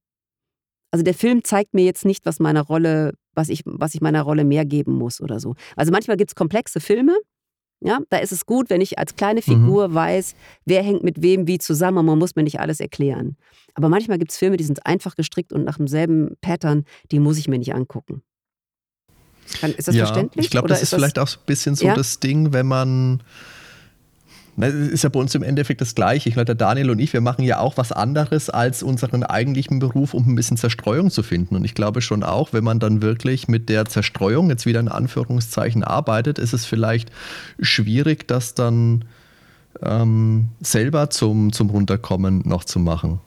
also 0.91 1.03
der 1.03 1.13
Film 1.13 1.43
zeigt 1.43 1.73
mir 1.73 1.85
jetzt 1.85 2.05
nicht, 2.05 2.25
was 2.25 2.39
meiner 2.39 2.61
Rolle, 2.61 3.13
was 3.33 3.49
ich, 3.49 3.61
was 3.65 3.93
ich 3.93 4.01
meiner 4.01 4.23
Rolle 4.23 4.45
mehr 4.45 4.65
geben 4.65 4.93
muss 4.93 5.21
oder 5.21 5.39
so. 5.39 5.55
Also 5.75 5.91
manchmal 5.91 6.17
gibt 6.17 6.31
es 6.31 6.35
komplexe 6.35 6.79
Filme, 6.79 7.17
ja, 7.79 7.99
da 8.09 8.17
ist 8.17 8.31
es 8.31 8.45
gut, 8.45 8.69
wenn 8.69 8.81
ich 8.81 8.97
als 8.97 9.15
kleine 9.15 9.41
mhm. 9.41 9.51
Figur 9.51 9.89
mhm. 9.89 9.93
weiß, 9.93 10.35
wer 10.65 10.81
hängt 10.81 11.03
mit 11.03 11.21
wem 11.21 11.47
wie 11.47 11.59
zusammen 11.59 11.99
und 11.99 12.05
man 12.07 12.17
muss 12.17 12.35
mir 12.35 12.43
nicht 12.43 12.59
alles 12.59 12.79
erklären. 12.79 13.37
Aber 13.75 13.89
manchmal 13.89 14.17
gibt 14.17 14.31
es 14.31 14.37
Filme, 14.37 14.57
die 14.57 14.63
sind 14.63 14.85
einfach 14.85 15.15
gestrickt 15.15 15.53
und 15.53 15.63
nach 15.63 15.77
demselben 15.77 16.35
Pattern, 16.41 16.85
die 17.11 17.19
muss 17.19 17.37
ich 17.37 17.47
mir 17.47 17.59
nicht 17.59 17.75
angucken. 17.75 18.23
Ist 19.77 19.87
das 19.87 19.95
ja, 19.95 20.05
verständlich? 20.05 20.45
Ich 20.45 20.51
glaube, 20.51 20.67
das 20.67 20.81
ist 20.81 20.93
das 20.93 20.99
vielleicht 20.99 21.19
auch 21.19 21.27
so 21.27 21.37
ein 21.37 21.45
bisschen 21.45 21.75
so 21.75 21.87
ja? 21.87 21.95
das 21.95 22.19
Ding, 22.19 22.53
wenn 22.53 22.67
man. 22.67 23.21
Das 24.59 24.73
ist 24.73 25.03
ja 25.03 25.09
bei 25.09 25.19
uns 25.19 25.35
im 25.35 25.43
Endeffekt 25.43 25.81
das 25.81 25.93
Gleiche. 25.93 26.29
Ich 26.29 26.33
glaube, 26.33 26.45
der 26.45 26.55
Daniel 26.55 26.89
und 26.89 26.97
ich, 26.97 27.13
wir 27.13 27.21
machen 27.21 27.43
ja 27.43 27.59
auch 27.59 27.77
was 27.77 27.91
anderes 27.91 28.49
als 28.49 28.81
unseren 28.81 29.21
eigentlichen 29.23 29.77
Beruf, 29.77 30.15
um 30.15 30.27
ein 30.27 30.33
bisschen 30.33 30.57
Zerstreuung 30.57 31.11
zu 31.11 31.21
finden. 31.21 31.55
Und 31.55 31.63
ich 31.63 31.75
glaube 31.75 32.01
schon 32.01 32.23
auch, 32.23 32.53
wenn 32.53 32.63
man 32.63 32.79
dann 32.79 33.03
wirklich 33.03 33.47
mit 33.47 33.69
der 33.69 33.85
Zerstreuung 33.85 34.49
jetzt 34.49 34.65
wieder 34.65 34.79
in 34.79 34.87
Anführungszeichen 34.87 35.83
arbeitet, 35.83 36.39
ist 36.39 36.53
es 36.53 36.65
vielleicht 36.65 37.11
schwierig, 37.59 38.27
das 38.27 38.55
dann 38.55 39.05
ähm, 39.83 40.49
selber 40.59 41.11
zum, 41.11 41.53
zum 41.53 41.69
Runterkommen 41.69 42.41
noch 42.45 42.63
zu 42.63 42.79
machen. 42.79 43.21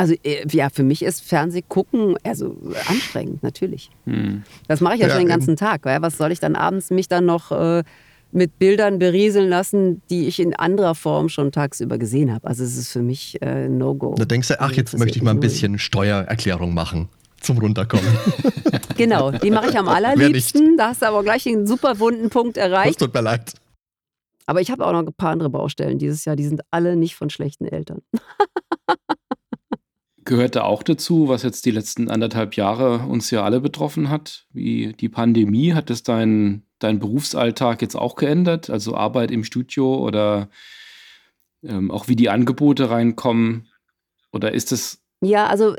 Also 0.00 0.14
äh, 0.22 0.46
ja, 0.50 0.70
für 0.70 0.82
mich 0.82 1.02
ist 1.02 1.20
Fernsehgucken 1.20 2.16
also 2.24 2.56
anstrengend, 2.86 3.42
natürlich. 3.42 3.90
Hm. 4.06 4.44
Das 4.66 4.80
mache 4.80 4.94
ich 4.94 5.00
ja, 5.00 5.08
ja 5.08 5.12
schon 5.12 5.24
den 5.24 5.28
ganzen 5.28 5.50
eben. 5.50 5.58
Tag. 5.58 5.84
Weil 5.84 6.00
was 6.00 6.16
soll 6.16 6.32
ich 6.32 6.40
dann 6.40 6.56
abends 6.56 6.88
mich 6.88 7.06
dann 7.06 7.26
noch 7.26 7.52
äh, 7.52 7.84
mit 8.32 8.58
Bildern 8.58 8.98
berieseln 8.98 9.50
lassen, 9.50 10.00
die 10.08 10.26
ich 10.26 10.40
in 10.40 10.54
anderer 10.54 10.94
Form 10.94 11.28
schon 11.28 11.52
tagsüber 11.52 11.98
gesehen 11.98 12.32
habe? 12.32 12.48
Also 12.48 12.64
es 12.64 12.78
ist 12.78 12.90
für 12.90 13.02
mich 13.02 13.42
äh, 13.42 13.68
No-Go. 13.68 14.14
Da 14.14 14.24
denkst 14.24 14.48
du, 14.48 14.58
ach, 14.58 14.72
jetzt 14.72 14.96
möchte 14.96 15.18
ich 15.18 15.22
mal 15.22 15.32
ein 15.32 15.40
bisschen 15.40 15.78
Steuererklärung 15.78 16.72
machen 16.72 17.10
zum 17.38 17.58
Runterkommen. 17.58 18.08
genau, 18.96 19.32
die 19.32 19.50
mache 19.50 19.68
ich 19.68 19.78
am 19.78 19.88
allerliebsten. 19.88 20.78
Da 20.78 20.88
hast 20.88 21.02
du 21.02 21.06
aber 21.08 21.22
gleich 21.22 21.46
einen 21.46 21.66
super 21.66 21.98
wunden 21.98 22.30
Punkt 22.30 22.56
erreicht. 22.56 23.02
Das 23.02 23.06
tut 23.06 23.12
mir 23.12 23.20
leid. 23.20 23.52
Aber 24.46 24.62
ich 24.62 24.70
habe 24.70 24.86
auch 24.86 24.92
noch 24.92 25.00
ein 25.00 25.12
paar 25.12 25.32
andere 25.32 25.50
Baustellen 25.50 25.98
dieses 25.98 26.24
Jahr. 26.24 26.36
Die 26.36 26.46
sind 26.46 26.62
alle 26.70 26.96
nicht 26.96 27.16
von 27.16 27.28
schlechten 27.28 27.66
Eltern. 27.66 28.00
gehörte 30.30 30.62
auch 30.62 30.84
dazu, 30.84 31.28
was 31.28 31.42
jetzt 31.42 31.66
die 31.66 31.72
letzten 31.72 32.08
anderthalb 32.08 32.54
Jahre 32.54 33.00
uns 33.00 33.32
ja 33.32 33.42
alle 33.42 33.60
betroffen 33.60 34.10
hat, 34.10 34.46
wie 34.52 34.92
die 34.92 35.08
Pandemie. 35.08 35.74
Hat 35.74 35.90
es 35.90 36.04
deinen 36.04 36.62
dein 36.78 37.00
Berufsalltag 37.00 37.82
jetzt 37.82 37.96
auch 37.96 38.14
geändert? 38.14 38.70
Also 38.70 38.94
Arbeit 38.94 39.32
im 39.32 39.42
Studio 39.42 39.96
oder 39.96 40.48
ähm, 41.64 41.90
auch 41.90 42.06
wie 42.06 42.14
die 42.14 42.30
Angebote 42.30 42.90
reinkommen? 42.90 43.66
Oder 44.32 44.54
ist 44.54 44.70
es. 44.70 45.02
Ja, 45.20 45.48
also 45.48 45.74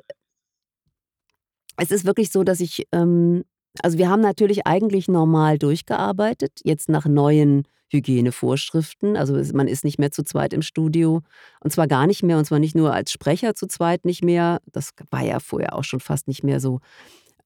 es 1.77 1.89
ist 1.89 2.05
wirklich 2.05 2.29
so, 2.29 2.43
dass 2.43 2.59
ich, 2.59 2.87
ähm, 2.91 3.45
also 3.81 3.97
wir 3.97 4.09
haben 4.09 4.21
natürlich 4.21 4.67
eigentlich 4.67 5.07
normal 5.07 5.57
durchgearbeitet, 5.57 6.59
jetzt 6.63 6.89
nach 6.89 7.05
neuen 7.05 7.63
Hygienevorschriften. 7.91 9.17
Also 9.17 9.35
man 9.53 9.67
ist 9.67 9.83
nicht 9.83 9.99
mehr 9.99 10.11
zu 10.11 10.23
zweit 10.23 10.53
im 10.53 10.61
Studio. 10.61 11.21
Und 11.61 11.71
zwar 11.71 11.87
gar 11.87 12.07
nicht 12.07 12.23
mehr, 12.23 12.37
und 12.37 12.45
zwar 12.45 12.59
nicht 12.59 12.75
nur 12.75 12.93
als 12.93 13.11
Sprecher 13.11 13.53
zu 13.55 13.67
zweit 13.67 14.05
nicht 14.05 14.23
mehr. 14.23 14.59
Das 14.71 14.91
war 15.09 15.23
ja 15.23 15.39
vorher 15.39 15.75
auch 15.75 15.83
schon 15.83 15.99
fast 15.99 16.27
nicht 16.27 16.43
mehr 16.43 16.59
so. 16.59 16.79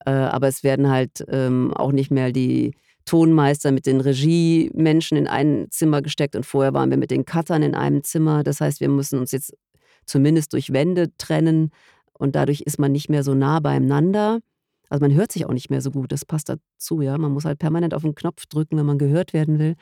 Äh, 0.06 0.12
aber 0.12 0.48
es 0.48 0.64
werden 0.64 0.90
halt 0.90 1.26
ähm, 1.28 1.74
auch 1.74 1.92
nicht 1.92 2.12
mehr 2.12 2.32
die 2.32 2.76
Tonmeister 3.06 3.72
mit 3.72 3.86
den 3.86 4.02
Regiemenschen 4.02 5.18
in 5.18 5.28
ein 5.28 5.68
Zimmer 5.70 6.02
gesteckt 6.02 6.36
und 6.36 6.46
vorher 6.46 6.74
waren 6.74 6.90
wir 6.90 6.98
mit 6.98 7.12
den 7.12 7.26
Cuttern 7.26 7.62
in 7.62 7.76
einem 7.76 8.04
Zimmer. 8.04 8.44
Das 8.44 8.62
heißt, 8.62 8.80
wir 8.80 8.90
müssen 8.90 9.20
uns 9.20 9.32
jetzt 9.32 9.54
zumindest 10.06 10.54
durch 10.54 10.74
Wände 10.74 11.16
trennen 11.18 11.70
und 12.14 12.36
dadurch 12.36 12.62
ist 12.62 12.80
man 12.80 12.92
nicht 12.92 13.10
mehr 13.10 13.24
so 13.24 13.34
nah 13.36 13.60
beieinander. 13.60 14.40
Also 14.90 15.02
man 15.02 15.14
hört 15.14 15.32
sich 15.32 15.46
auch 15.46 15.54
nicht 15.54 15.70
mehr 15.70 15.82
so 15.82 15.92
gut, 15.92 16.12
das 16.12 16.26
passt 16.26 16.50
dazu, 16.50 17.02
ja. 17.02 17.18
Man 17.18 17.32
muss 17.32 17.46
halt 17.46 17.60
permanent 17.60 17.94
auf 17.94 18.04
den 18.04 18.16
Knopf 18.16 18.46
drücken, 18.46 18.78
wenn 18.78 18.86
man 18.86 18.98
gehört 18.98 19.34
werden 19.34 19.60
will. 19.60 19.76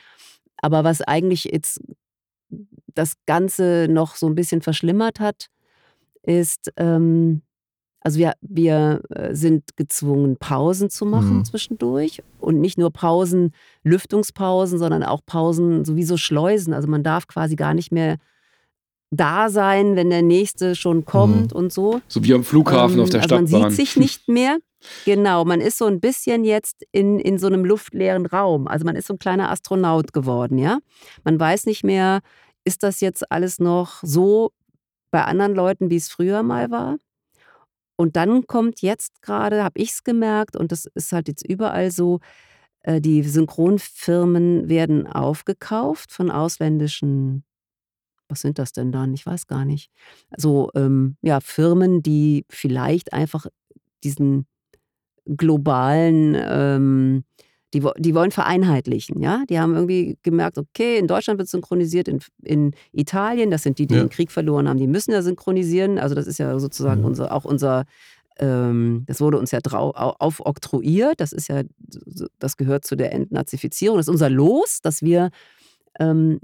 Aber 0.58 0.84
was 0.84 1.02
eigentlich 1.02 1.46
jetzt 1.46 1.82
das 2.94 3.14
Ganze 3.26 3.88
noch 3.90 4.16
so 4.16 4.28
ein 4.28 4.36
bisschen 4.36 4.62
verschlimmert 4.62 5.20
hat, 5.20 5.48
ist, 6.22 6.72
ähm, 6.78 7.42
also 8.00 8.20
wir, 8.20 8.34
wir 8.42 9.02
äh, 9.10 9.34
sind 9.34 9.76
gezwungen, 9.78 10.38
Pausen 10.38 10.90
zu 10.90 11.06
machen 11.06 11.38
mhm. 11.38 11.46
zwischendurch. 11.46 12.22
Und 12.40 12.60
nicht 12.60 12.78
nur 12.78 12.92
Pausen, 12.92 13.52
Lüftungspausen, 13.84 14.78
sondern 14.78 15.04
auch 15.04 15.22
Pausen, 15.26 15.86
sowieso 15.86 16.18
Schleusen. 16.18 16.74
Also 16.74 16.88
man 16.88 17.04
darf 17.04 17.28
quasi 17.28 17.56
gar 17.56 17.74
nicht 17.74 17.92
mehr 17.92 18.18
da 19.12 19.50
sein, 19.50 19.96
wenn 19.96 20.10
der 20.10 20.22
nächste 20.22 20.76
schon 20.76 21.06
kommt 21.06 21.52
mhm. 21.52 21.58
und 21.58 21.74
so. 21.74 22.02
So 22.08 22.24
wie 22.24 22.34
am 22.34 22.44
Flughafen 22.44 22.98
ähm, 22.98 23.04
auf 23.04 23.10
der 23.10 23.22
also 23.22 23.36
Stadtbahn. 23.36 23.62
Man 23.62 23.72
sieht 23.72 23.78
sich 23.78 23.96
nicht 23.98 24.28
mehr. 24.28 24.58
Genau, 25.06 25.46
man 25.46 25.62
ist 25.62 25.78
so 25.78 25.86
ein 25.86 26.00
bisschen 26.00 26.44
jetzt 26.44 26.86
in, 26.92 27.20
in 27.20 27.38
so 27.38 27.48
einem 27.48 27.66
luftleeren 27.66 28.26
Raum. 28.26 28.68
Also 28.68 28.86
man 28.86 28.96
ist 28.96 29.08
so 29.08 29.14
ein 29.14 29.20
kleiner 29.20 29.50
Astronaut 29.50 30.14
geworden, 30.14 30.58
ja. 30.58 30.80
Man 31.24 31.40
weiß 31.40 31.66
nicht 31.66 31.84
mehr, 31.84 32.22
ist 32.64 32.84
das 32.84 33.02
jetzt 33.02 33.32
alles 33.32 33.60
noch 33.60 34.00
so 34.04 34.52
bei 35.12 35.24
anderen 35.24 35.54
Leuten, 35.54 35.90
wie 35.90 35.98
es 35.98 36.10
früher 36.10 36.44
mal 36.44 36.72
war? 36.72 36.98
Und 37.96 38.16
dann 38.16 38.48
kommt 38.48 38.82
jetzt 38.82 39.22
gerade, 39.22 39.64
habe 39.64 39.80
ich 39.80 39.92
es 39.92 40.04
gemerkt, 40.04 40.56
und 40.56 40.72
das 40.72 40.86
ist 40.96 41.12
halt 41.12 41.28
jetzt 41.28 41.46
überall 41.48 41.92
so, 41.92 42.20
äh, 42.82 43.00
die 43.02 43.24
Synchronfirmen 43.24 44.70
werden 44.70 45.08
aufgekauft 45.08 46.12
von 46.12 46.32
ausländischen, 46.32 47.44
was 48.30 48.42
sind 48.42 48.58
das 48.60 48.72
denn 48.74 48.92
dann? 48.92 49.14
Ich 49.14 49.26
weiß 49.26 49.48
gar 49.48 49.66
nicht. 49.66 49.92
So, 50.36 50.70
ähm, 50.76 51.18
ja, 51.22 51.40
Firmen, 51.40 52.02
die 52.02 52.46
vielleicht 52.50 53.14
einfach 53.14 53.46
diesen 54.04 54.48
globalen, 55.26 56.36
ähm, 56.38 57.24
Die, 57.74 57.82
die 57.98 58.14
wollen 58.14 58.30
vereinheitlichen, 58.30 59.20
ja. 59.20 59.44
Die 59.50 59.58
haben 59.58 59.74
irgendwie 59.74 60.18
gemerkt, 60.22 60.60
okay, 60.60 61.00
in 61.00 61.08
Deutschland 61.08 61.40
wird 61.40 61.50
synchronisiert, 61.50 62.08
in, 62.08 62.20
in 62.44 62.72
Italien, 62.92 63.50
das 63.50 63.64
sind 63.64 63.80
die, 63.80 63.88
die 63.88 63.96
ja. 63.96 64.04
den 64.04 64.10
Krieg 64.10 64.32
verloren 64.32 64.68
haben, 64.68 64.78
die 64.78 64.86
müssen 64.86 65.12
ja 65.12 65.24
synchronisieren. 65.24 65.98
Also 65.98 66.14
das 66.14 66.28
ist 66.28 66.38
ja 66.38 66.60
sozusagen 66.60 67.02
mhm. 67.02 67.08
unser, 67.08 67.32
auch 67.32 67.46
unser, 67.46 67.86
ähm, 68.38 69.06
das 69.08 69.22
wurde 69.22 69.40
uns 69.40 69.50
ja 69.50 69.60
aufoktroyiert. 69.64 71.20
Das 71.20 71.34
ist 71.34 71.48
ja, 71.48 71.64
das 72.38 72.58
gehört 72.58 72.86
zu 72.86 72.96
der 72.96 73.12
Entnazifizierung. 73.12 73.98
Das 73.98 74.06
ist 74.08 74.12
unser 74.14 74.30
Los, 74.30 74.80
dass 74.84 75.02
wir 75.02 75.32
ähm, 76.00 76.40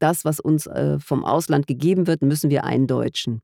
das, 0.00 0.24
was 0.24 0.40
uns 0.40 0.66
äh, 0.66 0.98
vom 0.98 1.24
Ausland 1.24 1.68
gegeben 1.68 2.08
wird, 2.08 2.22
müssen 2.22 2.50
wir 2.50 2.64
eindeutschen. 2.64 3.42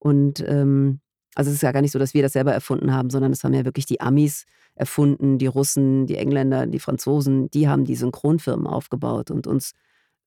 Und 0.00 0.42
ähm, 0.48 0.98
also 1.34 1.50
es 1.50 1.56
ist 1.56 1.62
ja 1.62 1.72
gar 1.72 1.82
nicht 1.82 1.92
so, 1.92 1.98
dass 1.98 2.14
wir 2.14 2.22
das 2.22 2.32
selber 2.32 2.52
erfunden 2.52 2.92
haben, 2.92 3.10
sondern 3.10 3.32
es 3.32 3.42
haben 3.42 3.54
ja 3.54 3.64
wirklich 3.64 3.86
die 3.86 4.00
Amis 4.00 4.44
erfunden, 4.74 5.38
die 5.38 5.46
Russen, 5.46 6.06
die 6.06 6.16
Engländer, 6.16 6.66
die 6.66 6.78
Franzosen, 6.78 7.50
die 7.50 7.68
haben 7.68 7.84
die 7.84 7.96
Synchronfirmen 7.96 8.66
aufgebaut 8.66 9.30
und 9.30 9.46
uns 9.46 9.72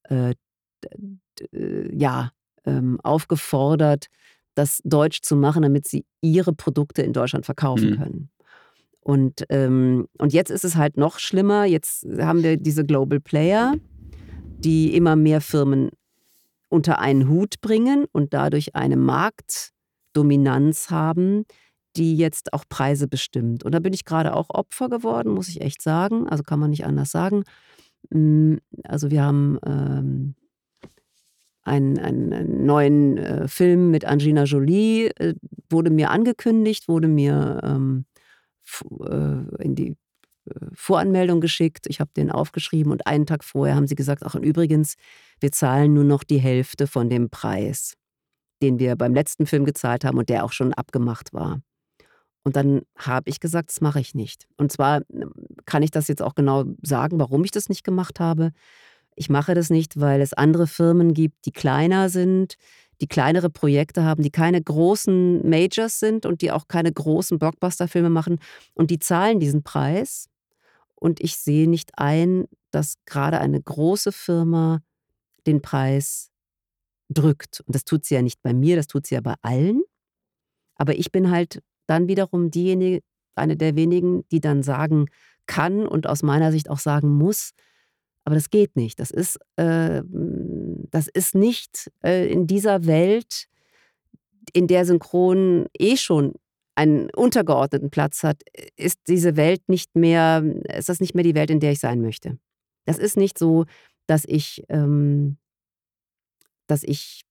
äh, 0.09 0.33
äh, 1.51 1.95
ja 1.95 2.31
ähm, 2.65 2.99
aufgefordert, 3.03 4.07
das 4.55 4.81
Deutsch 4.83 5.21
zu 5.21 5.35
machen, 5.35 5.63
damit 5.63 5.87
sie 5.87 6.05
ihre 6.21 6.53
Produkte 6.53 7.01
in 7.01 7.13
Deutschland 7.13 7.45
verkaufen 7.45 7.91
mhm. 7.91 7.97
können. 7.97 8.29
Und, 9.01 9.45
ähm, 9.49 10.07
und 10.17 10.33
jetzt 10.33 10.49
ist 10.49 10.65
es 10.65 10.75
halt 10.75 10.97
noch 10.97 11.19
schlimmer. 11.19 11.65
Jetzt 11.65 12.07
haben 12.19 12.41
wir 12.41 12.57
diese 12.57 12.83
Global 12.83 13.19
Player, 13.19 13.75
die 14.57 14.95
immer 14.95 15.15
mehr 15.15 15.41
Firmen 15.41 15.91
unter 16.69 16.99
einen 16.99 17.29
Hut 17.29 17.61
bringen 17.61 18.05
und 18.11 18.33
dadurch 18.33 18.75
eine 18.75 18.97
Marktdominanz 20.15 20.89
haben, 20.89 21.45
die 21.95 22.17
jetzt 22.17 22.53
auch 22.53 22.65
Preise 22.67 23.07
bestimmt. 23.07 23.63
Und 23.63 23.73
da 23.73 23.79
bin 23.79 23.93
ich 23.93 24.05
gerade 24.05 24.33
auch 24.35 24.49
Opfer 24.49 24.89
geworden, 24.89 25.33
muss 25.33 25.47
ich 25.47 25.61
echt 25.61 25.81
sagen. 25.81 26.27
Also 26.27 26.43
kann 26.43 26.59
man 26.59 26.69
nicht 26.69 26.85
anders 26.85 27.11
sagen. 27.11 27.43
Hm, 28.11 28.59
also 28.83 29.11
wir 29.11 29.23
haben 29.23 29.59
ähm, 29.65 30.35
einen, 31.63 31.99
einen, 31.99 32.65
neuen 32.65 33.17
äh, 33.17 33.47
Film 33.47 33.91
mit 33.91 34.05
Angelina 34.05 34.43
Jolie, 34.43 35.07
äh, 35.17 35.35
wurde 35.69 35.89
mir 35.89 36.11
angekündigt, 36.11 36.87
wurde 36.87 37.07
mir 37.07 37.61
ähm, 37.63 38.05
äh, 39.01 39.63
in 39.63 39.75
die 39.75 39.95
äh, 40.45 40.53
Voranmeldung 40.73 41.39
geschickt. 41.39 41.87
Ich 41.87 42.01
habe 42.01 42.11
den 42.15 42.29
aufgeschrieben 42.29 42.91
und 42.91 43.07
einen 43.07 43.25
Tag 43.25 43.43
vorher 43.43 43.75
haben 43.75 43.87
sie 43.87 43.95
gesagt, 43.95 44.23
ach 44.25 44.35
und 44.35 44.43
übrigens, 44.43 44.95
wir 45.39 45.51
zahlen 45.51 45.93
nur 45.93 46.03
noch 46.03 46.23
die 46.23 46.39
Hälfte 46.39 46.87
von 46.87 47.09
dem 47.09 47.29
Preis, 47.29 47.95
den 48.61 48.79
wir 48.79 48.95
beim 48.95 49.13
letzten 49.13 49.45
Film 49.45 49.65
gezahlt 49.65 50.05
haben 50.05 50.17
und 50.17 50.29
der 50.29 50.43
auch 50.43 50.51
schon 50.51 50.73
abgemacht 50.73 51.33
war. 51.33 51.61
Und 52.43 52.55
dann 52.55 52.83
habe 52.95 53.29
ich 53.29 53.39
gesagt, 53.39 53.69
das 53.69 53.81
mache 53.81 53.99
ich 53.99 54.13
nicht. 54.13 54.47
Und 54.57 54.71
zwar 54.71 55.01
ähm, 55.11 55.31
kann 55.65 55.83
ich 55.83 55.91
das 55.91 56.07
jetzt 56.07 56.21
auch 56.21 56.35
genau 56.35 56.63
sagen, 56.83 57.19
warum 57.19 57.43
ich 57.43 57.51
das 57.51 57.69
nicht 57.69 57.83
gemacht 57.83 58.19
habe. 58.19 58.51
Ich 59.15 59.29
mache 59.29 59.55
das 59.55 59.69
nicht, 59.69 59.99
weil 59.99 60.21
es 60.21 60.33
andere 60.33 60.67
Firmen 60.67 61.13
gibt, 61.13 61.45
die 61.45 61.51
kleiner 61.51 62.09
sind, 62.09 62.55
die 63.01 63.07
kleinere 63.07 63.49
Projekte 63.49 64.03
haben, 64.03 64.21
die 64.21 64.29
keine 64.29 64.61
großen 64.61 65.47
Majors 65.49 65.99
sind 65.99 66.25
und 66.25 66.41
die 66.41 66.51
auch 66.51 66.67
keine 66.67 66.91
großen 66.91 67.39
Blockbuster-Filme 67.39 68.09
machen. 68.09 68.39
Und 68.73 68.91
die 68.91 68.99
zahlen 68.99 69.39
diesen 69.39 69.63
Preis. 69.63 70.29
Und 70.95 71.19
ich 71.21 71.37
sehe 71.37 71.69
nicht 71.69 71.97
ein, 71.97 72.45
dass 72.71 72.95
gerade 73.05 73.39
eine 73.39 73.61
große 73.61 74.11
Firma 74.11 74.81
den 75.47 75.61
Preis 75.61 76.31
drückt. 77.09 77.61
Und 77.61 77.75
das 77.75 77.85
tut 77.85 78.05
sie 78.05 78.15
ja 78.15 78.21
nicht 78.21 78.41
bei 78.41 78.53
mir, 78.53 78.75
das 78.75 78.87
tut 78.87 79.07
sie 79.07 79.15
ja 79.15 79.21
bei 79.21 79.35
allen. 79.41 79.81
Aber 80.75 80.95
ich 80.95 81.11
bin 81.11 81.31
halt 81.31 81.61
dann 81.87 82.07
wiederum 82.07 82.51
diejenige, 82.51 83.01
eine 83.35 83.57
der 83.57 83.75
wenigen, 83.75 84.27
die 84.29 84.39
dann 84.39 84.63
sagen 84.63 85.07
kann 85.45 85.87
und 85.87 86.07
aus 86.07 86.23
meiner 86.23 86.51
Sicht 86.51 86.69
auch 86.69 86.79
sagen 86.79 87.09
muss, 87.09 87.51
aber 88.25 88.35
das 88.35 88.49
geht 88.49 88.75
nicht. 88.75 88.99
Das 88.99 89.11
ist, 89.11 89.39
äh, 89.55 90.01
das 90.09 91.07
ist 91.07 91.35
nicht 91.35 91.91
äh, 92.03 92.27
in 92.27 92.47
dieser 92.47 92.85
Welt, 92.87 93.47
in 94.51 94.67
der 94.67 94.85
Synchron 94.85 95.67
eh 95.77 95.95
schon 95.95 96.33
einen 96.73 97.09
untergeordneten 97.11 97.89
Platz 97.89 98.23
hat, 98.23 98.41
ist 98.75 98.99
diese 99.07 99.37
Welt 99.37 99.61
nicht 99.67 99.95
mehr, 99.95 100.43
ist 100.75 100.89
das 100.89 100.99
nicht 100.99 101.15
mehr 101.15 101.23
die 101.23 101.35
Welt, 101.35 101.49
in 101.49 101.59
der 101.59 101.71
ich 101.71 101.79
sein 101.79 102.01
möchte. 102.01 102.37
Das 102.85 102.97
ist 102.97 103.15
nicht 103.15 103.37
so, 103.37 103.65
dass 104.07 104.25
ich, 104.27 104.63
ähm, 104.69 105.37
dass 106.67 106.83
ich 106.83 107.23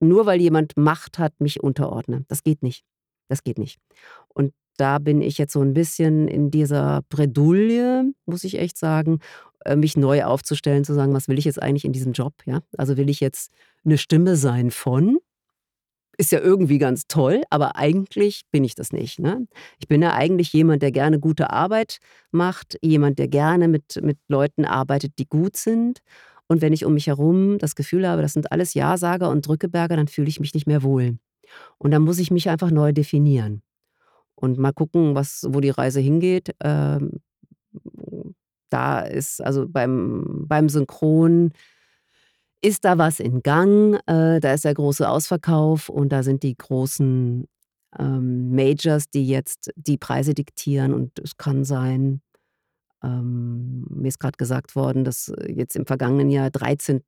nur 0.00 0.26
weil 0.26 0.40
jemand 0.40 0.76
Macht 0.76 1.18
hat, 1.18 1.40
mich 1.40 1.62
unterordne. 1.62 2.24
Das 2.28 2.42
geht 2.42 2.62
nicht. 2.62 2.84
Das 3.28 3.42
geht 3.42 3.58
nicht. 3.58 3.78
Und 4.28 4.52
da 4.76 4.98
bin 4.98 5.22
ich 5.22 5.38
jetzt 5.38 5.52
so 5.52 5.60
ein 5.60 5.74
bisschen 5.74 6.28
in 6.28 6.50
dieser 6.50 7.02
Bredouille, 7.08 8.12
muss 8.26 8.44
ich 8.44 8.58
echt 8.58 8.76
sagen, 8.76 9.20
äh, 9.64 9.76
mich 9.76 9.96
neu 9.96 10.24
aufzustellen, 10.24 10.84
zu 10.84 10.94
sagen, 10.94 11.14
was 11.14 11.28
will 11.28 11.38
ich 11.38 11.44
jetzt 11.44 11.62
eigentlich 11.62 11.84
in 11.84 11.92
diesem 11.92 12.12
Job? 12.12 12.34
Ja? 12.44 12.60
Also 12.76 12.96
will 12.96 13.08
ich 13.08 13.20
jetzt 13.20 13.52
eine 13.84 13.98
Stimme 13.98 14.36
sein 14.36 14.70
von? 14.70 15.18
Ist 16.16 16.32
ja 16.32 16.40
irgendwie 16.40 16.78
ganz 16.78 17.08
toll, 17.08 17.42
aber 17.50 17.76
eigentlich 17.76 18.42
bin 18.52 18.62
ich 18.62 18.76
das 18.76 18.92
nicht. 18.92 19.18
Ne? 19.18 19.48
Ich 19.80 19.88
bin 19.88 20.00
ja 20.00 20.12
eigentlich 20.12 20.52
jemand, 20.52 20.82
der 20.82 20.92
gerne 20.92 21.18
gute 21.18 21.50
Arbeit 21.50 21.98
macht, 22.30 22.78
jemand, 22.82 23.18
der 23.18 23.26
gerne 23.26 23.66
mit, 23.66 24.00
mit 24.00 24.18
Leuten 24.28 24.64
arbeitet, 24.64 25.14
die 25.18 25.26
gut 25.26 25.56
sind. 25.56 26.00
Und 26.48 26.60
wenn 26.60 26.72
ich 26.72 26.84
um 26.84 26.94
mich 26.94 27.06
herum 27.06 27.58
das 27.58 27.74
Gefühl 27.74 28.06
habe, 28.06 28.22
das 28.22 28.34
sind 28.34 28.52
alles 28.52 28.74
Ja-Sager 28.74 29.30
und 29.30 29.46
Drückeberger, 29.46 29.96
dann 29.96 30.08
fühle 30.08 30.28
ich 30.28 30.40
mich 30.40 30.54
nicht 30.54 30.66
mehr 30.66 30.82
wohl. 30.82 31.18
Und 31.78 31.90
dann 31.90 32.02
muss 32.02 32.18
ich 32.18 32.30
mich 32.30 32.48
einfach 32.48 32.70
neu 32.70 32.92
definieren. 32.92 33.62
Und 34.34 34.58
mal 34.58 34.72
gucken, 34.72 35.14
was, 35.14 35.46
wo 35.48 35.60
die 35.60 35.70
Reise 35.70 36.00
hingeht. 36.00 36.54
Ähm, 36.62 37.20
da 38.68 39.00
ist, 39.00 39.40
also 39.40 39.66
beim, 39.68 40.44
beim 40.48 40.68
Synchron 40.68 41.52
ist 42.60 42.84
da 42.84 42.98
was 42.98 43.20
in 43.20 43.42
Gang. 43.42 43.94
Äh, 44.06 44.40
da 44.40 44.52
ist 44.52 44.64
der 44.64 44.74
große 44.74 45.08
Ausverkauf 45.08 45.88
und 45.88 46.10
da 46.10 46.22
sind 46.22 46.42
die 46.42 46.56
großen 46.56 47.46
ähm, 47.98 48.54
Majors, 48.54 49.10
die 49.10 49.26
jetzt 49.28 49.70
die 49.76 49.98
Preise 49.98 50.34
diktieren. 50.34 50.92
Und 50.92 51.18
es 51.20 51.36
kann 51.36 51.64
sein, 51.64 52.20
ähm, 53.04 53.84
mir 53.90 54.08
ist 54.08 54.18
gerade 54.18 54.36
gesagt 54.36 54.74
worden, 54.74 55.04
dass 55.04 55.32
jetzt 55.46 55.76
im 55.76 55.86
vergangenen 55.86 56.30
Jahr 56.30 56.46
1300, 56.46 57.04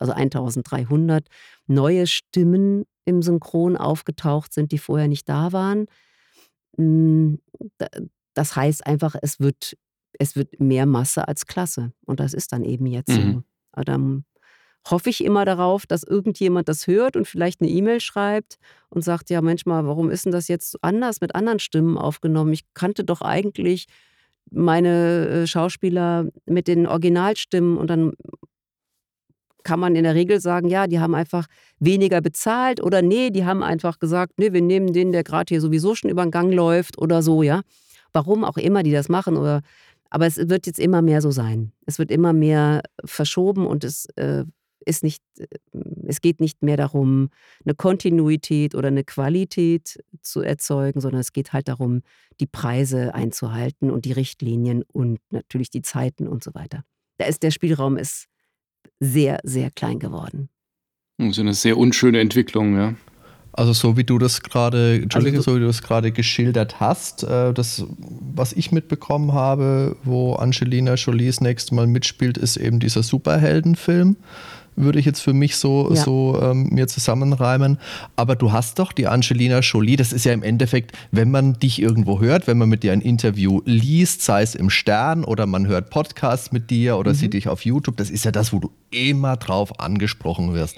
also 0.00 0.12
1300 0.12 1.28
neue 1.66 2.06
Stimmen 2.06 2.84
im 3.04 3.22
Synchron 3.22 3.76
aufgetaucht 3.76 4.52
sind, 4.52 4.72
die 4.72 4.78
vorher 4.78 5.08
nicht 5.08 5.28
da 5.28 5.52
waren. 5.52 5.86
Hm, 6.76 7.38
das 8.34 8.56
heißt 8.56 8.86
einfach, 8.86 9.14
es 9.22 9.40
wird, 9.40 9.76
es 10.18 10.36
wird 10.36 10.60
mehr 10.60 10.86
Masse 10.86 11.28
als 11.28 11.46
Klasse. 11.46 11.92
Und 12.04 12.20
das 12.20 12.34
ist 12.34 12.52
dann 12.52 12.64
eben 12.64 12.86
jetzt 12.86 13.10
mhm. 13.10 13.44
so. 13.76 13.82
Dann 13.84 14.24
hoffe 14.90 15.10
ich 15.10 15.24
immer 15.24 15.44
darauf, 15.44 15.86
dass 15.86 16.02
irgendjemand 16.02 16.68
das 16.68 16.86
hört 16.86 17.16
und 17.16 17.26
vielleicht 17.26 17.60
eine 17.60 17.70
E-Mail 17.70 18.00
schreibt 18.00 18.58
und 18.88 19.02
sagt, 19.02 19.30
ja 19.30 19.40
Mensch 19.40 19.66
mal, 19.66 19.86
warum 19.86 20.10
ist 20.10 20.24
denn 20.24 20.32
das 20.32 20.48
jetzt 20.48 20.82
anders 20.82 21.20
mit 21.20 21.34
anderen 21.34 21.58
Stimmen 21.58 21.98
aufgenommen? 21.98 22.52
Ich 22.52 22.64
kannte 22.74 23.04
doch 23.04 23.20
eigentlich 23.20 23.86
meine 24.50 25.28
äh, 25.28 25.46
Schauspieler 25.46 26.26
mit 26.46 26.68
den 26.68 26.86
Originalstimmen 26.86 27.76
und 27.76 27.88
dann 27.88 28.12
kann 29.64 29.80
man 29.80 29.96
in 29.96 30.04
der 30.04 30.14
Regel 30.14 30.40
sagen, 30.40 30.68
ja, 30.68 30.86
die 30.86 31.00
haben 31.00 31.14
einfach 31.14 31.46
weniger 31.80 32.20
bezahlt 32.20 32.80
oder 32.80 33.02
nee, 33.02 33.30
die 33.30 33.44
haben 33.44 33.64
einfach 33.64 33.98
gesagt, 33.98 34.34
nee, 34.38 34.52
wir 34.52 34.62
nehmen 34.62 34.92
den, 34.92 35.10
der 35.10 35.24
gerade 35.24 35.48
hier 35.48 35.60
sowieso 35.60 35.96
schon 35.96 36.08
über 36.08 36.22
den 36.24 36.30
Gang 36.30 36.54
läuft 36.54 36.98
oder 36.98 37.20
so, 37.20 37.42
ja. 37.42 37.62
Warum 38.12 38.44
auch 38.44 38.56
immer 38.56 38.82
die 38.84 38.92
das 38.92 39.08
machen 39.08 39.36
oder 39.36 39.62
aber 40.08 40.26
es 40.26 40.36
wird 40.36 40.66
jetzt 40.66 40.78
immer 40.78 41.02
mehr 41.02 41.20
so 41.20 41.32
sein. 41.32 41.72
Es 41.84 41.98
wird 41.98 42.10
immer 42.12 42.32
mehr 42.32 42.82
verschoben 43.04 43.66
und 43.66 43.82
es 43.82 44.06
äh, 44.16 44.44
ist 44.84 45.02
nicht, 45.02 45.22
äh, 45.38 45.46
es 46.08 46.20
geht 46.20 46.40
nicht 46.40 46.62
mehr 46.62 46.76
darum, 46.76 47.30
eine 47.64 47.74
Kontinuität 47.74 48.74
oder 48.74 48.88
eine 48.88 49.04
Qualität 49.04 50.02
zu 50.22 50.40
erzeugen, 50.40 51.00
sondern 51.00 51.20
es 51.20 51.32
geht 51.32 51.52
halt 51.52 51.68
darum, 51.68 52.02
die 52.40 52.46
Preise 52.46 53.14
einzuhalten 53.14 53.90
und 53.90 54.04
die 54.04 54.12
Richtlinien 54.12 54.82
und 54.92 55.18
natürlich 55.30 55.70
die 55.70 55.82
Zeiten 55.82 56.26
und 56.26 56.42
so 56.42 56.54
weiter. 56.54 56.82
Da 57.18 57.26
ist 57.26 57.42
der 57.42 57.50
Spielraum 57.50 57.96
ist 57.96 58.26
sehr, 59.00 59.40
sehr 59.42 59.70
klein 59.70 59.98
geworden. 59.98 60.48
Das 61.18 61.28
ist 61.28 61.38
eine 61.38 61.54
sehr 61.54 61.78
unschöne 61.78 62.20
Entwicklung, 62.20 62.76
ja. 62.76 62.94
Also 63.56 63.72
so 63.72 63.96
wie 63.96 64.04
du 64.04 64.18
das 64.18 64.42
gerade, 64.42 65.00
Entschuldige, 65.02 65.38
also, 65.38 65.52
so 65.52 65.56
wie 65.56 65.60
du 65.60 65.66
das 65.66 65.80
gerade 65.80 66.12
geschildert 66.12 66.78
hast, 66.78 67.22
äh, 67.22 67.54
das, 67.54 67.86
was 67.98 68.52
ich 68.52 68.70
mitbekommen 68.70 69.32
habe, 69.32 69.96
wo 70.04 70.34
Angelina 70.34 70.94
Jolie 70.94 71.28
das 71.28 71.40
nächste 71.40 71.74
Mal 71.74 71.86
mitspielt, 71.86 72.36
ist 72.36 72.58
eben 72.58 72.80
dieser 72.80 73.02
Superheldenfilm 73.02 74.16
würde 74.76 74.98
ich 74.98 75.06
jetzt 75.06 75.20
für 75.20 75.32
mich 75.32 75.56
so, 75.56 75.90
ja. 75.92 75.96
so 75.96 76.38
ähm, 76.40 76.68
mir 76.70 76.86
zusammenreimen. 76.86 77.78
Aber 78.14 78.36
du 78.36 78.52
hast 78.52 78.78
doch 78.78 78.92
die 78.92 79.06
Angelina 79.06 79.60
Jolie, 79.60 79.96
das 79.96 80.12
ist 80.12 80.24
ja 80.24 80.32
im 80.32 80.42
Endeffekt, 80.42 80.92
wenn 81.10 81.30
man 81.30 81.54
dich 81.54 81.80
irgendwo 81.80 82.20
hört, 82.20 82.46
wenn 82.46 82.58
man 82.58 82.68
mit 82.68 82.82
dir 82.82 82.92
ein 82.92 83.00
Interview 83.00 83.62
liest, 83.64 84.22
sei 84.22 84.42
es 84.42 84.54
im 84.54 84.70
Stern 84.70 85.24
oder 85.24 85.46
man 85.46 85.66
hört 85.66 85.90
Podcasts 85.90 86.52
mit 86.52 86.70
dir 86.70 86.98
oder 86.98 87.12
mhm. 87.12 87.16
sieht 87.16 87.32
dich 87.32 87.48
auf 87.48 87.64
YouTube, 87.64 87.96
das 87.96 88.10
ist 88.10 88.24
ja 88.24 88.30
das, 88.30 88.52
wo 88.52 88.58
du 88.58 88.70
immer 88.90 89.36
drauf 89.36 89.80
angesprochen 89.80 90.54
wirst. 90.54 90.76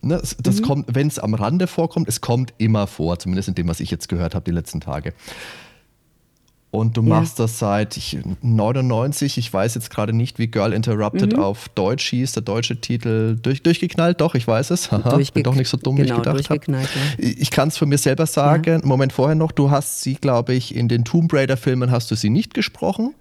Ne, 0.00 0.22
das 0.38 0.60
mhm. 0.60 0.62
kommt, 0.62 0.94
wenn 0.94 1.08
es 1.08 1.18
am 1.18 1.34
Rande 1.34 1.66
vorkommt, 1.66 2.08
es 2.08 2.22
kommt 2.22 2.54
immer 2.56 2.86
vor, 2.86 3.18
zumindest 3.18 3.48
in 3.48 3.54
dem, 3.54 3.68
was 3.68 3.80
ich 3.80 3.90
jetzt 3.90 4.08
gehört 4.08 4.34
habe 4.34 4.44
die 4.44 4.50
letzten 4.50 4.80
Tage. 4.80 5.12
Und 6.72 6.96
du 6.96 7.02
Ja. 7.02 7.08
machst 7.20 7.38
das 7.38 7.58
seit 7.58 7.96
ich, 7.96 8.18
99. 8.42 9.38
Ich 9.38 9.50
weiß 9.50 9.74
jetzt 9.76 9.88
gerade 9.88 10.12
nicht, 10.12 10.38
wie 10.38 10.48
Girl 10.48 10.72
Interrupted 10.74 11.34
Mhm. 11.34 11.38
auf 11.38 11.68
Deutsch 11.70 12.10
hieß. 12.10 12.32
Der 12.32 12.42
deutsche 12.42 12.80
Titel 12.80 13.36
durch, 13.40 13.62
durchgeknallt. 13.62 14.20
Doch, 14.20 14.34
ich 14.34 14.46
weiß 14.46 14.70
es. 14.72 14.90
Haha, 14.92 15.08
Durchge- 15.16 15.32
bin 15.32 15.42
doch 15.44 15.54
nicht 15.54 15.68
so 15.70 15.76
dumm, 15.78 15.96
wie 15.96 16.02
genau, 16.02 16.16
ich 16.18 16.22
gedacht 16.22 16.50
habe. 16.50 16.60
ja. 16.72 16.78
Ich 17.18 17.50
kann 17.50 17.68
es 17.68 17.78
von 17.78 17.88
mir 17.88 17.96
selber 17.98 18.26
sagen. 18.26 18.74
Einen 18.74 18.88
Moment 18.88 19.12
vorher 19.14 19.36
noch. 19.36 19.52
Du 19.52 19.70
hast 19.70 20.02
sie, 20.02 20.16
glaube 20.16 20.52
ich, 20.54 20.74
in 20.74 20.88
den 20.88 21.04
Tomb 21.04 21.32
Raider-Filmen 21.32 21.90
hast 21.90 22.10
du 22.10 22.14
sie 22.14 22.30
nicht 22.30 22.52
gesprochen. 22.52 23.14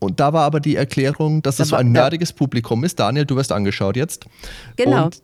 Und 0.00 0.20
da 0.20 0.34
war 0.34 0.42
aber 0.44 0.60
die 0.60 0.76
Erklärung, 0.76 1.40
dass 1.40 1.56
Da 1.56 1.62
es 1.62 1.70
so 1.70 1.76
ein 1.76 1.90
nerdiges 1.90 2.34
Publikum 2.34 2.84
ist. 2.84 3.00
Daniel, 3.00 3.24
du 3.24 3.36
wirst 3.36 3.52
angeschaut 3.52 3.96
jetzt. 3.96 4.26
Genau. 4.76 5.06
Und 5.06 5.22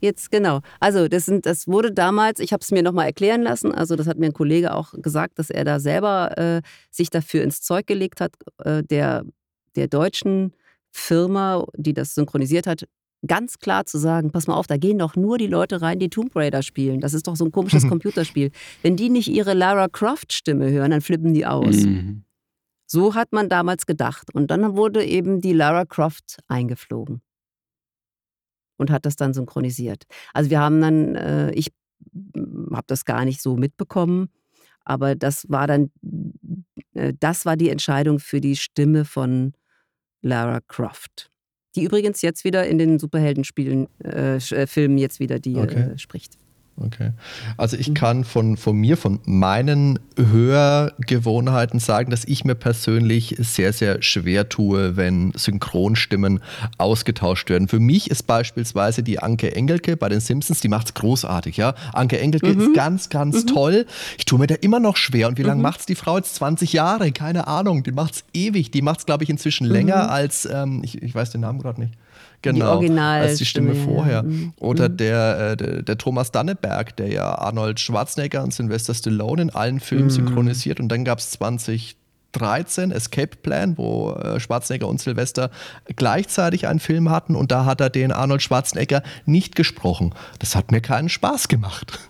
Jetzt 0.00 0.30
genau. 0.30 0.60
Also 0.80 1.08
das, 1.08 1.26
sind, 1.26 1.46
das 1.46 1.66
wurde 1.66 1.92
damals, 1.92 2.40
ich 2.40 2.52
habe 2.52 2.60
es 2.62 2.70
mir 2.70 2.82
nochmal 2.82 3.06
erklären 3.06 3.42
lassen, 3.42 3.72
also 3.72 3.96
das 3.96 4.06
hat 4.06 4.18
mir 4.18 4.26
ein 4.26 4.32
Kollege 4.32 4.74
auch 4.74 4.92
gesagt, 4.96 5.38
dass 5.38 5.50
er 5.50 5.64
da 5.64 5.80
selber 5.80 6.36
äh, 6.36 6.62
sich 6.90 7.10
dafür 7.10 7.42
ins 7.42 7.62
Zeug 7.62 7.86
gelegt 7.86 8.20
hat, 8.20 8.32
äh, 8.64 8.82
der, 8.82 9.24
der 9.74 9.88
deutschen 9.88 10.52
Firma, 10.90 11.64
die 11.76 11.94
das 11.94 12.14
synchronisiert 12.14 12.66
hat, 12.66 12.86
ganz 13.26 13.58
klar 13.58 13.86
zu 13.86 13.98
sagen, 13.98 14.30
pass 14.30 14.46
mal 14.46 14.54
auf, 14.54 14.66
da 14.66 14.76
gehen 14.76 14.98
doch 14.98 15.16
nur 15.16 15.38
die 15.38 15.46
Leute 15.46 15.82
rein, 15.82 15.98
die 15.98 16.10
Tomb 16.10 16.34
Raider 16.36 16.62
spielen. 16.62 17.00
Das 17.00 17.14
ist 17.14 17.26
doch 17.26 17.36
so 17.36 17.44
ein 17.44 17.52
komisches 17.52 17.86
Computerspiel. 17.88 18.50
Wenn 18.82 18.96
die 18.96 19.08
nicht 19.08 19.28
ihre 19.28 19.54
Lara 19.54 19.88
Croft-Stimme 19.88 20.70
hören, 20.70 20.90
dann 20.90 21.00
flippen 21.00 21.32
die 21.34 21.46
aus. 21.46 21.76
Mhm. 21.76 22.24
So 22.86 23.14
hat 23.14 23.32
man 23.32 23.48
damals 23.48 23.86
gedacht. 23.86 24.32
Und 24.32 24.50
dann 24.50 24.76
wurde 24.76 25.04
eben 25.04 25.40
die 25.40 25.52
Lara 25.52 25.84
Croft 25.86 26.38
eingeflogen 26.46 27.20
und 28.76 28.90
hat 28.90 29.06
das 29.06 29.16
dann 29.16 29.34
synchronisiert. 29.34 30.04
Also 30.32 30.50
wir 30.50 30.60
haben 30.60 30.80
dann, 30.80 31.14
äh, 31.14 31.52
ich 31.52 31.72
habe 32.72 32.86
das 32.86 33.04
gar 33.04 33.24
nicht 33.24 33.40
so 33.40 33.56
mitbekommen, 33.56 34.28
aber 34.84 35.14
das 35.14 35.48
war 35.50 35.66
dann, 35.66 35.90
äh, 36.94 37.12
das 37.18 37.46
war 37.46 37.56
die 37.56 37.70
Entscheidung 37.70 38.18
für 38.18 38.40
die 38.40 38.56
Stimme 38.56 39.04
von 39.04 39.52
Lara 40.22 40.60
Croft. 40.66 41.30
Die 41.74 41.84
übrigens 41.84 42.22
jetzt 42.22 42.44
wieder 42.44 42.66
in 42.66 42.78
den 42.78 42.98
Superheldenspielen, 42.98 43.88
äh, 44.02 44.36
äh, 44.36 44.66
Filmen 44.66 44.98
jetzt 44.98 45.20
wieder 45.20 45.38
die 45.38 45.56
Okay. 45.56 45.90
äh, 45.92 45.98
spricht. 45.98 46.38
Okay. 46.78 47.12
Also 47.56 47.76
Mhm. 47.76 47.80
ich 47.80 47.94
kann 47.94 48.24
von, 48.24 48.56
von 48.58 48.76
mir, 48.76 48.96
von 48.98 49.20
meinen 49.24 49.98
Hörgewohnheiten 50.18 51.80
sagen, 51.80 52.10
dass 52.10 52.24
ich 52.24 52.44
mir 52.44 52.54
persönlich 52.54 53.36
sehr, 53.38 53.72
sehr 53.72 54.02
schwer 54.02 54.48
tue, 54.48 54.96
wenn 54.96 55.32
Synchronstimmen 55.34 56.40
ausgetauscht 56.78 57.48
werden. 57.50 57.68
Für 57.68 57.80
mich 57.80 58.10
ist 58.10 58.24
beispielsweise 58.26 59.02
die 59.02 59.18
Anke 59.20 59.54
Engelke 59.54 59.96
bei 59.96 60.08
den 60.08 60.20
Simpsons, 60.20 60.60
die 60.60 60.68
macht's 60.68 60.94
großartig, 60.94 61.56
ja. 61.56 61.74
Anke 61.92 62.18
Engelke 62.20 62.46
Mhm. 62.52 62.60
ist 62.60 62.74
ganz, 62.74 63.08
ganz 63.08 63.46
toll. 63.46 63.86
Ich 64.18 64.24
tue 64.24 64.38
mir 64.38 64.46
da 64.46 64.56
immer 64.56 64.80
noch 64.80 64.96
schwer. 64.96 65.28
Und 65.28 65.38
wie 65.38 65.42
lange 65.42 65.62
macht's 65.62 65.86
die 65.86 65.94
Frau 65.94 66.16
jetzt? 66.16 66.34
20 66.36 66.72
Jahre? 66.72 67.10
Keine 67.12 67.46
Ahnung. 67.46 67.82
Die 67.82 67.92
macht's 67.92 68.24
ewig. 68.34 68.70
Die 68.70 68.82
macht's, 68.82 69.06
glaube 69.06 69.24
ich, 69.24 69.30
inzwischen 69.30 69.66
länger 69.66 70.10
als, 70.10 70.46
ähm, 70.50 70.82
ich, 70.84 71.02
ich 71.02 71.14
weiß 71.14 71.30
den 71.30 71.40
Namen 71.40 71.60
gerade 71.60 71.80
nicht. 71.80 71.94
Genau, 72.42 72.72
Originalstimme, 72.74 73.28
als 73.30 73.38
die 73.38 73.44
Stimme 73.44 73.74
vorher. 73.74 74.22
Mhm. 74.22 74.52
Oder 74.60 74.88
der, 74.88 75.50
äh, 75.52 75.56
der, 75.56 75.82
der 75.82 75.98
Thomas 75.98 76.30
Danneberg, 76.32 76.96
der 76.96 77.08
ja 77.08 77.34
Arnold 77.38 77.80
Schwarzenegger 77.80 78.42
und 78.44 78.52
Sylvester 78.54 78.94
Stallone 78.94 79.42
in 79.42 79.50
allen 79.50 79.80
Filmen 79.80 80.04
Mhm. 80.04 80.10
synchronisiert. 80.10 80.78
Und 80.80 80.88
dann 80.88 81.04
gab 81.04 81.18
es 81.18 81.30
2013 81.30 82.90
Escape 82.92 83.36
Plan, 83.42 83.76
wo 83.78 84.12
äh, 84.12 84.38
Schwarzenegger 84.40 84.88
und 84.88 85.00
Sylvester 85.00 85.50
gleichzeitig 85.96 86.66
einen 86.68 86.80
Film 86.80 87.10
hatten 87.10 87.34
und 87.34 87.50
da 87.50 87.64
hat 87.64 87.80
er 87.80 87.90
den 87.90 88.12
Arnold 88.12 88.42
Schwarzenegger 88.42 89.02
nicht 89.24 89.56
gesprochen. 89.56 90.14
Das 90.38 90.54
hat 90.54 90.70
mir 90.70 90.80
keinen 90.80 91.08
Spaß 91.08 91.48
gemacht. 91.48 91.98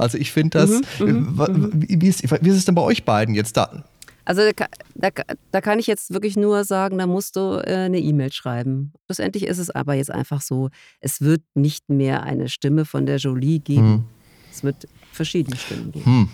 Also 0.00 0.18
ich 0.18 0.32
finde 0.32 0.58
das, 0.58 0.70
Mhm, 0.98 1.28
äh, 1.28 1.38
wa- 1.38 1.48
wie, 1.52 2.00
wie, 2.00 2.08
ist, 2.08 2.24
wie 2.42 2.48
ist 2.48 2.56
es 2.56 2.64
denn 2.64 2.74
bei 2.74 2.82
euch 2.82 3.04
beiden 3.04 3.36
jetzt 3.36 3.56
da? 3.56 3.84
Also 4.24 4.42
da, 4.42 4.52
ka- 4.52 4.68
da, 4.94 5.08
da 5.50 5.60
kann 5.60 5.78
ich 5.78 5.86
jetzt 5.86 6.12
wirklich 6.12 6.36
nur 6.36 6.64
sagen, 6.64 6.98
da 6.98 7.06
musst 7.06 7.36
du 7.36 7.62
äh, 7.64 7.74
eine 7.74 7.98
E-Mail 7.98 8.32
schreiben. 8.32 8.92
Schlussendlich 9.06 9.46
ist 9.46 9.58
es 9.58 9.70
aber 9.70 9.94
jetzt 9.94 10.10
einfach 10.10 10.40
so, 10.42 10.68
es 11.00 11.20
wird 11.20 11.42
nicht 11.54 11.88
mehr 11.88 12.22
eine 12.22 12.48
Stimme 12.48 12.84
von 12.84 13.06
der 13.06 13.16
Jolie 13.16 13.60
geben. 13.60 13.92
Hm. 13.92 14.04
Es 14.52 14.62
wird 14.62 14.86
verschiedene 15.12 15.56
Stimmen 15.56 15.92
geben. 15.92 16.04
Hm. 16.04 16.28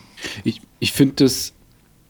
Ich, 0.45 0.61
ich 0.81 0.93
finde 0.93 1.25
das, 1.25 1.53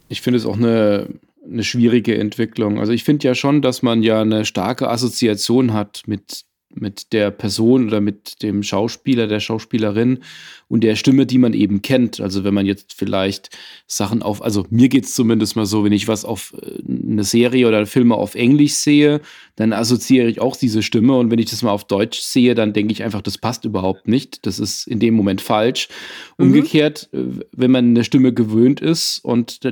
ich 0.09 0.23
finde 0.23 0.39
es 0.39 0.47
auch 0.47 0.57
eine, 0.57 1.09
eine 1.45 1.63
schwierige 1.63 2.17
Entwicklung. 2.17 2.79
Also 2.81 2.93
ich 2.93 3.05
finde 3.05 3.29
ja 3.29 3.35
schon, 3.35 3.61
dass 3.61 3.83
man 3.83 4.03
ja 4.03 4.23
eine 4.23 4.45
starke 4.45 4.89
Assoziation 4.89 5.73
hat 5.73 6.03
mit, 6.07 6.46
mit 6.81 7.13
der 7.13 7.31
Person 7.31 7.89
oder 7.89 8.01
mit 8.01 8.43
dem 8.43 8.63
Schauspieler, 8.63 9.27
der 9.27 9.41
Schauspielerin 9.41 10.21
und 10.69 10.83
der 10.83 10.97
Stimme, 10.97 11.27
die 11.27 11.39
man 11.39 11.53
eben 11.53 11.83
kennt. 11.83 12.21
Also 12.21 12.45
wenn 12.45 12.55
man 12.55 12.67
jetzt 12.67 12.93
vielleicht 12.93 13.51
Sachen 13.87 14.23
auf, 14.23 14.43
also 14.43 14.67
mir 14.71 14.89
geht 14.89 15.05
es 15.05 15.15
zumindest 15.15 15.57
mal 15.57 15.67
so, 15.67 15.85
wenn 15.85 15.93
ich 15.93 16.09
was 16.09 16.25
auf 16.25 16.55
äh, 16.61 16.83
eine 16.87 17.25
Serie 17.25 17.69
oder 17.69 17.87
Filme 17.87 18.15
auf 18.15 18.35
Englisch 18.35 18.75
sehe, 18.75 19.21
dann 19.57 19.73
assoziiere 19.73 20.29
ich 20.29 20.41
auch 20.41 20.57
diese 20.57 20.83
Stimme 20.83 21.17
und 21.17 21.31
wenn 21.31 21.39
ich 21.39 21.51
das 21.51 21.63
mal 21.63 21.71
auf 21.71 21.85
Deutsch 21.85 22.21
sehe, 22.21 22.55
dann 22.55 22.73
denke 22.73 22.93
ich 22.93 23.03
einfach, 23.03 23.23
das 23.23 23.39
passt 23.39 23.65
überhaupt 23.65 24.09
nicht. 24.09 24.47
Das 24.47 24.59
ist 24.59 24.87
in 24.87 25.01
dem 25.01 25.15
Moment 25.15 25.41
falsch. 25.41 25.89
Umgekehrt, 26.37 27.09
äh, 27.13 27.25
wenn 27.53 27.71
man 27.71 27.87
eine 27.87 28.05
Stimme 28.05 28.33
gewöhnt 28.33 28.81
ist 28.81 29.19
und 29.25 29.65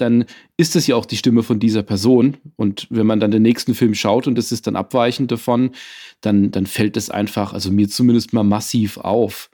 dann 0.00 0.24
ist 0.56 0.76
es 0.76 0.86
ja 0.86 0.96
auch 0.96 1.06
die 1.06 1.16
Stimme 1.16 1.42
von 1.42 1.60
dieser 1.60 1.82
Person. 1.82 2.36
Und 2.56 2.86
wenn 2.90 3.06
man 3.06 3.20
dann 3.20 3.30
den 3.30 3.42
nächsten 3.42 3.74
Film 3.74 3.94
schaut 3.94 4.26
und 4.26 4.38
es 4.38 4.52
ist 4.52 4.66
dann 4.66 4.76
abweichend 4.76 5.30
davon, 5.30 5.72
dann, 6.20 6.50
dann 6.50 6.66
fällt 6.66 6.96
es 6.96 7.10
einfach, 7.10 7.52
also 7.52 7.70
mir 7.70 7.88
zumindest 7.88 8.32
mal 8.32 8.44
massiv 8.44 8.98
auf. 8.98 9.50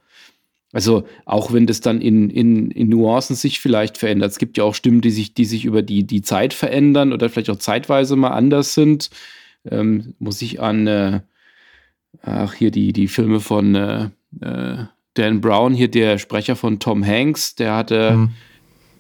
Also 0.73 1.05
auch 1.25 1.53
wenn 1.53 1.67
das 1.67 1.81
dann 1.81 2.01
in, 2.01 2.31
in, 2.31 2.71
in 2.71 2.89
Nuancen 2.89 3.37
sich 3.37 3.61
vielleicht 3.61 3.97
verändert. 3.97 4.33
Es 4.33 4.39
gibt 4.39 4.57
ja 4.59 4.65
auch 4.65 4.75
Stimmen, 4.75 5.01
die 5.01 5.11
sich, 5.11 5.33
die 5.33 5.45
sich 5.45 5.65
über 5.65 5.83
die, 5.83 6.05
die 6.05 6.23
Zeit 6.23 6.53
verändern 6.53 7.13
oder 7.13 7.31
vielleicht 7.31 7.51
auch 7.51 7.59
zeitweise 7.59 8.17
mal 8.17 8.31
anders 8.31 8.75
sind. 8.75 9.11
Ähm, 9.71 10.15
muss 10.19 10.43
ich 10.43 10.61
an, 10.61 10.87
äh, 10.87 11.21
ach 12.23 12.55
hier 12.55 12.71
die, 12.71 12.93
die 12.93 13.09
Filme 13.09 13.39
von 13.41 13.75
äh, 13.77 14.09
äh, 14.41 14.85
Dan 15.15 15.41
Brown, 15.41 15.75
hier 15.75 15.89
der 15.89 16.19
Sprecher 16.19 16.57
von 16.57 16.81
Tom 16.81 17.07
Hanks, 17.07 17.55
der 17.55 17.77
hatte, 17.77 18.11
Hm. 18.11 18.31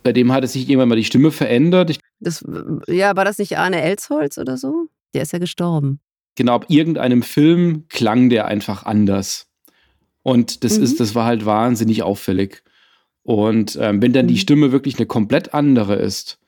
Bei 0.04 0.12
dem 0.12 0.30
hatte 0.30 0.46
sich 0.46 0.68
irgendwann 0.68 0.88
mal 0.90 0.94
die 0.96 1.04
Stimme 1.04 1.32
verändert. 1.32 1.90
Ich, 1.90 1.98
Das, 2.20 2.44
ja, 2.86 3.16
war 3.16 3.24
das 3.24 3.38
nicht 3.38 3.58
Arne 3.58 3.82
Elsholz 3.82 4.38
oder 4.38 4.56
so? 4.56 4.86
Der 5.14 5.22
ist 5.22 5.32
ja 5.32 5.38
gestorben. 5.40 5.98
genau, 6.36 6.54
ab 6.54 6.66
irgendeinem 6.68 7.22
Film 7.22 7.86
klang 7.88 8.28
der 8.28 8.46
einfach 8.46 8.84
anders. 8.84 9.46
Und 10.22 10.62
das 10.64 10.78
Mhm. 10.78 10.84
ist, 10.84 11.00
das 11.00 11.14
war 11.14 11.24
halt 11.26 11.44
wahnsinnig 11.46 12.02
auffällig. 12.02 12.62
Und 13.22 13.76
ähm, 13.80 14.02
wenn 14.02 14.12
dann 14.12 14.26
die 14.28 14.34
Mhm. 14.34 14.38
Stimme 14.38 14.72
wirklich 14.72 14.96
eine 14.98 15.06
komplett 15.06 15.54
andere 15.54 15.94
ist, 15.96 16.38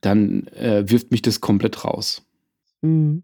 dann 0.00 0.46
äh, 0.48 0.84
wirft 0.90 1.10
mich 1.10 1.22
das 1.22 1.40
komplett 1.40 1.84
raus. 1.84 2.22
Mhm. 2.82 3.22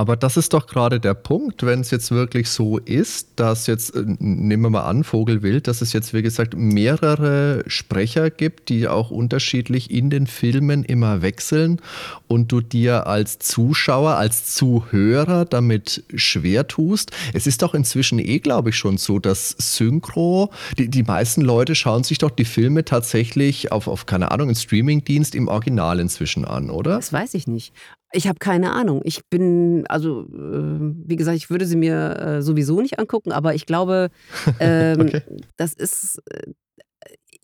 Aber 0.00 0.16
das 0.16 0.38
ist 0.38 0.54
doch 0.54 0.66
gerade 0.66 0.98
der 0.98 1.12
Punkt, 1.12 1.62
wenn 1.62 1.80
es 1.80 1.90
jetzt 1.90 2.10
wirklich 2.10 2.48
so 2.48 2.78
ist, 2.78 3.32
dass 3.36 3.66
jetzt, 3.66 3.94
äh, 3.94 4.02
nehmen 4.18 4.62
wir 4.62 4.70
mal 4.70 4.84
an, 4.84 5.04
Vogelwild, 5.04 5.68
dass 5.68 5.82
es 5.82 5.92
jetzt, 5.92 6.14
wie 6.14 6.22
gesagt, 6.22 6.54
mehrere 6.56 7.62
Sprecher 7.66 8.30
gibt, 8.30 8.70
die 8.70 8.88
auch 8.88 9.10
unterschiedlich 9.10 9.90
in 9.90 10.08
den 10.08 10.26
Filmen 10.26 10.84
immer 10.84 11.20
wechseln 11.20 11.82
und 12.28 12.50
du 12.50 12.62
dir 12.62 13.08
als 13.08 13.40
Zuschauer, 13.40 14.12
als 14.12 14.54
Zuhörer 14.54 15.44
damit 15.44 16.02
schwer 16.14 16.66
tust. 16.66 17.10
Es 17.34 17.46
ist 17.46 17.60
doch 17.60 17.74
inzwischen 17.74 18.20
eh, 18.20 18.38
glaube 18.38 18.70
ich, 18.70 18.76
schon 18.76 18.96
so, 18.96 19.18
dass 19.18 19.54
Synchro, 19.58 20.50
die, 20.78 20.88
die 20.88 21.02
meisten 21.02 21.42
Leute 21.42 21.74
schauen 21.74 22.04
sich 22.04 22.16
doch 22.16 22.30
die 22.30 22.46
Filme 22.46 22.86
tatsächlich 22.86 23.70
auf, 23.70 23.86
auf 23.86 24.06
keine 24.06 24.30
Ahnung, 24.30 24.48
einen 24.48 24.56
Streamingdienst 24.56 25.34
im 25.34 25.48
Original 25.48 26.00
inzwischen 26.00 26.46
an, 26.46 26.70
oder? 26.70 26.96
Das 26.96 27.12
weiß 27.12 27.34
ich 27.34 27.46
nicht. 27.46 27.74
Ich 28.12 28.26
habe 28.26 28.38
keine 28.38 28.72
Ahnung. 28.72 29.00
Ich 29.04 29.24
bin, 29.28 29.84
also, 29.88 30.22
äh, 30.22 30.80
wie 31.06 31.16
gesagt, 31.16 31.36
ich 31.36 31.48
würde 31.50 31.64
sie 31.66 31.76
mir 31.76 32.16
äh, 32.18 32.42
sowieso 32.42 32.80
nicht 32.80 32.98
angucken, 32.98 33.32
aber 33.32 33.54
ich 33.54 33.66
glaube, 33.66 34.08
ähm, 34.60 35.00
Okay. 35.02 35.22
das 35.56 35.72
ist. 35.74 36.20
äh, 36.30 36.52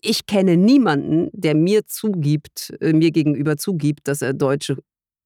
Ich 0.01 0.25
kenne 0.27 0.57
niemanden, 0.57 1.29
der 1.33 1.55
mir 1.55 1.85
zugibt, 1.87 2.73
äh, 2.81 2.93
mir 2.93 3.11
gegenüber 3.11 3.57
zugibt, 3.57 4.07
dass 4.07 4.21
er 4.21 4.33
deutsche 4.33 4.77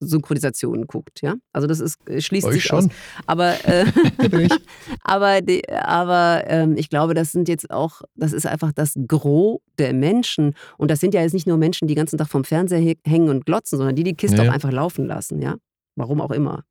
Synchronisationen 0.02 0.88
guckt. 0.88 1.22
Ja, 1.22 1.36
also 1.54 1.68
das 1.68 1.80
ist 1.80 1.98
äh, 2.10 2.20
schließt 2.20 2.48
Euch 2.48 2.54
sich 2.56 2.74
aus. 2.74 2.84
schon. 2.84 2.92
Aber, 3.28 3.54
äh, 3.66 3.86
aber, 5.04 5.42
die, 5.42 5.68
aber 5.70 6.44
ähm, 6.48 6.76
ich 6.76 6.90
glaube, 6.90 7.14
das 7.14 7.32
sind 7.32 7.48
jetzt 7.48 7.72
auch, 7.72 8.02
das 8.16 8.34
ist 8.34 8.46
einfach 8.46 8.72
das 8.72 8.96
Gros 9.08 9.60
der 9.80 9.94
Menschen. 9.94 10.56
Und 10.78 10.92
das 10.92 11.00
sind 11.00 11.14
ja 11.14 11.22
jetzt 11.22 11.34
nicht 11.34 11.48
nur 11.48 11.58
Menschen, 11.58 11.88
die 11.88 11.94
den 11.94 12.00
ganzen 12.02 12.18
Tag 12.18 12.28
vom 12.30 12.44
Fernseher 12.44 12.80
he- 12.80 12.98
hängen 13.06 13.30
und 13.30 13.46
glotzen, 13.46 13.78
sondern 13.78 13.96
die 13.96 14.04
die 14.04 14.16
Kiste 14.16 14.44
Ja, 14.44 14.50
auch 14.50 14.54
einfach 14.54 14.72
laufen 14.72 15.06
lassen, 15.06 15.42
ja. 15.42 15.56
Warum 15.96 16.20
auch 16.22 16.32
immer. 16.32 16.64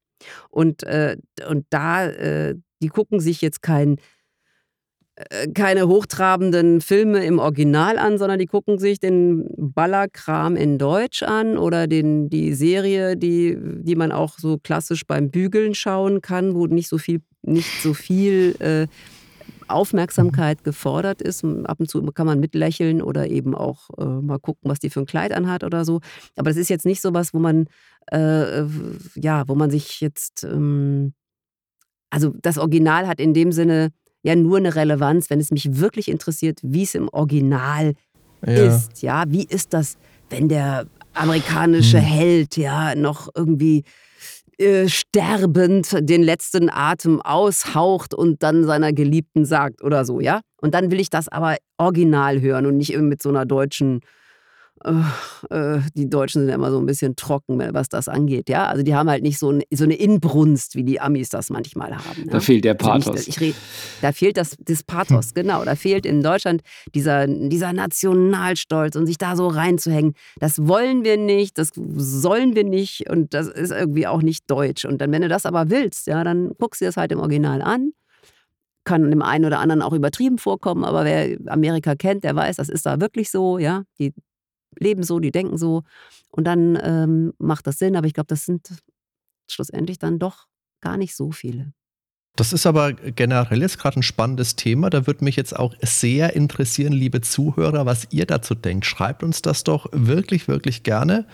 Und, 0.50 0.82
äh, 0.82 1.16
und 1.48 1.66
da, 1.70 2.06
äh, 2.06 2.56
die 2.82 2.88
gucken 2.88 3.20
sich 3.20 3.40
jetzt 3.40 3.62
kein, 3.62 3.96
keine 5.54 5.88
hochtrabenden 5.88 6.80
Filme 6.80 7.24
im 7.24 7.38
Original 7.38 7.98
an, 7.98 8.18
sondern 8.18 8.38
die 8.38 8.46
gucken 8.46 8.78
sich 8.78 9.00
den 9.00 9.46
Ballerkram 9.56 10.56
in 10.56 10.78
Deutsch 10.78 11.22
an 11.22 11.58
oder 11.58 11.86
den, 11.86 12.30
die 12.30 12.54
Serie, 12.54 13.16
die, 13.16 13.56
die 13.60 13.96
man 13.96 14.12
auch 14.12 14.38
so 14.38 14.58
klassisch 14.58 15.06
beim 15.06 15.30
Bügeln 15.30 15.74
schauen 15.74 16.20
kann, 16.20 16.54
wo 16.54 16.66
nicht 16.66 16.88
so 16.88 16.98
viel, 16.98 17.20
nicht 17.42 17.82
so 17.82 17.94
viel 17.94 18.56
äh, 18.60 18.86
Aufmerksamkeit 19.68 20.64
gefordert 20.64 21.22
ist. 21.22 21.44
Ab 21.44 21.80
und 21.80 21.88
zu 21.88 22.02
kann 22.12 22.26
man 22.26 22.40
mitlächeln 22.40 23.02
oder 23.02 23.28
eben 23.28 23.54
auch 23.54 23.90
äh, 23.98 24.04
mal 24.04 24.38
gucken, 24.38 24.70
was 24.70 24.80
die 24.80 24.90
für 24.90 25.00
ein 25.00 25.06
Kleid 25.06 25.32
anhat 25.32 25.64
oder 25.64 25.84
so. 25.84 26.00
Aber 26.36 26.50
das 26.50 26.56
ist 26.56 26.70
jetzt 26.70 26.86
nicht 26.86 27.00
so 27.00 27.14
was, 27.14 27.32
wo 27.32 27.38
man, 27.38 27.66
äh, 28.10 28.64
ja, 29.14 29.44
wo 29.46 29.54
man 29.54 29.70
sich 29.70 30.00
jetzt, 30.00 30.44
ähm, 30.44 31.14
also 32.10 32.34
das 32.42 32.58
Original 32.58 33.06
hat 33.06 33.20
in 33.20 33.34
dem 33.34 33.52
Sinne 33.52 33.90
ja 34.22 34.36
nur 34.36 34.58
eine 34.58 34.74
Relevanz, 34.74 35.30
wenn 35.30 35.40
es 35.40 35.50
mich 35.50 35.76
wirklich 35.76 36.08
interessiert, 36.08 36.60
wie 36.62 36.82
es 36.82 36.94
im 36.94 37.08
Original 37.08 37.94
ja. 38.46 38.52
ist. 38.52 39.02
Ja, 39.02 39.24
wie 39.28 39.44
ist 39.44 39.72
das, 39.72 39.96
wenn 40.28 40.48
der 40.48 40.86
amerikanische 41.14 41.98
hm. 41.98 42.04
Held 42.04 42.56
ja 42.56 42.94
noch 42.94 43.28
irgendwie 43.34 43.84
äh, 44.58 44.88
sterbend 44.88 45.96
den 46.00 46.22
letzten 46.22 46.70
Atem 46.70 47.20
aushaucht 47.22 48.14
und 48.14 48.42
dann 48.42 48.64
seiner 48.64 48.92
Geliebten 48.92 49.44
sagt 49.44 49.82
oder 49.82 50.04
so, 50.04 50.20
ja? 50.20 50.40
Und 50.60 50.74
dann 50.74 50.90
will 50.90 51.00
ich 51.00 51.10
das 51.10 51.28
aber 51.28 51.56
original 51.78 52.40
hören 52.40 52.66
und 52.66 52.76
nicht 52.76 52.96
mit 52.96 53.22
so 53.22 53.30
einer 53.30 53.46
deutschen 53.46 54.00
die 54.82 56.08
Deutschen 56.08 56.42
sind 56.42 56.48
immer 56.48 56.70
so 56.70 56.78
ein 56.78 56.86
bisschen 56.86 57.14
trocken, 57.14 57.60
was 57.74 57.90
das 57.90 58.08
angeht. 58.08 58.48
Ja, 58.48 58.66
also 58.66 58.82
die 58.82 58.94
haben 58.94 59.10
halt 59.10 59.22
nicht 59.22 59.38
so, 59.38 59.50
ein, 59.50 59.62
so 59.70 59.84
eine 59.84 59.94
Inbrunst, 59.94 60.74
wie 60.74 60.84
die 60.84 61.00
Amis 61.00 61.28
das 61.28 61.50
manchmal 61.50 61.94
haben. 61.94 62.28
Da 62.30 62.40
fehlt 62.40 62.64
der 62.64 62.74
Pathos. 62.74 63.08
Also 63.08 63.26
nicht, 63.26 63.40
red, 63.40 63.54
da 64.00 64.12
fehlt 64.12 64.38
das, 64.38 64.56
das 64.58 64.82
Pathos, 64.82 65.28
hm. 65.28 65.34
genau. 65.34 65.64
Da 65.66 65.74
fehlt 65.74 66.06
in 66.06 66.22
Deutschland 66.22 66.62
dieser, 66.94 67.26
dieser 67.26 67.74
Nationalstolz 67.74 68.96
und 68.96 69.06
sich 69.06 69.18
da 69.18 69.36
so 69.36 69.48
reinzuhängen. 69.48 70.14
Das 70.38 70.66
wollen 70.66 71.04
wir 71.04 71.18
nicht, 71.18 71.58
das 71.58 71.72
sollen 71.74 72.54
wir 72.54 72.64
nicht 72.64 73.10
und 73.10 73.34
das 73.34 73.48
ist 73.48 73.72
irgendwie 73.72 74.06
auch 74.06 74.22
nicht 74.22 74.50
deutsch. 74.50 74.86
Und 74.86 75.02
dann, 75.02 75.12
wenn 75.12 75.22
du 75.22 75.28
das 75.28 75.44
aber 75.44 75.68
willst, 75.68 76.06
ja, 76.06 76.24
dann 76.24 76.52
guckst 76.58 76.80
du 76.80 76.86
das 76.86 76.96
halt 76.96 77.12
im 77.12 77.20
Original 77.20 77.60
an 77.60 77.92
kann 78.84 79.10
dem 79.10 79.20
einen 79.20 79.44
oder 79.44 79.58
anderen 79.60 79.82
auch 79.82 79.92
übertrieben 79.92 80.38
vorkommen, 80.38 80.84
aber 80.84 81.04
wer 81.04 81.36
Amerika 81.46 81.94
kennt, 81.94 82.24
der 82.24 82.34
weiß, 82.34 82.56
das 82.56 82.70
ist 82.70 82.86
da 82.86 82.98
wirklich 82.98 83.30
so, 83.30 83.58
ja. 83.58 83.84
Die 83.98 84.14
leben 84.78 85.02
so, 85.02 85.20
die 85.20 85.30
denken 85.30 85.58
so. 85.58 85.82
Und 86.30 86.44
dann 86.44 86.78
ähm, 86.82 87.32
macht 87.38 87.66
das 87.66 87.78
Sinn. 87.78 87.96
Aber 87.96 88.06
ich 88.06 88.14
glaube, 88.14 88.28
das 88.28 88.44
sind 88.44 88.68
schlussendlich 89.48 89.98
dann 89.98 90.18
doch 90.18 90.46
gar 90.80 90.96
nicht 90.96 91.14
so 91.14 91.32
viele. 91.32 91.72
Das 92.36 92.52
ist 92.52 92.64
aber 92.64 92.92
generell 92.92 93.60
jetzt 93.60 93.78
gerade 93.78 93.98
ein 94.00 94.02
spannendes 94.02 94.56
Thema. 94.56 94.88
Da 94.88 95.06
würde 95.06 95.24
mich 95.24 95.36
jetzt 95.36 95.54
auch 95.54 95.74
sehr 95.82 96.34
interessieren, 96.34 96.92
liebe 96.92 97.20
Zuhörer, 97.20 97.84
was 97.86 98.06
ihr 98.10 98.24
dazu 98.24 98.54
denkt. 98.54 98.86
Schreibt 98.86 99.22
uns 99.22 99.42
das 99.42 99.64
doch 99.64 99.86
wirklich, 99.92 100.48
wirklich 100.48 100.82
gerne 100.82 101.26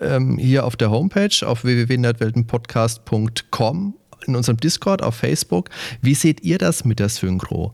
ähm, 0.00 0.36
hier 0.38 0.66
auf 0.66 0.76
der 0.76 0.90
Homepage 0.90 1.46
auf 1.46 1.64
www.nerdweltenpodcast.com, 1.64 3.94
in 4.26 4.36
unserem 4.36 4.58
Discord, 4.58 5.02
auf 5.02 5.14
Facebook. 5.14 5.70
Wie 6.00 6.14
seht 6.14 6.42
ihr 6.42 6.58
das 6.58 6.84
mit 6.84 6.98
der 6.98 7.08
Synchro? 7.08 7.72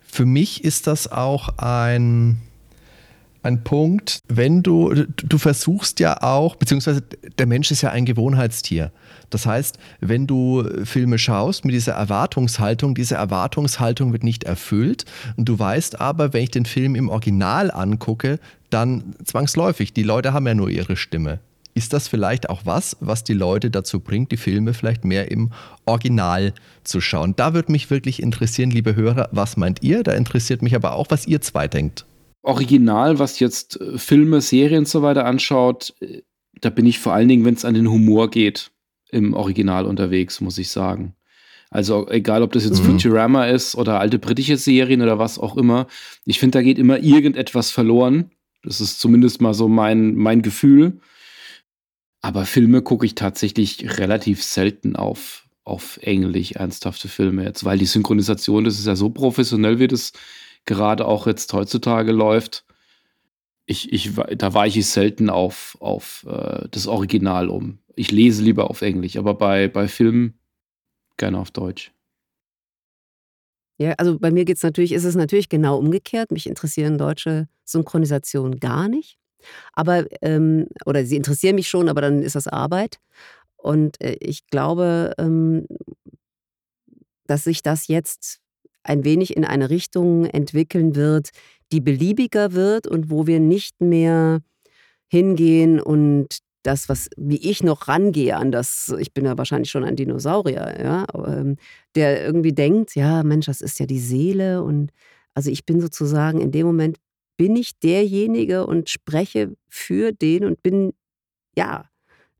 Für 0.00 0.24
mich 0.24 0.64
ist 0.64 0.86
das 0.86 1.10
auch 1.10 1.58
ein 1.58 2.40
ein 3.46 3.64
Punkt, 3.64 4.18
wenn 4.28 4.62
du, 4.62 4.92
du 4.94 5.38
versuchst 5.38 6.00
ja 6.00 6.22
auch, 6.22 6.56
beziehungsweise 6.56 7.02
der 7.38 7.46
Mensch 7.46 7.70
ist 7.70 7.82
ja 7.82 7.90
ein 7.90 8.04
Gewohnheitstier. 8.04 8.92
Das 9.30 9.46
heißt, 9.46 9.78
wenn 10.00 10.26
du 10.26 10.64
Filme 10.84 11.18
schaust 11.18 11.64
mit 11.64 11.74
dieser 11.74 11.94
Erwartungshaltung, 11.94 12.94
diese 12.94 13.14
Erwartungshaltung 13.14 14.12
wird 14.12 14.24
nicht 14.24 14.44
erfüllt 14.44 15.04
und 15.36 15.48
du 15.48 15.58
weißt 15.58 16.00
aber, 16.00 16.32
wenn 16.32 16.42
ich 16.42 16.50
den 16.50 16.66
Film 16.66 16.94
im 16.94 17.08
Original 17.08 17.70
angucke, 17.70 18.38
dann 18.70 19.14
zwangsläufig, 19.24 19.92
die 19.92 20.02
Leute 20.02 20.32
haben 20.32 20.46
ja 20.46 20.54
nur 20.54 20.68
ihre 20.68 20.96
Stimme. 20.96 21.40
Ist 21.74 21.92
das 21.92 22.08
vielleicht 22.08 22.48
auch 22.48 22.62
was, 22.64 22.96
was 23.00 23.22
die 23.22 23.34
Leute 23.34 23.70
dazu 23.70 24.00
bringt, 24.00 24.32
die 24.32 24.38
Filme 24.38 24.72
vielleicht 24.72 25.04
mehr 25.04 25.30
im 25.30 25.50
Original 25.84 26.54
zu 26.84 27.02
schauen? 27.02 27.36
Da 27.36 27.52
würde 27.52 27.70
mich 27.70 27.90
wirklich 27.90 28.22
interessieren, 28.22 28.70
liebe 28.70 28.96
Hörer, 28.96 29.28
was 29.32 29.58
meint 29.58 29.82
ihr? 29.82 30.02
Da 30.02 30.12
interessiert 30.12 30.62
mich 30.62 30.74
aber 30.74 30.94
auch, 30.94 31.08
was 31.10 31.26
ihr 31.26 31.42
zwei 31.42 31.68
denkt. 31.68 32.06
Original, 32.46 33.18
was 33.18 33.40
jetzt 33.40 33.80
äh, 33.80 33.98
Filme, 33.98 34.40
Serien 34.40 34.80
und 34.80 34.88
so 34.88 35.02
weiter 35.02 35.24
anschaut, 35.24 35.94
äh, 36.00 36.22
da 36.60 36.70
bin 36.70 36.86
ich 36.86 36.98
vor 36.98 37.12
allen 37.12 37.28
Dingen, 37.28 37.44
wenn 37.44 37.54
es 37.54 37.64
an 37.64 37.74
den 37.74 37.90
Humor 37.90 38.30
geht, 38.30 38.70
im 39.10 39.34
Original 39.34 39.86
unterwegs, 39.86 40.40
muss 40.40 40.58
ich 40.58 40.70
sagen. 40.70 41.14
Also 41.70 42.08
egal, 42.08 42.42
ob 42.42 42.52
das 42.52 42.64
jetzt 42.64 42.82
mhm. 42.82 42.92
Futurama 42.92 43.46
ist 43.46 43.74
oder 43.74 44.00
alte 44.00 44.18
britische 44.18 44.56
Serien 44.56 45.02
oder 45.02 45.18
was 45.18 45.38
auch 45.38 45.56
immer. 45.56 45.86
Ich 46.24 46.38
finde, 46.38 46.58
da 46.58 46.62
geht 46.62 46.78
immer 46.78 46.98
irgendetwas 47.00 47.70
verloren. 47.70 48.30
Das 48.62 48.80
ist 48.80 49.00
zumindest 49.00 49.40
mal 49.40 49.54
so 49.54 49.68
mein, 49.68 50.14
mein 50.14 50.42
Gefühl. 50.42 51.00
Aber 52.22 52.46
Filme 52.46 52.82
gucke 52.82 53.06
ich 53.06 53.14
tatsächlich 53.14 53.98
relativ 53.98 54.42
selten 54.42 54.96
auf, 54.96 55.46
auf 55.64 55.98
Englisch, 56.02 56.52
ernsthafte 56.52 57.08
Filme 57.08 57.44
jetzt, 57.44 57.64
weil 57.64 57.78
die 57.78 57.86
Synchronisation, 57.86 58.64
das 58.64 58.78
ist 58.78 58.86
ja 58.86 58.96
so 58.96 59.10
professionell, 59.10 59.78
wie 59.78 59.88
das 59.88 60.12
gerade 60.66 61.06
auch 61.06 61.26
jetzt 61.26 61.52
heutzutage 61.52 62.12
läuft. 62.12 62.64
Ich, 63.64 63.92
ich, 63.92 64.12
da 64.36 64.54
weiche 64.54 64.80
ich 64.80 64.86
selten 64.86 65.30
auf, 65.30 65.76
auf 65.80 66.24
äh, 66.28 66.68
das 66.70 66.86
Original 66.86 67.48
um. 67.48 67.78
Ich 67.96 68.12
lese 68.12 68.42
lieber 68.42 68.70
auf 68.70 68.82
Englisch, 68.82 69.16
aber 69.16 69.34
bei, 69.34 69.68
bei 69.68 69.88
Filmen 69.88 70.38
gerne 71.16 71.38
auf 71.38 71.50
Deutsch. 71.50 71.92
Ja, 73.78 73.92
also 73.98 74.18
bei 74.18 74.30
mir 74.30 74.44
geht's 74.44 74.62
natürlich, 74.62 74.92
ist 74.92 75.04
es 75.04 75.16
natürlich 75.16 75.48
genau 75.48 75.78
umgekehrt. 75.78 76.30
Mich 76.30 76.46
interessieren 76.46 76.98
deutsche 76.98 77.48
Synchronisationen 77.64 78.58
gar 78.58 78.88
nicht. 78.88 79.18
Aber, 79.72 80.06
ähm, 80.22 80.68
oder 80.86 81.04
sie 81.04 81.16
interessieren 81.16 81.56
mich 81.56 81.68
schon, 81.68 81.88
aber 81.88 82.00
dann 82.00 82.22
ist 82.22 82.36
das 82.36 82.48
Arbeit. 82.48 82.98
Und 83.56 84.00
äh, 84.00 84.16
ich 84.20 84.46
glaube, 84.46 85.12
ähm, 85.18 85.66
dass 87.26 87.44
sich 87.44 87.62
das 87.62 87.88
jetzt 87.88 88.40
ein 88.86 89.04
wenig 89.04 89.36
in 89.36 89.44
eine 89.44 89.70
Richtung 89.70 90.24
entwickeln 90.26 90.94
wird, 90.94 91.30
die 91.72 91.80
beliebiger 91.80 92.52
wird 92.52 92.86
und 92.86 93.10
wo 93.10 93.26
wir 93.26 93.40
nicht 93.40 93.80
mehr 93.80 94.40
hingehen 95.08 95.80
und 95.80 96.38
das, 96.62 96.88
was, 96.88 97.08
wie 97.16 97.38
ich 97.38 97.62
noch 97.62 97.86
rangehe 97.86 98.36
an 98.36 98.50
das, 98.50 98.92
ich 98.98 99.14
bin 99.14 99.24
ja 99.24 99.38
wahrscheinlich 99.38 99.70
schon 99.70 99.84
ein 99.84 99.94
Dinosaurier, 99.94 100.76
ja, 100.82 101.06
ähm, 101.14 101.56
der 101.94 102.24
irgendwie 102.24 102.52
denkt, 102.52 102.96
ja, 102.96 103.22
Mensch, 103.22 103.46
das 103.46 103.60
ist 103.60 103.78
ja 103.78 103.86
die 103.86 104.00
Seele 104.00 104.62
und 104.62 104.90
also 105.34 105.50
ich 105.50 105.64
bin 105.64 105.80
sozusagen 105.80 106.40
in 106.40 106.50
dem 106.50 106.66
Moment 106.66 106.98
bin 107.36 107.54
ich 107.56 107.78
derjenige 107.78 108.66
und 108.66 108.88
spreche 108.88 109.54
für 109.68 110.12
den 110.12 110.44
und 110.44 110.62
bin, 110.62 110.92
ja, 111.56 111.88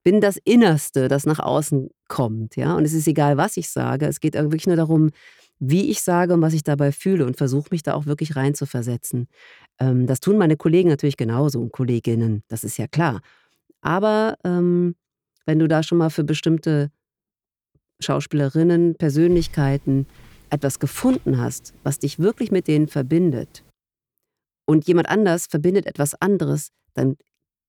bin 0.03 0.20
das 0.20 0.38
Innerste, 0.44 1.09
das 1.09 1.26
nach 1.26 1.38
außen 1.38 1.90
kommt, 2.09 2.57
ja. 2.57 2.76
Und 2.76 2.84
es 2.84 2.92
ist 2.94 3.09
egal, 3.09 3.36
was 3.36 3.57
ich 3.57 3.68
sage. 3.68 4.07
Es 4.07 4.20
geht 4.20 4.34
wirklich 4.34 4.66
nur 4.66 4.76
darum, 4.76 5.11
wie 5.59 5.90
ich 5.90 6.02
sage 6.02 6.34
und 6.34 6.42
was 6.42 6.54
ich 6.54 6.64
dabei 6.64 6.92
fühle 6.92 7.26
und 7.26 7.36
versuche 7.36 7.68
mich 7.70 7.82
da 7.82 7.94
auch 7.94 8.07
wirklich 8.07 8.36
reinzuversetzen. 8.36 9.28
Ähm, 9.78 10.07
das 10.07 10.20
tun 10.20 10.38
meine 10.38 10.57
Kollegen 10.57 10.88
natürlich 10.88 11.16
genauso 11.16 11.61
und 11.61 11.72
Kolleginnen, 11.72 12.42
das 12.48 12.64
ist 12.64 12.76
ja 12.76 12.86
klar. 12.86 13.20
Aber 13.80 14.36
ähm, 14.44 14.96
wenn 15.46 15.59
du 15.59 15.68
da 15.68 15.82
schon 15.82 15.98
mal 15.98 16.11
für 16.11 16.24
bestimmte 16.24 16.90
Schauspielerinnen, 18.00 18.96
Persönlichkeiten 18.96 20.07
etwas 20.50 20.78
gefunden 20.78 21.38
hast, 21.38 21.74
was 21.82 21.98
dich 21.98 22.18
wirklich 22.18 22.50
mit 22.50 22.68
denen 22.68 22.88
verbindet 22.88 23.64
und 24.66 24.86
jemand 24.86 25.09
anders 25.09 25.46
verbindet 25.46 25.86
etwas 25.86 26.14
anderes, 26.20 26.70
dann 26.94 27.16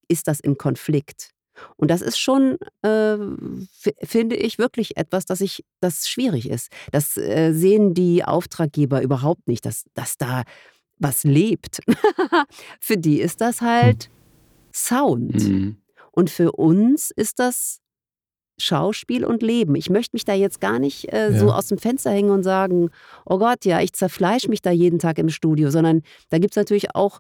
ist 0.10 0.28
das 0.28 0.40
im 0.40 0.58
Konflikt. 0.58 1.32
Und 1.76 1.92
das 1.92 2.02
ist 2.02 2.18
schon, 2.18 2.58
äh, 2.82 3.18
finde 4.04 4.36
ich, 4.36 4.58
wirklich 4.58 4.98
etwas, 4.98 5.26
das, 5.26 5.42
ich, 5.42 5.66
das 5.80 6.08
schwierig 6.08 6.50
ist. 6.50 6.72
Das 6.92 7.18
äh, 7.18 7.54
sehen 7.54 7.94
die 7.94 8.24
Auftraggeber 8.24 9.02
überhaupt 9.02 9.48
nicht, 9.48 9.66
dass, 9.66 9.86
dass 9.94 10.18
da 10.18 10.44
was 11.00 11.24
lebt. 11.24 11.80
für 12.80 12.98
die 12.98 13.20
ist 13.20 13.42
das 13.42 13.62
halt 13.62 14.06
hm. 14.06 14.12
Sound. 14.74 15.48
Mhm. 15.48 15.78
Und 16.12 16.30
für 16.30 16.52
uns 16.52 17.12
ist 17.12 17.40
das 17.40 17.80
Schauspiel 18.60 19.24
und 19.24 19.44
Leben. 19.44 19.76
Ich 19.76 19.90
möchte 19.90 20.16
mich 20.16 20.26
da 20.26 20.34
jetzt 20.34 20.60
gar 20.60 20.80
nicht 20.80 21.12
äh, 21.14 21.32
ja. 21.32 21.40
so 21.40 21.52
aus 21.52 21.68
dem 21.68 21.78
Fenster 21.78 22.12
hängen 22.12 22.32
und 22.32 22.44
sagen, 22.44 22.90
oh 23.26 23.38
Gott, 23.38 23.66
ja, 23.66 23.82
ich 23.82 23.94
zerfleisch 23.94 24.48
mich 24.48 24.62
da 24.62 24.72
jeden 24.72 25.00
Tag 25.00 25.20
im 25.20 25.30
Studio, 25.30 25.70
sondern 25.70 26.02
da 26.30 26.40
gibt 26.40 26.54
es 26.54 26.58
natürlich 26.58 26.96
auch 26.96 27.20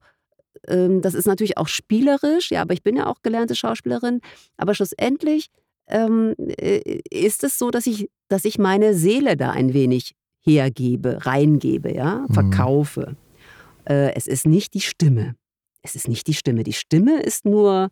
ähm, 0.67 1.01
das 1.01 1.13
ist 1.13 1.27
natürlich 1.27 1.57
auch 1.57 1.67
spielerisch, 1.67 2.51
ja, 2.51 2.61
aber 2.61 2.73
ich 2.73 2.83
bin 2.83 2.95
ja 2.95 3.07
auch 3.07 3.21
gelernte 3.21 3.55
Schauspielerin. 3.55 4.21
Aber 4.57 4.73
schlussendlich 4.73 5.49
ähm, 5.87 6.35
äh, 6.37 6.99
ist 7.09 7.43
es 7.43 7.57
so, 7.57 7.71
dass 7.71 7.87
ich, 7.87 8.09
dass 8.27 8.45
ich 8.45 8.57
meine 8.57 8.93
Seele 8.93 9.37
da 9.37 9.51
ein 9.51 9.73
wenig 9.73 10.13
hergebe, 10.41 11.25
reingebe, 11.25 11.93
ja, 11.93 12.25
mhm. 12.27 12.33
verkaufe. 12.33 13.11
Mhm. 13.11 13.93
Äh, 13.93 14.15
es 14.15 14.27
ist 14.27 14.45
nicht 14.45 14.73
die 14.73 14.81
Stimme. 14.81 15.35
Es 15.81 15.95
ist 15.95 16.07
nicht 16.07 16.27
die 16.27 16.33
Stimme. 16.33 16.63
Die 16.63 16.73
Stimme 16.73 17.21
ist 17.21 17.45
nur 17.45 17.89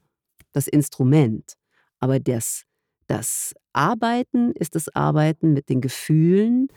das 0.51 0.67
Instrument. 0.67 1.53
Aber 1.99 2.19
das, 2.19 2.63
das 3.07 3.53
Arbeiten 3.73 4.51
ist 4.51 4.75
das 4.75 4.93
Arbeiten 4.93 5.53
mit 5.53 5.69
den 5.69 5.81
Gefühlen, 5.81 6.67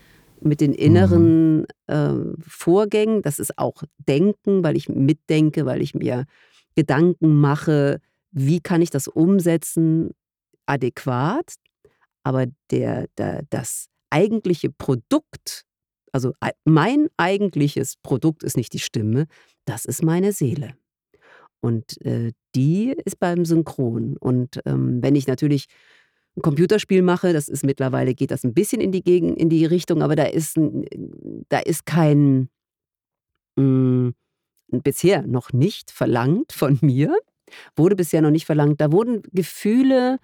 mit 0.40 0.60
den 0.60 0.72
inneren 0.72 1.60
mhm. 1.60 1.66
äh, 1.86 2.42
Vorgängen. 2.46 3.22
Das 3.22 3.38
ist 3.38 3.58
auch 3.58 3.82
Denken, 3.98 4.62
weil 4.62 4.76
ich 4.76 4.88
mitdenke, 4.88 5.66
weil 5.66 5.82
ich 5.82 5.94
mir 5.94 6.24
Gedanken 6.74 7.40
mache, 7.40 8.00
wie 8.30 8.60
kann 8.60 8.82
ich 8.82 8.90
das 8.90 9.08
umsetzen 9.08 10.10
adäquat. 10.66 11.54
Aber 12.22 12.46
der, 12.70 13.06
der, 13.16 13.42
das 13.50 13.88
eigentliche 14.10 14.70
Produkt 14.70 15.64
Also 16.12 16.32
mein 16.64 17.08
eigentliches 17.16 17.96
Produkt 18.02 18.42
ist 18.42 18.56
nicht 18.56 18.72
die 18.72 18.78
Stimme, 18.78 19.26
das 19.64 19.84
ist 19.84 20.02
meine 20.02 20.32
Seele. 20.32 20.74
Und 21.60 22.00
äh, 22.04 22.32
die 22.54 22.94
ist 23.04 23.18
beim 23.18 23.44
Synchron. 23.44 24.16
Und 24.16 24.60
ähm, 24.64 25.02
wenn 25.02 25.16
ich 25.16 25.26
natürlich 25.26 25.66
ein 26.38 26.42
Computerspiel 26.42 27.02
mache, 27.02 27.32
das 27.32 27.48
ist 27.48 27.64
mittlerweile, 27.64 28.14
geht 28.14 28.30
das 28.30 28.44
ein 28.44 28.54
bisschen 28.54 28.80
in 28.80 28.92
die, 28.92 29.02
Gegend, 29.02 29.38
in 29.38 29.48
die 29.48 29.64
Richtung, 29.64 30.02
aber 30.02 30.16
da 30.16 30.24
ist, 30.24 30.56
da 31.48 31.58
ist 31.58 31.86
kein, 31.86 32.48
mh, 33.56 33.62
hm, 33.62 34.14
bisher 34.82 35.26
noch 35.26 35.52
nicht 35.52 35.90
verlangt 35.90 36.52
von 36.52 36.78
mir, 36.82 37.14
wurde 37.76 37.96
bisher 37.96 38.22
noch 38.22 38.30
nicht 38.30 38.46
verlangt, 38.46 38.80
da 38.80 38.92
wurden 38.92 39.22
Gefühle 39.32 40.18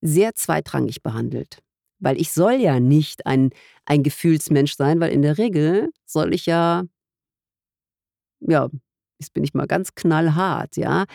sehr 0.00 0.34
zweitrangig 0.34 1.02
behandelt. 1.02 1.58
Weil 1.98 2.20
ich 2.20 2.32
soll 2.32 2.54
ja 2.54 2.78
nicht 2.78 3.26
ein, 3.26 3.50
ein 3.86 4.02
Gefühlsmensch 4.02 4.76
sein, 4.76 5.00
weil 5.00 5.12
in 5.12 5.22
der 5.22 5.38
Regel 5.38 5.90
soll 6.04 6.34
ich 6.34 6.44
ja, 6.44 6.84
ja, 8.40 8.68
jetzt 9.18 9.32
bin 9.32 9.44
ich 9.44 9.54
mal 9.54 9.66
ganz 9.66 9.94
knallhart, 9.94 10.76
ja, 10.76 11.06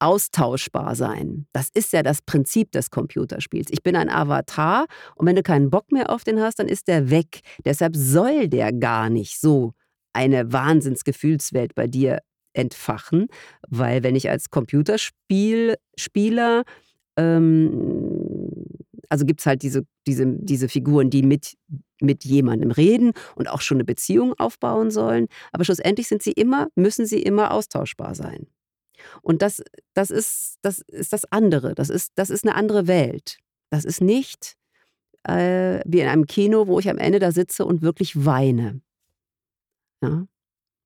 austauschbar 0.00 0.94
sein. 0.94 1.46
Das 1.52 1.68
ist 1.72 1.92
ja 1.92 2.02
das 2.02 2.22
Prinzip 2.22 2.72
des 2.72 2.90
Computerspiels. 2.90 3.68
Ich 3.70 3.82
bin 3.82 3.96
ein 3.96 4.10
Avatar 4.10 4.86
und 5.16 5.26
wenn 5.26 5.36
du 5.36 5.42
keinen 5.42 5.70
Bock 5.70 5.92
mehr 5.92 6.10
auf 6.10 6.24
den 6.24 6.40
hast, 6.40 6.58
dann 6.58 6.68
ist 6.68 6.88
der 6.88 7.10
weg. 7.10 7.40
Deshalb 7.64 7.96
soll 7.96 8.48
der 8.48 8.72
gar 8.72 9.10
nicht 9.10 9.40
so 9.40 9.72
eine 10.12 10.52
Wahnsinnsgefühlswelt 10.52 11.74
bei 11.74 11.86
dir 11.86 12.20
entfachen, 12.52 13.28
weil 13.68 14.02
wenn 14.02 14.16
ich 14.16 14.30
als 14.30 14.50
Computerspieler 14.50 16.64
ähm, 17.16 18.48
also 19.08 19.24
gibt 19.24 19.40
es 19.40 19.46
halt 19.46 19.62
diese, 19.62 19.84
diese, 20.06 20.26
diese 20.26 20.68
Figuren, 20.68 21.10
die 21.10 21.22
mit, 21.22 21.54
mit 22.00 22.24
jemandem 22.24 22.70
reden 22.70 23.12
und 23.34 23.48
auch 23.48 23.60
schon 23.60 23.76
eine 23.76 23.84
Beziehung 23.84 24.34
aufbauen 24.38 24.90
sollen. 24.90 25.26
Aber 25.52 25.64
schlussendlich 25.64 26.08
sind 26.08 26.22
sie 26.22 26.32
immer, 26.32 26.68
müssen 26.74 27.06
sie 27.06 27.22
immer 27.22 27.52
austauschbar 27.52 28.14
sein. 28.14 28.46
Und 29.22 29.42
das, 29.42 29.62
das, 29.94 30.10
ist, 30.10 30.58
das 30.62 30.80
ist 30.80 31.12
das 31.12 31.24
andere. 31.30 31.74
Das 31.74 31.90
ist, 31.90 32.12
das 32.16 32.30
ist 32.30 32.44
eine 32.44 32.54
andere 32.54 32.86
Welt. 32.86 33.38
Das 33.70 33.84
ist 33.84 34.00
nicht 34.00 34.56
äh, 35.24 35.80
wie 35.84 36.00
in 36.00 36.08
einem 36.08 36.26
Kino, 36.26 36.66
wo 36.66 36.78
ich 36.78 36.88
am 36.88 36.98
Ende 36.98 37.18
da 37.18 37.32
sitze 37.32 37.64
und 37.64 37.82
wirklich 37.82 38.24
weine. 38.24 38.80
Ja? 40.02 40.26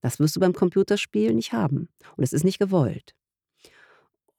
Das 0.00 0.18
wirst 0.18 0.36
du 0.36 0.40
beim 0.40 0.52
Computerspiel 0.52 1.32
nicht 1.34 1.52
haben. 1.52 1.88
Und 2.16 2.24
es 2.24 2.32
ist 2.32 2.44
nicht 2.44 2.58
gewollt. 2.58 3.14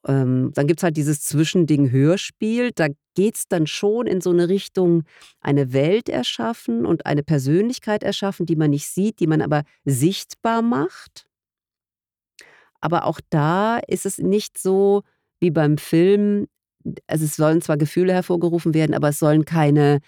Ähm, 0.05 0.51
dann 0.53 0.67
gibt 0.67 0.81
es 0.81 0.83
halt 0.83 0.97
dieses 0.97 1.21
Zwischending 1.21 1.91
Hörspiel. 1.91 2.71
Da 2.73 2.87
geht 3.15 3.35
es 3.35 3.47
dann 3.47 3.67
schon 3.67 4.05
in 4.05 4.19
so 4.19 4.31
eine 4.31 4.49
Richtung, 4.49 5.03
eine 5.39 5.71
Welt 5.71 6.09
erschaffen 6.09 6.85
und 6.85 7.05
eine 7.05 7.23
Persönlichkeit 7.23 8.03
erschaffen, 8.03 8.45
die 8.45 8.57
man 8.57 8.71
nicht 8.71 8.87
sieht, 8.87 9.19
die 9.19 9.27
man 9.27 9.41
aber 9.41 9.63
sichtbar 9.85 10.61
macht. 10.61 11.27
Aber 12.83 13.05
auch 13.05 13.21
da 13.29 13.79
ist 13.87 14.05
es 14.05 14.17
nicht 14.17 14.57
so 14.57 15.03
wie 15.39 15.51
beim 15.51 15.77
Film. 15.77 16.47
Also 17.07 17.23
es 17.23 17.37
sollen 17.37 17.61
zwar 17.61 17.77
Gefühle 17.77 18.13
hervorgerufen 18.13 18.73
werden, 18.73 18.93
aber 18.93 19.09
es 19.09 19.19
sollen 19.19 19.45
keine 19.45 19.99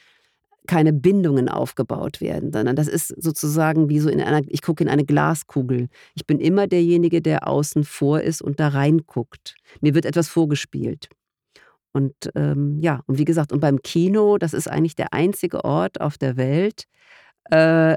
keine 0.68 0.94
Bindungen 0.94 1.48
aufgebaut 1.48 2.22
werden, 2.22 2.52
sondern 2.52 2.76
das 2.76 2.88
ist 2.88 3.10
sozusagen 3.22 3.88
wie 3.88 4.00
so 4.00 4.10
in 4.10 4.20
einer, 4.20 4.42
ich 4.48 4.64
gucke 4.64 4.84
in 4.84 4.90
eine 4.90 5.06
Glaskugel. 5.06 5.90
Ich 6.16 6.26
bin 6.26 6.40
immer 6.40 6.66
derjenige, 6.66 7.22
der 7.22 7.48
außen 7.48 7.84
vor 7.84 8.22
ist 8.22 8.42
und 8.42 8.60
da 8.60 8.70
reinguckt. 8.70 9.54
Mir 9.82 9.94
wird 9.94 10.06
etwas 10.06 10.28
vorgespielt. 10.28 11.08
Und 11.94 12.16
ähm, 12.34 12.80
ja, 12.82 13.02
und 13.06 13.20
wie 13.20 13.26
gesagt, 13.26 13.52
und 13.52 13.60
beim 13.60 13.84
Kino, 13.84 14.40
das 14.40 14.56
ist 14.56 14.68
eigentlich 14.68 14.96
der 14.96 15.14
einzige 15.14 15.64
Ort 15.64 16.02
auf 16.02 16.18
der 16.18 16.36
Welt, 16.36 16.86
äh, 17.52 17.96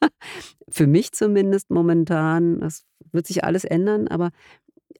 für 0.68 0.86
mich 0.86 1.12
zumindest 1.12 1.70
momentan, 1.70 2.60
das 2.60 2.84
wird 3.18 3.26
sich 3.26 3.42
alles 3.42 3.64
ändern, 3.64 4.06
aber 4.06 4.30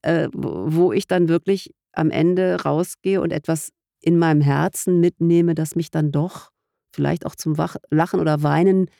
äh, 0.03 0.29
wo 0.33 0.93
ich 0.93 1.07
dann 1.07 1.29
wirklich 1.29 1.73
am 1.93 2.11
Ende 2.11 2.63
rausgehe 2.65 3.21
und 3.21 3.33
etwas 3.33 3.73
in 4.01 4.19
meinem 4.19 4.41
Herzen 4.41 4.99
mitnehme, 4.99 5.55
das 5.55 5.77
mich 5.77 5.93
dann 5.93 6.11
doch 6.11 6.51
vielleicht 6.93 7.25
auch 7.25 7.37
zum 7.37 7.59
Wach 7.59 7.77
Lachen 7.91 8.19
oder 8.19 8.43
Weinen 8.43 8.91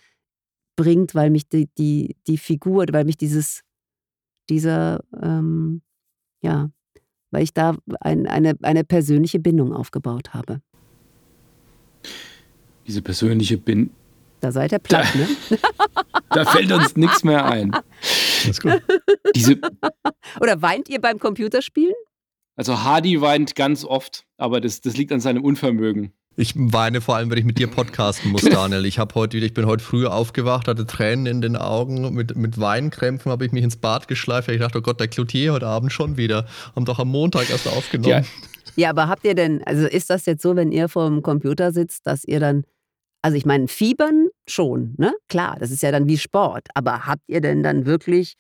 bringt, 0.77 1.15
weil 1.15 1.31
mich 1.31 1.49
die, 1.49 1.69
die, 1.77 2.17
die 2.29 2.39
Figur, 2.39 2.87
weil 2.93 3.05
mich 3.05 3.17
dieses, 3.17 3.63
dieser, 4.49 5.03
ähm, 5.21 5.83
ja, 6.41 6.71
weil 7.33 7.43
ich 7.43 7.53
da 7.53 7.77
ein, 8.01 8.27
eine, 8.29 8.57
eine 8.63 8.85
persönliche 8.85 9.41
Bindung 9.41 9.73
aufgebaut 9.75 10.33
habe. 10.33 10.63
Diese 12.87 13.03
persönliche 13.03 13.59
Bindung. 13.59 13.95
Da 14.41 14.53
seid 14.53 14.71
ihr 14.71 14.79
platt, 14.79 15.07
da, 15.13 15.19
ne? 15.19 15.59
da 16.31 16.45
fällt 16.45 16.71
uns 16.71 16.97
nichts 16.97 17.25
mehr 17.25 17.45
ein. 17.45 17.73
Alles 18.45 18.61
gut. 18.61 18.83
Diese, 19.35 19.57
Oder 20.41 20.63
weint 20.63 20.89
ihr 20.89 21.01
beim 21.01 21.19
Computerspielen? 21.19 21.95
Also 22.57 22.83
Hardy 22.83 23.21
weint 23.21 23.55
ganz 23.55 23.85
oft, 23.85 24.25
aber 24.37 24.61
das, 24.61 24.81
das 24.81 24.97
liegt 24.97 25.13
an 25.13 25.21
seinem 25.21 25.45
Unvermögen. 25.45 26.13
Ich 26.37 26.55
weine 26.57 27.01
vor 27.01 27.17
allem, 27.17 27.31
wenn 27.31 27.39
ich 27.39 27.45
mit 27.45 27.59
dir 27.59 27.67
podcasten 27.67 28.31
muss, 28.31 28.43
Daniel. 28.51 28.87
Ich 28.87 29.01
habe 29.01 29.13
heute 29.17 29.39
ich 29.39 29.55
bin 29.55 29.67
heute 29.67 29.83
früh 29.83 30.07
aufgewacht, 30.07 30.69
hatte 30.69 30.87
Tränen 30.87 31.27
in 31.27 31.41
den 31.41 31.57
Augen, 31.57 32.15
mit, 32.15 32.37
mit 32.37 32.61
Weinkrämpfen 32.61 33.33
habe 33.33 33.45
ich 33.45 33.51
mich 33.51 33.65
ins 33.65 33.77
Bad 33.77 34.07
geschleift. 34.07 34.49
Ich 34.49 34.61
dachte, 34.61 34.79
oh 34.79 34.81
Gott, 34.83 35.01
der 35.01 35.09
Cloutier 35.09 35.53
heute 35.53 35.67
Abend 35.67 35.93
schon 35.93 36.17
wieder. 36.17 36.47
Haben 36.77 36.85
doch 36.85 37.01
am 37.01 37.09
Montag 37.09 37.51
erst 37.51 37.67
aufgenommen. 37.67 38.25
Ja. 38.77 38.83
ja, 38.85 38.91
aber 38.91 39.09
habt 39.09 39.25
ihr 39.25 39.35
denn, 39.35 39.65
also 39.65 39.87
ist 39.87 40.11
das 40.11 40.27
jetzt 40.27 40.43
so, 40.43 40.55
wenn 40.55 40.71
ihr 40.71 40.89
vor 40.89 41.09
dem 41.09 41.23
Computer 41.23 41.73
sitzt, 41.73 42.07
dass 42.07 42.25
ihr 42.25 42.39
dann, 42.39 42.63
also 43.21 43.37
ich 43.37 43.45
meine, 43.45 43.67
fiebern 43.67 44.28
schon, 44.51 44.95
ne? 44.99 45.15
Klar, 45.29 45.57
das 45.59 45.71
ist 45.71 45.83
ja 45.83 45.93
dann 45.93 46.09
wie 46.09 46.19
Sport. 46.19 46.69
Aber 46.75 47.07
habt 47.07 47.23
ihr 47.27 47.41
denn 47.41 47.63
dann 47.63 47.87
wirklich, 47.87 48.35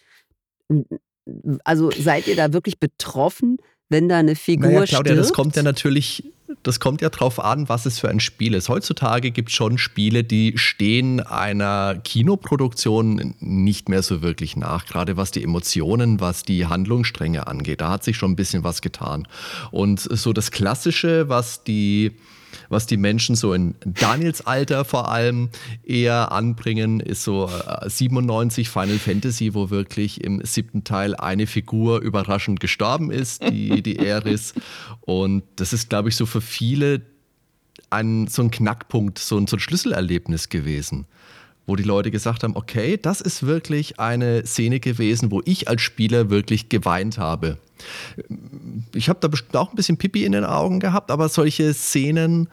also 1.64 1.90
seid 1.90 2.26
ihr 2.26 2.36
da 2.36 2.52
wirklich 2.52 2.78
betroffen, 2.78 3.59
wenn 3.88 4.09
da 4.09 4.18
eine 4.18 4.36
Figur 4.36 4.68
naja, 4.68 4.84
Claudia, 4.84 5.12
stirbt? 5.12 5.18
das 5.18 5.32
kommt 5.32 5.56
ja 5.56 5.62
natürlich 5.62 6.24
das 6.62 6.80
kommt 6.80 7.02
ja 7.02 7.11
drauf 7.11 7.42
an, 7.42 7.68
was 7.68 7.86
es 7.86 7.98
für 7.98 8.09
ein 8.09 8.20
Spiel 8.20 8.54
ist. 8.54 8.68
Heutzutage 8.68 9.30
gibt 9.30 9.50
es 9.50 9.54
schon 9.54 9.78
Spiele, 9.78 10.24
die 10.24 10.56
stehen 10.56 11.20
einer 11.20 12.00
Kinoproduktion 12.02 13.34
nicht 13.40 13.88
mehr 13.88 14.02
so 14.02 14.22
wirklich 14.22 14.56
nach, 14.56 14.86
gerade 14.86 15.16
was 15.16 15.30
die 15.30 15.42
Emotionen, 15.42 16.20
was 16.20 16.42
die 16.42 16.66
Handlungsstränge 16.66 17.46
angeht. 17.46 17.80
Da 17.80 17.90
hat 17.90 18.04
sich 18.04 18.16
schon 18.16 18.32
ein 18.32 18.36
bisschen 18.36 18.64
was 18.64 18.80
getan. 18.82 19.28
Und 19.70 20.00
so 20.00 20.32
das 20.32 20.50
Klassische, 20.50 21.28
was 21.28 21.64
die 21.64 22.16
was 22.68 22.86
die 22.86 22.96
Menschen 22.96 23.36
so 23.36 23.53
in 23.53 23.74
Daniels 23.84 24.46
Alter 24.46 24.84
vor 24.84 25.11
allem 25.11 25.51
eher 25.84 26.32
anbringen, 26.32 27.01
ist 27.01 27.24
so 27.24 27.51
97 27.84 28.66
äh, 28.66 28.70
Final 28.70 28.99
Fantasy, 28.99 29.55
wo 29.55 29.70
wirklich 29.70 30.22
im 30.22 30.44
siebten 30.44 30.84
Teil 30.84 31.14
eine 31.14 31.46
Figur 31.46 32.01
überraschend 32.01 32.61
gestorben 32.61 33.11
ist, 33.11 33.42
die, 33.42 33.82
die 33.82 33.96
Eris. 33.96 34.55
Und 35.01 35.42
das 35.57 35.72
ist, 35.72 35.88
glaube 35.88 36.09
ich, 36.09 36.16
so 36.16 36.26
für 36.26 36.40
viele 36.40 37.03
ein, 37.90 38.26
so 38.26 38.42
ein 38.42 38.51
Knackpunkt, 38.51 39.18
so 39.18 39.38
ein, 39.38 39.46
so 39.46 39.57
ein 39.57 39.61
Schlüsselerlebnis 39.61 40.49
gewesen 40.49 41.07
wo 41.68 41.76
die 41.76 41.84
Leute 41.84 42.10
gesagt 42.10 42.42
haben, 42.42 42.56
okay, 42.56 42.96
das 42.96 43.20
ist 43.20 43.46
wirklich 43.46 44.00
eine 44.00 44.44
Szene 44.46 44.80
gewesen, 44.80 45.30
wo 45.30 45.42
ich 45.44 45.68
als 45.68 45.82
Spieler 45.82 46.30
wirklich 46.30 46.70
geweint 46.70 47.18
habe. 47.18 47.58
Ich 48.94 49.08
habe 49.08 49.20
da 49.20 49.28
bestimmt 49.28 49.54
auch 49.54 49.70
ein 49.70 49.76
bisschen 49.76 49.98
Pipi 49.98 50.24
in 50.24 50.32
den 50.32 50.44
Augen 50.44 50.80
gehabt, 50.80 51.10
aber 51.10 51.28
solche 51.28 51.74
Szenen 51.74 52.48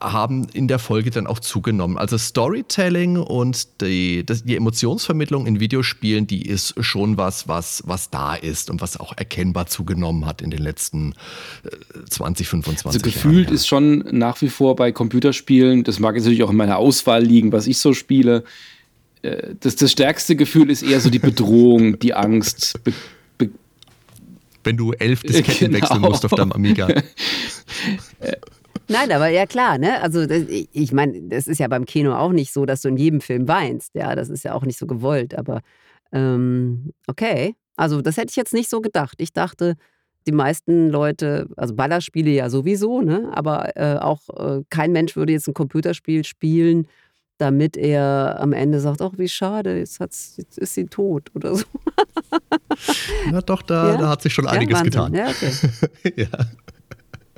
haben 0.00 0.46
in 0.52 0.68
der 0.68 0.78
Folge 0.78 1.10
dann 1.10 1.26
auch 1.26 1.38
zugenommen. 1.38 1.96
Also 1.96 2.18
Storytelling 2.18 3.16
und 3.16 3.80
die, 3.80 4.24
das, 4.26 4.44
die 4.44 4.56
Emotionsvermittlung 4.56 5.46
in 5.46 5.58
Videospielen, 5.58 6.26
die 6.26 6.42
ist 6.46 6.74
schon 6.84 7.16
was, 7.16 7.48
was, 7.48 7.82
was 7.86 8.10
da 8.10 8.34
ist 8.34 8.68
und 8.68 8.82
was 8.82 8.98
auch 8.98 9.16
erkennbar 9.16 9.66
zugenommen 9.66 10.26
hat 10.26 10.42
in 10.42 10.50
den 10.50 10.62
letzten 10.62 11.14
20, 12.10 12.46
25 12.46 12.86
also 12.86 12.98
Jahren. 12.98 13.04
Also 13.04 13.28
gefühlt 13.28 13.50
ist 13.50 13.66
schon 13.66 14.04
nach 14.10 14.40
wie 14.42 14.48
vor 14.48 14.76
bei 14.76 14.92
Computerspielen, 14.92 15.82
das 15.82 15.98
mag 15.98 16.14
natürlich 16.14 16.42
auch 16.42 16.50
in 16.50 16.56
meiner 16.56 16.76
Auswahl 16.76 17.22
liegen, 17.22 17.52
was 17.52 17.66
ich 17.66 17.78
so 17.78 17.94
spiele, 17.94 18.44
äh, 19.22 19.54
das, 19.60 19.76
das 19.76 19.92
stärkste 19.92 20.36
Gefühl 20.36 20.70
ist 20.70 20.82
eher 20.82 21.00
so 21.00 21.08
die 21.08 21.18
Bedrohung, 21.18 21.98
die 22.00 22.12
Angst. 22.12 22.78
Be, 22.84 22.92
be 23.38 23.50
Wenn 24.62 24.76
du 24.76 24.92
elf 24.92 25.22
Disketten 25.22 25.72
genau. 25.72 25.82
wechseln 25.82 26.00
musst 26.02 26.24
auf 26.26 26.32
deinem 26.32 26.52
Amiga. 26.52 26.88
Nein, 28.88 29.12
aber 29.12 29.28
ja 29.28 29.46
klar, 29.46 29.78
ne? 29.78 30.00
Also 30.00 30.26
das, 30.26 30.44
ich 30.48 30.92
meine, 30.92 31.22
das 31.22 31.46
ist 31.46 31.58
ja 31.58 31.68
beim 31.68 31.86
Kino 31.86 32.14
auch 32.14 32.32
nicht 32.32 32.52
so, 32.52 32.66
dass 32.66 32.82
du 32.82 32.88
in 32.88 32.96
jedem 32.96 33.20
Film 33.20 33.48
weinst. 33.48 33.94
Ja, 33.94 34.14
das 34.14 34.28
ist 34.28 34.44
ja 34.44 34.54
auch 34.54 34.64
nicht 34.64 34.78
so 34.78 34.86
gewollt. 34.86 35.36
Aber 35.36 35.62
ähm, 36.12 36.92
okay, 37.06 37.54
also 37.76 38.00
das 38.00 38.16
hätte 38.16 38.30
ich 38.30 38.36
jetzt 38.36 38.54
nicht 38.54 38.70
so 38.70 38.80
gedacht. 38.80 39.16
Ich 39.20 39.32
dachte, 39.32 39.76
die 40.26 40.32
meisten 40.32 40.90
Leute, 40.90 41.48
also 41.56 41.74
Ballerspiele 41.74 42.30
ja 42.30 42.50
sowieso, 42.50 43.00
ne? 43.00 43.30
Aber 43.32 43.76
äh, 43.76 43.96
auch 43.96 44.28
äh, 44.36 44.62
kein 44.70 44.92
Mensch 44.92 45.16
würde 45.16 45.32
jetzt 45.32 45.48
ein 45.48 45.54
Computerspiel 45.54 46.24
spielen, 46.24 46.88
damit 47.38 47.76
er 47.76 48.38
am 48.40 48.52
Ende 48.52 48.80
sagt, 48.80 49.02
ach 49.02 49.12
wie 49.16 49.28
schade, 49.28 49.78
jetzt, 49.78 50.00
hat's, 50.00 50.34
jetzt 50.36 50.58
ist 50.58 50.74
sie 50.74 50.86
tot 50.86 51.30
oder 51.34 51.54
so. 51.54 51.64
Ja, 53.32 53.40
doch, 53.40 53.62
da, 53.62 53.92
ja? 53.92 53.96
da 53.96 54.08
hat 54.10 54.22
sich 54.22 54.34
schon 54.34 54.46
einiges 54.46 54.78
ja, 54.78 54.84
getan. 54.84 55.14
Ja, 55.14 55.28
okay. 55.28 55.52
ja. 56.16 56.28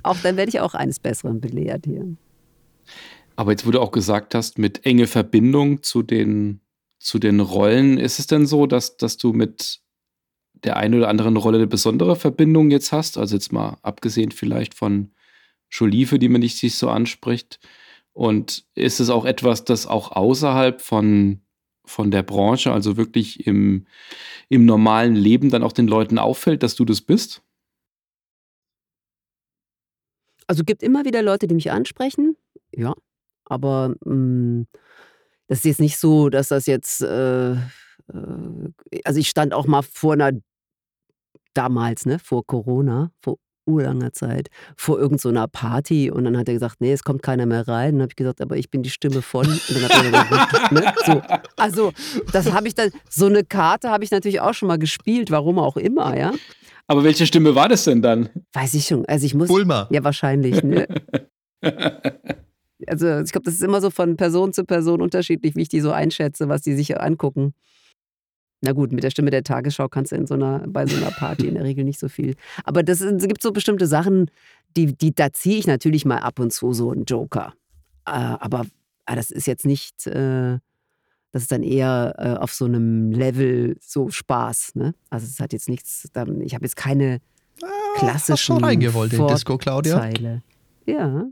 Auch 0.03 0.17
dann 0.23 0.37
werde 0.37 0.51
ich 0.51 0.61
auch 0.61 0.75
eines 0.75 0.99
Besseren 1.01 1.41
belehrt 1.41 1.85
hier. 1.87 2.07
Aber 3.37 3.53
jetzt, 3.53 3.67
wo 3.67 3.71
du 3.71 3.81
auch 3.81 3.93
gesagt 3.93 4.35
hast, 4.35 4.59
mit 4.59 4.85
enge 4.87 5.07
Verbindung 5.07 5.83
zu 5.83 6.03
den 6.03 6.61
zu 6.99 7.19
den 7.19 7.41
Rollen. 7.41 7.99
Ist 7.99 8.19
es 8.19 8.27
denn 8.27 8.47
so, 8.47 8.67
dass, 8.67 8.97
dass 8.97 9.17
du 9.17 9.33
mit 9.33 9.81
der 10.65 10.77
einen 10.77 10.95
oder 10.95 11.09
anderen 11.09 11.37
Rolle 11.37 11.59
eine 11.59 11.67
besondere 11.67 12.17
Verbindung 12.17 12.71
jetzt 12.71 12.93
hast? 12.93 13.19
Also 13.19 13.37
jetzt 13.37 13.53
mal 13.53 13.79
abgesehen 13.83 14.33
vielleicht 14.33 14.75
von 14.75 15.13
Jolie, 15.71 16.07
die 16.19 16.29
man 16.29 16.41
nicht 16.41 16.57
sich 16.57 16.77
so 16.77 16.89
anspricht. 16.89 17.61
Und 18.13 18.65
ist 18.75 18.99
es 18.99 19.11
auch 19.11 19.25
etwas, 19.25 19.65
das 19.65 19.87
auch 19.87 20.11
außerhalb 20.13 20.81
von, 20.81 21.41
von 21.85 22.11
der 22.11 22.25
Branche, 22.25 22.73
also 22.73 22.97
wirklich 22.97 23.47
im, 23.47 23.87
im 24.49 24.65
normalen 24.65 25.15
Leben 25.15 25.51
dann 25.51 25.63
auch 25.63 25.73
den 25.73 25.87
Leuten 25.87 26.19
auffällt, 26.19 26.65
dass 26.65 26.75
du 26.75 26.85
das 26.85 27.01
bist? 27.01 27.43
Also 30.49 30.65
gibt 30.65 30.83
immer 30.83 31.05
wieder 31.05 31.23
Leute, 31.23 31.47
die 31.47 31.55
mich 31.55 31.71
ansprechen, 31.71 32.37
ja, 32.75 32.95
aber 33.45 33.95
mh, 34.05 34.13
hm, 34.13 34.67
das 35.47 35.59
ist 35.59 35.65
jetzt 35.65 35.81
nicht 35.81 35.99
so, 35.99 36.29
dass 36.29 36.49
das 36.49 36.67
jetzt, 36.67 37.01
äh, 37.03 37.53
äh, 37.53 37.57
also 39.05 39.21
ich 39.21 39.29
stand 39.29 39.55
auch 39.55 39.67
mal 39.67 39.83
vor 39.83 40.15
einer, 40.15 40.33
damals, 41.55 42.07
ne, 42.07 42.19
vor 42.19 42.47
Corona, 42.47 43.11
vor 43.21 43.39
urlanger 43.67 44.13
Zeit, 44.13 44.49
vor 44.77 44.99
irgendeiner 44.99 45.43
so 45.43 45.49
Party 45.53 46.11
und 46.11 46.25
dann 46.25 46.37
hat 46.37 46.49
er 46.49 46.55
gesagt, 46.55 46.81
nee, 46.81 46.93
es 46.93 47.05
kommt 47.05 47.23
keiner 47.23 47.47
mehr 47.47 47.69
rein. 47.69 47.91
Und 47.91 47.95
dann 47.95 48.03
habe 48.03 48.13
ich 48.13 48.17
gesagt, 48.17 48.41
aber 48.41 48.57
ich 48.57 48.71
bin 48.71 48.83
die 48.83 48.91
Stimme 48.91 49.23
von. 49.23 49.47
Und 49.47 49.71
dann 49.71 49.83
hat 49.83 49.91
er 49.93 50.11
gesagt, 50.11 50.73
ne, 50.73 50.95
so. 51.05 51.23
Also, 51.57 51.93
das 52.33 52.53
habe 52.53 52.69
ich 52.69 52.75
dann, 52.75 52.91
so 53.09 53.27
eine 53.27 53.45
Karte 53.45 53.91
habe 53.91 54.05
ich 54.05 54.11
natürlich 54.11 54.41
auch 54.41 54.55
schon 54.55 54.69
mal 54.69 54.79
gespielt, 54.79 55.31
warum 55.31 55.59
auch 55.59 55.77
immer, 55.77 56.17
ja. 56.17 56.33
Aber 56.89 57.05
welche 57.05 57.27
Stimme 57.27 57.55
war 57.55 57.69
das 57.69 57.85
denn 57.85 58.03
dann? 58.03 58.31
Weiß 58.55 58.75
ich 58.75 58.87
schon. 58.87 59.05
Also 59.07 59.27
ich 59.27 59.35
muss. 59.35 59.49
Bulma. 59.49 59.87
Ja, 59.91 60.03
wahrscheinlich. 60.03 60.63
Ne? 60.63 60.89
also 62.87 63.21
ich 63.21 63.31
glaube, 63.31 63.45
das 63.45 63.55
ist 63.55 63.63
immer 63.63 63.81
so 63.81 63.91
von 63.91 64.17
Person 64.17 64.55
zu 64.55 64.65
Person 64.65 65.03
unterschiedlich, 65.03 65.55
wie 65.55 65.63
ich 65.63 65.69
die 65.69 65.81
so 65.81 65.93
einschätze, 65.93 66.49
was 66.49 66.63
die 66.63 66.75
sich 66.75 66.99
angucken. 66.99 67.55
Na 68.63 68.73
gut, 68.73 68.91
mit 68.91 69.05
der 69.05 69.11
Stimme 69.11 69.31
der 69.31 69.45
Tagesschau 69.45 69.89
kannst 69.89 70.13
du 70.13 70.17
in 70.17 70.27
so 70.27 70.35
einer, 70.35 70.65
bei 70.67 70.87
so 70.87 70.97
einer 70.97 71.13
Party 71.13 71.47
in 71.47 71.55
der 71.55 71.65
Regel 71.65 71.85
nicht 71.85 72.01
so 72.01 72.09
viel. 72.09 72.35
Aber 72.65 72.83
das, 72.83 73.01
es 73.03 73.29
gibt 73.29 73.43
so 73.43 73.53
bestimmte 73.53 73.87
Sachen, 73.87 74.31
die, 74.77 74.97
die, 74.97 75.15
da 75.15 75.33
ziehe 75.33 75.59
ich 75.59 75.67
natürlich 75.67 76.05
mal 76.05 76.19
ab 76.19 76.41
und 76.41 76.53
zu 76.53 76.73
so 76.73 76.91
einen 76.91 77.05
Joker. 77.05 77.55
Äh, 78.07 78.11
aber 78.11 78.65
ah, 79.05 79.15
das 79.15 79.31
ist 79.31 79.47
jetzt 79.47 79.65
nicht, 79.65 80.07
äh, 80.07 80.59
das 81.33 81.43
ist 81.43 81.53
dann 81.53 81.63
eher 81.63 82.15
äh, 82.19 82.43
auf 82.43 82.53
so 82.53 82.65
einem 82.65 83.11
Level 83.11 83.77
so 83.81 84.09
Spaß. 84.09 84.73
Ne? 84.75 84.95
Also 85.11 85.27
es 85.27 85.41
hat 85.41 85.53
jetzt 85.53 85.69
nichts, 85.69 86.09
ich 86.41 86.55
habe 86.55 86.65
jetzt 86.65 86.77
keine 86.77 87.21
ah, 87.63 87.67
klassischen 87.97 88.33
hast 88.33 88.41
schon 88.41 88.65
reingewollt 88.65 89.13
in 89.13 89.27
Disco, 89.27 89.59
Claudia. 89.59 90.11
Ja. 90.87 91.27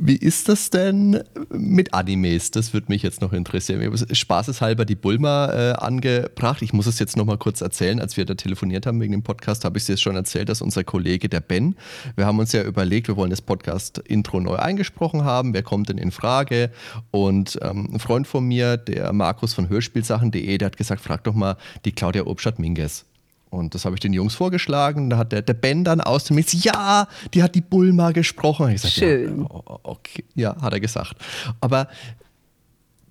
Wie 0.00 0.16
ist 0.16 0.48
das 0.48 0.70
denn 0.70 1.24
mit 1.50 1.92
Animes? 1.92 2.52
Das 2.52 2.72
würde 2.72 2.86
mich 2.88 3.02
jetzt 3.02 3.20
noch 3.20 3.32
interessieren. 3.32 3.80
Ich 3.80 3.86
habe 3.86 4.14
spaßeshalber 4.14 4.84
die 4.84 4.94
Bulma 4.94 5.52
äh, 5.52 5.72
angebracht. 5.72 6.62
Ich 6.62 6.72
muss 6.72 6.86
es 6.86 7.00
jetzt 7.00 7.16
noch 7.16 7.24
mal 7.24 7.36
kurz 7.36 7.60
erzählen. 7.60 8.00
Als 8.00 8.16
wir 8.16 8.24
da 8.24 8.34
telefoniert 8.34 8.86
haben 8.86 9.00
wegen 9.00 9.10
dem 9.10 9.24
Podcast, 9.24 9.64
habe 9.64 9.76
ich 9.76 9.82
es 9.82 9.88
jetzt 9.88 10.02
schon 10.02 10.14
erzählt, 10.14 10.50
dass 10.50 10.62
unser 10.62 10.84
Kollege, 10.84 11.28
der 11.28 11.40
Ben, 11.40 11.74
wir 12.14 12.26
haben 12.26 12.38
uns 12.38 12.52
ja 12.52 12.62
überlegt, 12.62 13.08
wir 13.08 13.16
wollen 13.16 13.30
das 13.30 13.42
Podcast-Intro 13.42 14.38
neu 14.38 14.54
eingesprochen 14.54 15.24
haben. 15.24 15.52
Wer 15.52 15.64
kommt 15.64 15.88
denn 15.88 15.98
in 15.98 16.12
Frage? 16.12 16.70
Und 17.10 17.58
ähm, 17.62 17.88
ein 17.92 17.98
Freund 17.98 18.28
von 18.28 18.44
mir, 18.44 18.76
der 18.76 19.12
Markus 19.12 19.52
von 19.52 19.68
Hörspielsachen.de, 19.68 20.58
der 20.58 20.66
hat 20.66 20.76
gesagt, 20.76 21.00
frag 21.00 21.24
doch 21.24 21.34
mal 21.34 21.56
die 21.84 21.92
Claudia 21.92 22.24
Obstadt-Minges. 22.24 23.07
Und 23.50 23.74
das 23.74 23.84
habe 23.84 23.96
ich 23.96 24.00
den 24.00 24.12
Jungs 24.12 24.34
vorgeschlagen. 24.34 25.10
Da 25.10 25.18
hat 25.18 25.32
der, 25.32 25.42
der 25.42 25.54
Ben 25.54 25.84
dann 25.84 26.00
aus 26.00 26.24
dem 26.24 26.36
Nichts, 26.36 26.64
ja, 26.64 27.08
die 27.34 27.42
hat 27.42 27.54
die 27.54 27.60
Bulma 27.60 28.10
gesprochen. 28.12 28.68
Ich 28.68 28.82
gesagt, 28.82 28.94
Schön. 28.94 29.42
Ja, 29.42 29.78
okay, 29.82 30.24
ja, 30.34 30.60
hat 30.60 30.72
er 30.72 30.80
gesagt. 30.80 31.16
Aber 31.60 31.88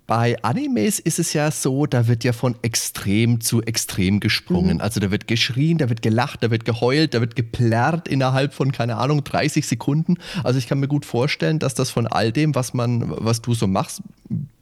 bei 0.08 0.42
Animes 0.42 1.00
ist 1.00 1.18
es 1.18 1.34
ja 1.34 1.50
so, 1.50 1.84
da 1.84 2.08
wird 2.08 2.24
ja 2.24 2.32
von 2.32 2.56
extrem 2.62 3.42
zu 3.42 3.60
extrem 3.60 4.20
gesprungen. 4.20 4.76
Mhm. 4.76 4.80
Also 4.80 5.00
da 5.00 5.10
wird 5.10 5.26
geschrien, 5.26 5.76
da 5.76 5.90
wird 5.90 6.00
gelacht, 6.00 6.42
da 6.42 6.50
wird 6.50 6.64
geheult, 6.64 7.12
da 7.12 7.20
wird 7.20 7.36
geplärrt 7.36 8.08
innerhalb 8.08 8.54
von, 8.54 8.72
keine 8.72 8.96
Ahnung, 8.96 9.22
30 9.22 9.66
Sekunden. 9.66 10.16
Also 10.44 10.58
ich 10.58 10.66
kann 10.66 10.80
mir 10.80 10.88
gut 10.88 11.04
vorstellen, 11.04 11.58
dass 11.58 11.74
das 11.74 11.90
von 11.90 12.06
all 12.06 12.32
dem, 12.32 12.54
was 12.54 12.72
man, 12.72 13.04
was 13.18 13.42
du 13.42 13.52
so 13.52 13.66
machst, 13.66 14.02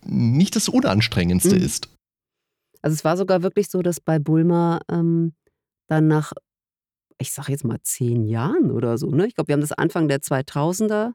nicht 0.04 0.56
das 0.56 0.68
Unanstrengendste 0.68 1.54
mhm. 1.54 1.62
ist. 1.62 1.90
Also 2.82 2.94
es 2.94 3.04
war 3.04 3.16
sogar 3.16 3.44
wirklich 3.44 3.68
so, 3.68 3.82
dass 3.82 4.00
bei 4.00 4.18
Bulma 4.18 4.80
ähm, 4.90 5.32
dann 5.86 6.08
nach, 6.08 6.32
ich 7.18 7.32
sage 7.32 7.52
jetzt 7.52 7.64
mal 7.64 7.78
zehn 7.82 8.24
Jahren 8.24 8.70
oder 8.70 8.98
so, 8.98 9.10
ne? 9.10 9.26
ich 9.26 9.34
glaube, 9.34 9.48
wir 9.48 9.54
haben 9.54 9.60
das 9.60 9.72
Anfang 9.72 10.08
der 10.08 10.20
2000er 10.20 11.12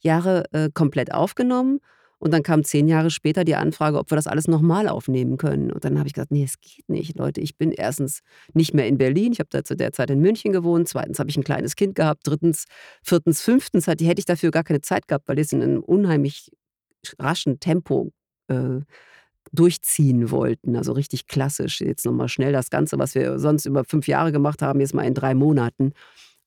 Jahre 0.00 0.44
äh, 0.52 0.70
komplett 0.72 1.12
aufgenommen. 1.12 1.80
Und 2.22 2.34
dann 2.34 2.42
kam 2.42 2.64
zehn 2.64 2.86
Jahre 2.86 3.08
später 3.10 3.44
die 3.44 3.54
Anfrage, 3.54 3.98
ob 3.98 4.10
wir 4.12 4.16
das 4.16 4.26
alles 4.26 4.46
nochmal 4.46 4.88
aufnehmen 4.88 5.38
können. 5.38 5.72
Und 5.72 5.86
dann 5.86 5.98
habe 5.98 6.06
ich 6.06 6.12
gesagt, 6.12 6.30
nee, 6.30 6.44
es 6.44 6.60
geht 6.60 6.86
nicht, 6.86 7.16
Leute. 7.16 7.40
Ich 7.40 7.56
bin 7.56 7.72
erstens 7.72 8.20
nicht 8.52 8.74
mehr 8.74 8.86
in 8.86 8.98
Berlin. 8.98 9.32
Ich 9.32 9.38
habe 9.38 9.48
da 9.50 9.64
zu 9.64 9.74
der 9.74 9.92
Zeit 9.94 10.10
in 10.10 10.20
München 10.20 10.52
gewohnt. 10.52 10.86
Zweitens 10.86 11.18
habe 11.18 11.30
ich 11.30 11.38
ein 11.38 11.44
kleines 11.44 11.76
Kind 11.76 11.94
gehabt. 11.94 12.20
Drittens, 12.26 12.66
viertens, 13.02 13.40
fünftens 13.40 13.86
hätte 13.86 14.04
ich 14.04 14.26
dafür 14.26 14.50
gar 14.50 14.64
keine 14.64 14.82
Zeit 14.82 15.08
gehabt, 15.08 15.28
weil 15.28 15.36
das 15.36 15.50
in 15.54 15.62
einem 15.62 15.80
unheimlich 15.80 16.50
raschen 17.18 17.58
Tempo 17.58 18.12
äh, 18.48 18.80
durchziehen 19.52 20.30
wollten. 20.30 20.76
Also 20.76 20.92
richtig 20.92 21.26
klassisch. 21.26 21.80
Jetzt 21.80 22.06
nochmal 22.06 22.28
schnell 22.28 22.52
das 22.52 22.70
Ganze, 22.70 22.98
was 22.98 23.14
wir 23.14 23.38
sonst 23.38 23.66
über 23.66 23.84
fünf 23.84 24.06
Jahre 24.08 24.32
gemacht 24.32 24.62
haben, 24.62 24.80
jetzt 24.80 24.94
mal 24.94 25.02
in 25.02 25.14
drei 25.14 25.34
Monaten. 25.34 25.92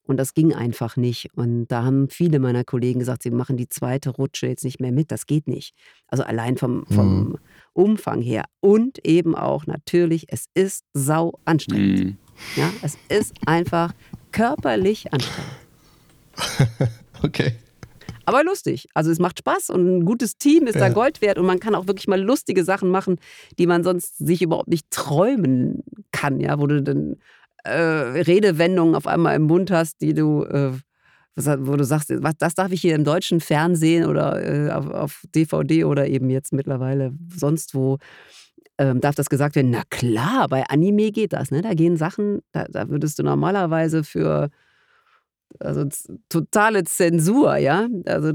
Und 0.05 0.17
das 0.17 0.33
ging 0.33 0.53
einfach 0.53 0.97
nicht. 0.97 1.29
Und 1.35 1.67
da 1.67 1.83
haben 1.83 2.09
viele 2.09 2.39
meiner 2.39 2.65
Kollegen 2.65 2.99
gesagt, 2.99 3.23
sie 3.23 3.31
machen 3.31 3.55
die 3.55 3.69
zweite 3.69 4.09
Rutsche 4.09 4.47
jetzt 4.47 4.65
nicht 4.65 4.81
mehr 4.81 4.91
mit. 4.91 5.11
Das 5.11 5.25
geht 5.25 5.47
nicht. 5.47 5.73
Also 6.07 6.23
allein 6.23 6.57
vom, 6.57 6.85
vom 6.87 7.19
mhm. 7.19 7.37
Umfang 7.73 8.21
her. 8.21 8.43
Und 8.59 9.05
eben 9.05 9.33
auch 9.33 9.65
natürlich, 9.65 10.25
es 10.27 10.47
ist 10.53 10.83
sau 10.93 11.39
anstrengend. 11.45 12.03
Mhm. 12.03 12.17
Ja, 12.57 12.69
es 12.81 12.97
ist 13.07 13.33
einfach 13.45 13.93
körperlich 14.31 15.13
anstrengend. 15.13 15.53
okay. 17.23 17.53
Aber 18.25 18.43
lustig. 18.43 18.87
Also 18.93 19.11
es 19.11 19.19
macht 19.19 19.39
Spaß 19.39 19.69
und 19.69 19.97
ein 19.97 20.05
gutes 20.05 20.37
Team 20.37 20.67
ist 20.67 20.75
ja. 20.75 20.81
da 20.81 20.89
Gold 20.89 21.21
wert 21.21 21.37
und 21.37 21.45
man 21.45 21.59
kann 21.59 21.75
auch 21.75 21.87
wirklich 21.87 22.07
mal 22.07 22.21
lustige 22.21 22.63
Sachen 22.63 22.89
machen, 22.89 23.17
die 23.59 23.67
man 23.67 23.83
sonst 23.83 24.17
sich 24.17 24.41
überhaupt 24.41 24.69
nicht 24.69 24.89
träumen 24.91 25.83
kann, 26.11 26.39
ja, 26.39 26.59
wo 26.59 26.67
du 26.67 26.81
dann 26.81 27.17
äh, 27.63 27.71
Redewendungen 27.71 28.95
auf 28.95 29.07
einmal 29.07 29.35
im 29.35 29.43
Mund 29.43 29.71
hast, 29.71 30.01
die 30.01 30.13
du, 30.13 30.43
äh, 30.43 30.71
wo 31.35 31.75
du 31.75 31.83
sagst, 31.83 32.13
was, 32.23 32.37
das 32.37 32.55
darf 32.55 32.71
ich 32.71 32.81
hier 32.81 32.95
im 32.95 33.03
deutschen 33.03 33.39
Fernsehen 33.39 34.05
oder 34.05 34.41
äh, 34.43 34.71
auf, 34.71 34.89
auf, 34.89 35.23
DVD 35.33 35.85
oder 35.85 36.07
eben 36.07 36.29
jetzt 36.29 36.53
mittlerweile 36.53 37.13
sonst 37.35 37.75
wo. 37.75 37.97
Ähm, 38.79 39.01
darf 39.01 39.13
das 39.13 39.29
gesagt 39.29 39.55
werden? 39.55 39.69
Na 39.69 39.83
klar, 39.89 40.47
bei 40.49 40.63
Anime 40.67 41.11
geht 41.11 41.33
das. 41.33 41.51
Ne? 41.51 41.61
Da 41.61 41.75
gehen 41.75 41.95
Sachen, 41.95 42.39
da, 42.51 42.65
da 42.65 42.89
würdest 42.89 43.19
du 43.19 43.23
normalerweise 43.23 44.03
für 44.03 44.49
also 45.59 45.85
totale 46.29 46.83
Zensur, 46.83 47.57
ja. 47.57 47.87
Also 48.05 48.33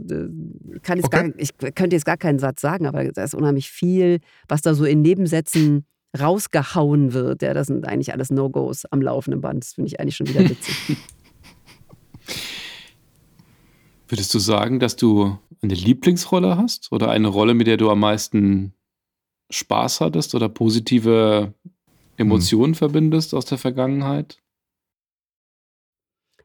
kann 0.82 1.02
okay. 1.02 1.08
gar, 1.10 1.28
ich 1.36 1.56
könnte 1.56 1.96
jetzt 1.96 2.04
gar 2.04 2.16
keinen 2.16 2.38
Satz 2.38 2.60
sagen, 2.60 2.86
aber 2.86 3.04
da 3.04 3.24
ist 3.24 3.34
unheimlich 3.34 3.70
viel, 3.70 4.20
was 4.48 4.62
da 4.62 4.74
so 4.74 4.84
in 4.84 5.02
Nebensätzen 5.02 5.86
rausgehauen 6.18 7.12
wird. 7.12 7.42
Ja, 7.42 7.54
das 7.54 7.66
sind 7.66 7.86
eigentlich 7.86 8.12
alles 8.12 8.30
No-Gos 8.30 8.84
am 8.86 9.02
laufenden 9.02 9.40
Band. 9.40 9.64
Das 9.64 9.72
finde 9.74 9.88
ich 9.88 10.00
eigentlich 10.00 10.16
schon 10.16 10.28
wieder 10.28 10.40
witzig. 10.48 10.96
Würdest 14.08 14.32
du 14.32 14.38
sagen, 14.38 14.80
dass 14.80 14.96
du 14.96 15.38
eine 15.60 15.74
Lieblingsrolle 15.74 16.56
hast 16.56 16.92
oder 16.92 17.10
eine 17.10 17.28
Rolle, 17.28 17.54
mit 17.54 17.66
der 17.66 17.76
du 17.76 17.90
am 17.90 18.00
meisten 18.00 18.72
Spaß 19.50 20.00
hattest 20.00 20.34
oder 20.34 20.48
positive 20.48 21.52
Emotionen 22.16 22.72
hm. 22.72 22.78
verbindest 22.78 23.34
aus 23.34 23.44
der 23.44 23.58
Vergangenheit? 23.58 24.38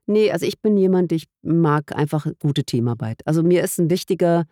Nee, 0.08 0.32
also 0.32 0.45
ich 0.45 0.62
bin 0.62 0.78
jemand, 0.78 1.12
ich 1.12 1.26
mag 1.41 1.95
einfach 1.95 2.28
gute 2.39 2.64
Teamarbeit. 2.64 3.22
Also 3.26 3.41
mir 3.43 3.64
ist 3.64 3.80
ein 3.80 3.89
wichtiger, 3.89 4.45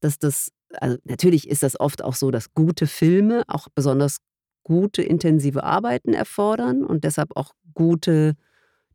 dass 0.00 0.18
das, 0.18 0.50
also 0.74 0.98
natürlich 1.04 1.48
ist 1.48 1.62
das 1.62 1.78
oft 1.80 2.02
auch 2.04 2.14
so, 2.14 2.30
dass 2.30 2.54
gute 2.54 2.86
Filme 2.86 3.42
auch 3.48 3.68
besonders 3.74 4.18
gute, 4.64 5.02
intensive 5.02 5.64
Arbeiten 5.64 6.14
erfordern 6.14 6.84
und 6.84 7.04
deshalb 7.04 7.36
auch 7.36 7.52
gute 7.74 8.34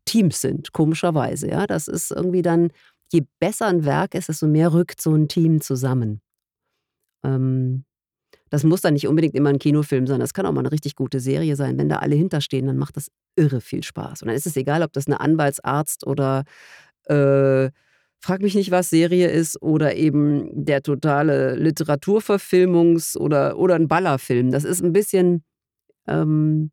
Teams 0.06 0.40
sind, 0.40 0.72
komischerweise. 0.72 1.48
Ja, 1.50 1.66
das 1.66 1.88
ist 1.88 2.10
irgendwie 2.10 2.42
dann, 2.42 2.70
je 3.12 3.24
besser 3.40 3.66
ein 3.66 3.84
Werk 3.84 4.14
ist, 4.14 4.28
desto 4.28 4.46
mehr 4.46 4.72
rückt 4.72 5.00
so 5.00 5.14
ein 5.14 5.28
Team 5.28 5.60
zusammen. 5.60 6.20
Ähm, 7.24 7.84
das 8.50 8.64
muss 8.64 8.80
dann 8.80 8.94
nicht 8.94 9.08
unbedingt 9.08 9.34
immer 9.34 9.50
ein 9.50 9.58
Kinofilm 9.58 10.06
sein, 10.06 10.20
das 10.20 10.34
kann 10.34 10.46
auch 10.46 10.52
mal 10.52 10.60
eine 10.60 10.72
richtig 10.72 10.96
gute 10.96 11.20
Serie 11.20 11.56
sein. 11.56 11.78
Wenn 11.78 11.88
da 11.88 12.00
alle 12.00 12.16
hinterstehen, 12.16 12.66
dann 12.66 12.76
macht 12.76 12.96
das 12.96 13.08
irre 13.36 13.60
viel 13.60 13.82
Spaß. 13.82 14.22
Und 14.22 14.28
dann 14.28 14.36
ist 14.36 14.46
es 14.46 14.56
egal, 14.56 14.82
ob 14.82 14.92
das 14.92 15.06
eine 15.06 15.20
Anwaltsarzt 15.20 16.06
oder 16.06 16.44
äh, 17.06 17.70
Frag 18.22 18.42
mich 18.42 18.54
nicht, 18.54 18.70
was 18.70 18.90
Serie 18.90 19.28
ist 19.28 19.62
oder 19.62 19.96
eben 19.96 20.50
der 20.52 20.82
totale 20.82 21.54
Literaturverfilmungs- 21.54 23.16
oder, 23.16 23.58
oder 23.58 23.76
ein 23.76 23.88
Ballerfilm. 23.88 24.50
Das 24.50 24.64
ist 24.64 24.82
ein 24.82 24.92
bisschen 24.92 25.42
ähm, 26.06 26.70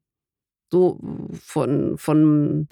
so 0.70 1.00
von, 1.42 1.98
von 1.98 2.68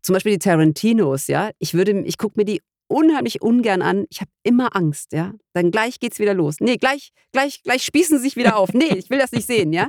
zum 0.00 0.14
Beispiel 0.14 0.32
die 0.32 0.38
Tarantinos, 0.38 1.26
ja. 1.26 1.50
Ich 1.58 1.74
würde, 1.74 2.00
ich 2.00 2.16
gucke 2.16 2.38
mir 2.38 2.46
die 2.46 2.62
unheimlich 2.88 3.42
ungern 3.42 3.82
an. 3.82 4.06
Ich 4.10 4.20
habe 4.20 4.30
immer 4.42 4.76
Angst, 4.76 5.12
ja. 5.12 5.32
Dann 5.52 5.70
gleich 5.70 6.00
geht's 6.00 6.18
wieder 6.18 6.34
los. 6.34 6.56
Nee, 6.60 6.76
gleich, 6.76 7.10
gleich, 7.32 7.62
gleich 7.62 7.82
spießen 7.84 8.18
sie 8.18 8.24
sich 8.24 8.36
wieder 8.36 8.56
auf. 8.56 8.72
Nee, 8.72 8.94
ich 8.96 9.10
will 9.10 9.18
das 9.18 9.32
nicht 9.32 9.46
sehen, 9.46 9.72
ja. 9.72 9.88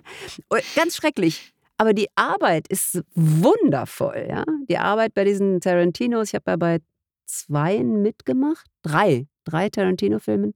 Ganz 0.75 0.95
schrecklich. 0.95 1.53
Aber 1.77 1.93
die 1.93 2.07
Arbeit 2.15 2.67
ist 2.69 3.01
wundervoll, 3.15 4.27
ja. 4.29 4.45
Die 4.69 4.77
Arbeit 4.77 5.13
bei 5.13 5.25
diesen 5.25 5.59
Tarantinos, 5.59 6.29
ich 6.29 6.35
habe 6.35 6.51
ja 6.51 6.55
bei 6.57 6.79
zwei 7.25 7.83
mitgemacht, 7.83 8.65
drei, 8.81 9.27
drei 9.43 9.69
Tarantino-Filmen, 9.69 10.53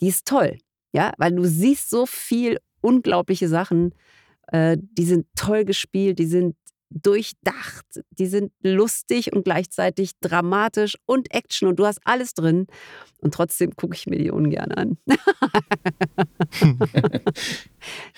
die 0.00 0.08
ist 0.08 0.26
toll, 0.26 0.58
ja, 0.92 1.12
weil 1.18 1.32
du 1.32 1.44
siehst 1.44 1.90
so 1.90 2.06
viel 2.06 2.58
unglaubliche 2.80 3.48
Sachen, 3.48 3.94
äh, 4.48 4.76
die 4.78 5.04
sind 5.04 5.26
toll 5.34 5.64
gespielt, 5.64 6.18
die 6.18 6.26
sind 6.26 6.56
durchdacht, 6.94 7.86
die 8.10 8.26
sind 8.26 8.52
lustig 8.62 9.32
und 9.32 9.44
gleichzeitig 9.44 10.12
dramatisch 10.20 10.96
und 11.06 11.32
Action 11.32 11.68
und 11.68 11.78
du 11.78 11.86
hast 11.86 12.00
alles 12.04 12.34
drin. 12.34 12.66
Und 13.18 13.34
trotzdem 13.34 13.76
gucke 13.76 13.94
ich 13.94 14.06
mir 14.06 14.18
die 14.18 14.30
ungern 14.30 14.72
an. 14.72 14.98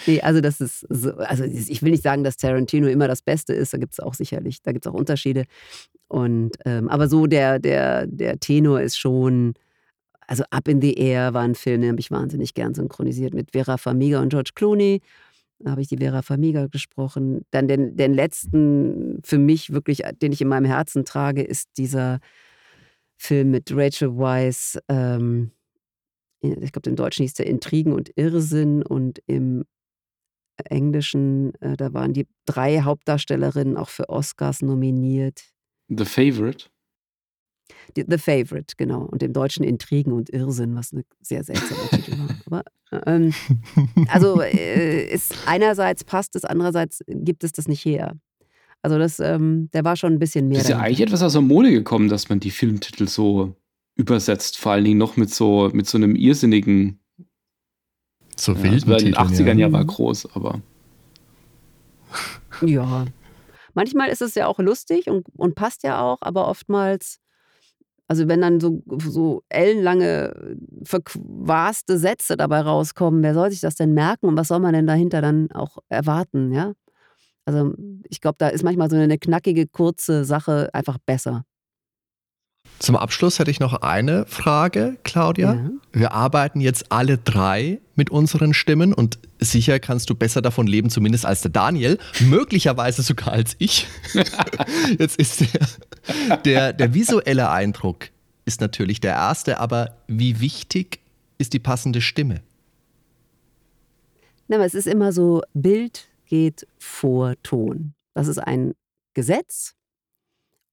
nee, 0.07 0.21
also 0.23 0.41
das 0.41 0.61
ist 0.61 0.87
so, 0.89 1.15
also 1.17 1.45
ich 1.45 1.83
will 1.83 1.91
nicht 1.91 2.03
sagen, 2.03 2.25
dass 2.25 2.37
Tarantino 2.37 2.89
immer 2.89 3.07
das 3.07 3.23
Beste 3.23 3.53
ist, 3.53 3.75
da 3.75 3.79
gibt 3.79 3.93
es 3.93 4.01
auch 4.01 4.15
sicherlich, 4.15 4.63
da 4.63 4.73
gibt 4.73 4.87
es 4.87 4.91
auch 4.91 4.97
Unterschiede. 4.97 5.45
Und 6.09 6.53
ähm, 6.65 6.89
aber 6.89 7.09
so 7.09 7.27
der, 7.27 7.59
der, 7.59 8.07
der 8.07 8.41
Tenor 8.41 8.81
ist 8.81 8.99
schon, 8.99 9.55
also 10.27 10.45
Up 10.51 10.69
in 10.69 10.81
the 10.81 10.95
Air 10.95 11.35
war 11.35 11.43
ein 11.43 11.55
Film, 11.55 11.83
den 11.83 11.91
habe 11.91 12.01
ich 12.01 12.11
wahnsinnig 12.11 12.55
gern 12.55 12.75
synchronisiert 12.75 13.35
mit 13.35 13.51
Vera 13.53 13.77
Farmiga 13.77 14.21
und 14.21 14.31
George 14.31 14.53
Clooney. 14.55 15.03
Habe 15.65 15.81
ich 15.81 15.89
die 15.89 15.99
Vera 15.99 16.23
Famiga 16.23 16.67
gesprochen. 16.67 17.45
Dann 17.51 17.69
den, 17.69 17.97
den 17.97 18.13
letzten, 18.13 19.21
für 19.25 19.39
mich 19.39 19.73
wirklich, 19.73 20.03
den 20.21 20.33
ich 20.33 20.41
in 20.41 20.49
meinem 20.49 20.67
Herzen 20.67 21.05
trage, 21.05 21.43
ist 21.43 21.69
dieser 21.77 22.21
Film 23.17 23.51
mit 23.51 23.71
Rachel 23.73 24.17
Weisz. 24.17 24.79
Ähm, 24.89 25.53
ich 26.41 26.73
glaube, 26.73 26.91
im 26.91 26.97
Deutschen 26.97 27.23
hieß 27.23 27.35
der 27.35 27.47
Intrigen 27.47 27.93
und 27.93 28.11
Irrsinn 28.17 28.83
und 28.83 29.21
im 29.27 29.65
Englischen, 30.65 31.55
äh, 31.61 31.77
da 31.77 31.93
waren 31.95 32.13
die 32.13 32.27
drei 32.45 32.83
Hauptdarstellerinnen 32.83 33.77
auch 33.77 33.89
für 33.89 34.09
Oscars 34.09 34.63
nominiert. 34.63 35.43
The 35.89 36.05
Favorite? 36.05 36.67
The 37.97 38.19
Favorite, 38.19 38.75
genau. 38.77 39.03
Und 39.03 39.23
im 39.23 39.33
Deutschen 39.33 39.65
Intrigen 39.65 40.13
und 40.13 40.31
Irrsinn, 40.31 40.75
was 40.75 40.93
eine 40.93 41.05
sehr 41.21 41.45
seltsame 41.45 41.89
Titel 41.91 42.19
war. 42.19 42.65
Aber, 42.91 43.07
ähm, 43.07 43.33
also 44.09 44.41
äh, 44.41 45.07
ist 45.07 45.35
einerseits 45.47 46.05
passt 46.05 46.37
es, 46.37 46.45
andererseits 46.45 47.01
gibt 47.07 47.45
es 47.45 47.53
das 47.53 47.69
nicht 47.69 47.85
her. 47.85 48.17
Also 48.83 48.99
das, 48.99 49.19
ähm, 49.19 49.71
der 49.73 49.85
war 49.85 49.97
schon 49.97 50.13
ein 50.13 50.19
bisschen 50.19 50.49
mehr. 50.49 50.59
Das 50.59 50.65
ist 50.65 50.71
ja 50.71 50.79
eigentlich 50.79 51.01
etwas 51.01 51.23
aus 51.23 51.33
der 51.33 51.41
Mode 51.41 51.71
gekommen, 51.71 52.09
dass 52.09 52.29
man 52.29 52.41
die 52.41 52.51
Filmtitel 52.51 53.09
so 53.09 53.57
übersetzt, 53.97 54.59
vor 54.59 54.73
allen 54.73 54.85
Dingen 54.85 54.99
noch 54.99 55.17
mit 55.17 55.31
so, 55.31 55.71
mit 55.73 55.87
so 55.87 55.97
einem 55.97 56.17
irrsinnigen. 56.17 57.01
So 58.37 58.53
ja, 58.53 58.63
wilden 58.63 58.93
also 58.93 59.07
In 59.07 59.13
den 59.13 59.15
80ern 59.15 59.59
ja. 59.59 59.69
ja 59.69 59.73
war 59.73 59.85
groß, 59.85 60.35
aber. 60.35 60.61
Ja. 62.61 63.07
Manchmal 63.75 64.09
ist 64.11 64.23
es 64.23 64.35
ja 64.35 64.47
auch 64.47 64.59
lustig 64.59 65.09
und, 65.09 65.27
und 65.37 65.55
passt 65.55 65.83
ja 65.83 66.01
auch, 66.01 66.19
aber 66.21 66.47
oftmals, 66.47 67.21
also 68.09 68.29
wenn 68.29 68.41
dann 68.43 68.61
so, 68.61 68.83
so 69.09 69.43
ellenlange, 69.49 70.57
verquaste 70.85 71.99
Sätze 71.99 72.37
dabei 72.37 72.61
rauskommen, 72.61 73.23
wer 73.23 73.35
soll 73.35 73.51
sich 73.51 73.61
das 73.61 73.77
denn 73.77 73.95
merken 73.95 74.27
und 74.27 74.37
was 74.37 74.49
soll 74.49 74.61
man 74.61 74.75
denn 74.75 74.87
dahinter 74.87 75.21
dann 75.23 75.51
auch 75.53 75.79
erwarten, 75.89 76.53
ja? 76.53 76.73
Also 77.47 77.75
ich 78.09 78.21
glaube, 78.21 78.37
da 78.39 78.49
ist 78.49 78.65
manchmal 78.65 78.91
so 78.91 78.97
eine 78.97 79.19
knackige, 79.19 79.67
kurze 79.67 80.25
Sache 80.25 80.71
einfach 80.73 80.99
besser. 81.07 81.45
Zum 82.79 82.97
Abschluss 82.97 83.39
hätte 83.39 83.51
ich 83.51 83.61
noch 83.61 83.75
eine 83.75 84.27
Frage, 84.27 84.97
Claudia. 85.05 85.55
Ja. 85.55 85.71
Wir 85.93 86.13
arbeiten 86.13 86.61
jetzt 86.61 86.91
alle 86.93 87.19
drei 87.19 87.81
mit 87.95 88.11
unseren 88.11 88.53
Stimmen 88.53 88.93
und 88.93 89.19
sicher 89.39 89.79
kannst 89.79 90.11
du 90.11 90.15
besser 90.15 90.43
davon 90.43 90.67
leben, 90.67 90.91
zumindest 90.91 91.25
als 91.25 91.41
der 91.41 91.51
Daniel, 91.51 91.99
möglicherweise 92.21 93.03
sogar 93.03 93.33
als 93.33 93.57
ich. 93.59 93.87
jetzt 94.99 95.19
ist 95.19 95.41
der, 95.41 96.37
der, 96.45 96.73
der 96.73 96.95
visuelle 96.95 97.51
Eindruck 97.51 98.11
ist 98.45 98.61
natürlich 98.61 99.01
der 99.01 99.13
erste, 99.13 99.61
aber 99.61 99.97
wie 100.07 100.41
wichtig 100.41 101.01
ist 101.39 101.53
die 101.53 101.59
passende 101.59 102.01
Stimme? 102.01 102.43
Na, 104.49 104.57
aber 104.57 104.67
es 104.67 104.75
ist 104.75 104.87
immer 104.87 105.13
so, 105.13 105.43
Bild 105.55 106.09
geht 106.27 106.67
vor 106.79 107.35
Ton. 107.43 107.95
Das 108.15 108.29
ist 108.29 108.39
ein 108.39 108.75
Gesetz. 109.15 109.75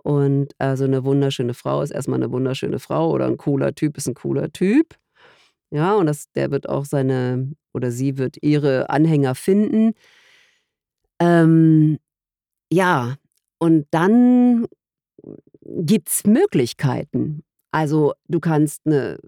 Und 0.03 0.53
also 0.57 0.85
eine 0.85 1.03
wunderschöne 1.03 1.53
Frau 1.53 1.81
ist 1.81 1.91
erstmal 1.91 2.19
eine 2.19 2.31
wunderschöne 2.31 2.79
Frau 2.79 3.11
oder 3.11 3.27
ein 3.27 3.37
cooler 3.37 3.73
Typ 3.75 3.97
ist 3.97 4.07
ein 4.07 4.15
cooler 4.15 4.51
Typ. 4.51 4.95
Ja, 5.71 5.95
und 5.95 6.07
das, 6.07 6.31
der 6.33 6.51
wird 6.51 6.67
auch 6.69 6.85
seine 6.85 7.53
oder 7.73 7.91
sie 7.91 8.17
wird 8.17 8.37
ihre 8.41 8.89
Anhänger 8.89 9.35
finden. 9.35 9.93
Ähm, 11.19 11.99
ja, 12.71 13.15
und 13.59 13.87
dann 13.91 14.65
gibt 15.63 16.09
es 16.09 16.25
Möglichkeiten. 16.25 17.43
Also 17.71 18.13
du 18.27 18.39
kannst 18.39 18.81
eine, 18.85 19.19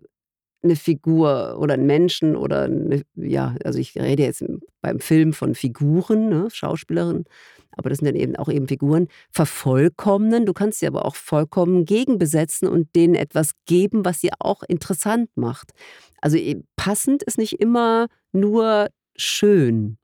eine 0.64 0.76
Figur 0.76 1.58
oder 1.60 1.74
einen 1.74 1.86
Menschen 1.86 2.36
oder 2.36 2.64
eine, 2.64 3.04
ja, 3.16 3.56
also 3.64 3.80
ich 3.80 3.96
rede 3.96 4.24
jetzt 4.24 4.44
beim 4.82 5.00
Film 5.00 5.34
von 5.34 5.56
Figuren, 5.56 6.30
ne, 6.30 6.48
Schauspielerinnen, 6.52 7.26
aber 7.76 7.90
das 7.90 8.00
sind 8.00 8.08
dann 8.08 8.16
eben 8.16 8.36
auch 8.36 8.50
eben 8.50 8.68
Figuren, 8.68 9.08
vervollkommnen. 9.32 10.46
Du 10.46 10.54
kannst 10.54 10.80
sie 10.80 10.88
aber 10.88 11.06
auch 11.06 11.16
vollkommen 11.16 11.86
gegenbesetzen 11.86 12.68
und 12.68 12.96
denen 12.96 13.16
etwas 13.16 13.52
geben, 13.66 14.06
was 14.06 14.22
sie 14.22 14.32
auch 14.40 14.64
interessant 14.64 15.30
macht. 15.36 15.72
Also 16.22 16.38
eben 16.38 16.68
passend 16.76 17.24
ist 17.24 17.38
nicht 17.38 17.60
immer 17.60 18.08
nur 18.32 18.90
schön. 19.16 19.98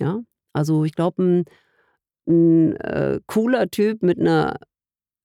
Ja, 0.00 0.20
also 0.52 0.84
ich 0.84 0.94
glaube, 0.94 1.22
ein, 1.22 1.44
ein 2.28 2.76
äh, 2.76 3.20
cooler 3.26 3.70
Typ 3.70 4.02
mit 4.02 4.18
einer 4.18 4.56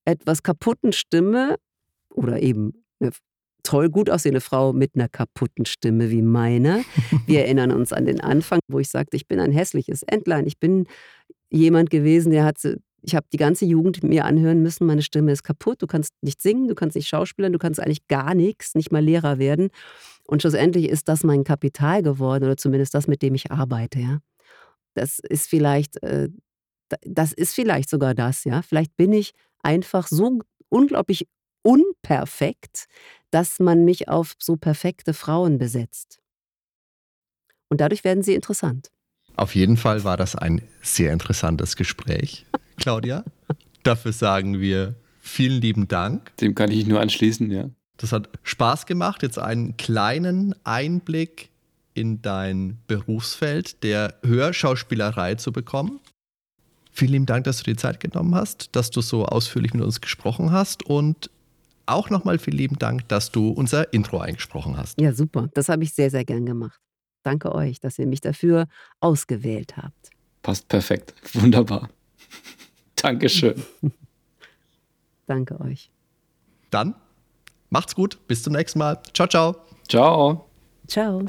etwas 0.05 0.43
kaputten 0.43 0.93
Stimme 0.93 1.55
oder 2.13 2.41
eben 2.41 2.85
eine 2.99 3.11
toll 3.63 3.89
gut 3.89 4.09
aussehende 4.09 4.41
Frau 4.41 4.73
mit 4.73 4.91
einer 4.95 5.09
kaputten 5.09 5.65
Stimme 5.65 6.09
wie 6.09 6.21
meine. 6.21 6.83
Wir 7.25 7.41
erinnern 7.45 7.71
uns 7.71 7.93
an 7.93 8.05
den 8.05 8.21
Anfang, 8.21 8.59
wo 8.67 8.79
ich 8.79 8.89
sagte, 8.89 9.17
ich 9.17 9.27
bin 9.27 9.39
ein 9.39 9.51
hässliches 9.51 10.03
Entlein. 10.03 10.47
Ich 10.47 10.59
bin 10.59 10.85
jemand 11.49 11.89
gewesen, 11.89 12.31
der 12.31 12.45
hat, 12.45 12.57
ich 13.01 13.15
habe 13.15 13.27
die 13.31 13.37
ganze 13.37 13.65
Jugend 13.65 14.03
mir 14.03 14.25
anhören 14.25 14.61
müssen, 14.61 14.85
meine 14.85 15.01
Stimme 15.01 15.31
ist 15.31 15.43
kaputt, 15.43 15.81
du 15.81 15.87
kannst 15.87 16.11
nicht 16.21 16.41
singen, 16.41 16.67
du 16.67 16.75
kannst 16.75 16.95
nicht 16.95 17.07
schauspielern, 17.07 17.53
du 17.53 17.59
kannst 17.59 17.79
eigentlich 17.79 18.07
gar 18.07 18.33
nichts, 18.35 18.75
nicht 18.75 18.91
mal 18.91 19.03
Lehrer 19.03 19.37
werden. 19.37 19.69
Und 20.27 20.41
schlussendlich 20.41 20.89
ist 20.89 21.07
das 21.07 21.23
mein 21.23 21.43
Kapital 21.43 22.03
geworden 22.03 22.43
oder 22.43 22.57
zumindest 22.57 22.93
das, 22.93 23.07
mit 23.07 23.21
dem 23.21 23.35
ich 23.35 23.51
arbeite. 23.51 23.99
Ja. 23.99 24.19
Das 24.93 25.19
ist 25.19 25.49
vielleicht, 25.49 26.01
äh, 26.03 26.29
das 27.01 27.33
ist 27.33 27.53
vielleicht 27.53 27.89
sogar 27.89 28.13
das, 28.13 28.43
ja. 28.43 28.61
Vielleicht 28.61 28.95
bin 28.97 29.13
ich 29.13 29.31
einfach 29.61 30.07
so 30.07 30.39
unglaublich 30.69 31.27
unperfekt, 31.67 32.87
dass 33.29 33.59
man 33.59 33.83
mich 33.83 34.07
auf 34.07 34.35
so 34.39 34.55
perfekte 34.55 35.13
Frauen 35.13 35.57
besetzt. 35.57 36.19
Und 37.67 37.81
dadurch 37.81 38.05
werden 38.05 38.23
sie 38.23 38.35
interessant. 38.35 38.89
Auf 39.35 39.53
jeden 39.53 39.75
Fall 39.75 40.05
war 40.05 40.15
das 40.15 40.35
ein 40.37 40.61
sehr 40.81 41.11
interessantes 41.11 41.75
Gespräch, 41.75 42.45
Claudia. 42.77 43.25
Dafür 43.83 44.13
sagen 44.13 44.61
wir 44.61 44.95
vielen 45.19 45.61
lieben 45.61 45.89
Dank. 45.89 46.35
Dem 46.37 46.55
kann 46.55 46.71
ich 46.71 46.87
nur 46.87 47.01
anschließen, 47.01 47.51
ja. 47.51 47.69
Das 47.97 48.13
hat 48.13 48.29
Spaß 48.43 48.85
gemacht, 48.85 49.21
jetzt 49.21 49.37
einen 49.37 49.75
kleinen 49.75 50.55
Einblick 50.63 51.49
in 51.93 52.21
dein 52.21 52.77
Berufsfeld 52.87 53.83
der 53.83 54.15
Hörschauspielerei 54.23 55.35
zu 55.35 55.51
bekommen. 55.51 55.99
Vielen 56.91 57.11
lieben 57.11 57.25
Dank, 57.25 57.43
dass 57.43 57.57
du 57.57 57.63
dir 57.65 57.75
Zeit 57.75 57.99
genommen 57.99 58.35
hast, 58.35 58.75
dass 58.75 58.89
du 58.89 59.01
so 59.01 59.25
ausführlich 59.25 59.73
mit 59.73 59.83
uns 59.83 59.99
gesprochen 59.99 60.51
hast 60.51 60.83
und 60.83 61.29
auch 61.87 62.09
nochmal 62.09 62.37
vielen 62.39 62.57
lieben 62.57 62.79
Dank, 62.79 63.07
dass 63.07 63.31
du 63.31 63.49
unser 63.49 63.93
Intro 63.93 64.19
eingesprochen 64.19 64.77
hast. 64.77 64.99
Ja, 64.99 65.13
super. 65.13 65.49
Das 65.53 65.69
habe 65.69 65.83
ich 65.83 65.93
sehr, 65.93 66.09
sehr 66.09 66.25
gern 66.25 66.45
gemacht. 66.45 66.79
Danke 67.23 67.53
euch, 67.53 67.79
dass 67.79 67.99
ihr 67.99 68.07
mich 68.07 68.21
dafür 68.21 68.67
ausgewählt 68.99 69.75
habt. 69.77 70.11
Passt 70.41 70.67
perfekt. 70.67 71.13
Wunderbar. 71.33 71.89
Dankeschön. 72.95 73.63
Danke 75.25 75.59
euch. 75.59 75.91
Dann 76.69 76.95
macht's 77.69 77.95
gut, 77.95 78.27
bis 78.27 78.43
zum 78.43 78.53
nächsten 78.53 78.79
Mal. 78.79 79.01
Ciao, 79.13 79.27
ciao. 79.27 79.55
Ciao. 79.87 80.49
Ciao. 80.87 81.25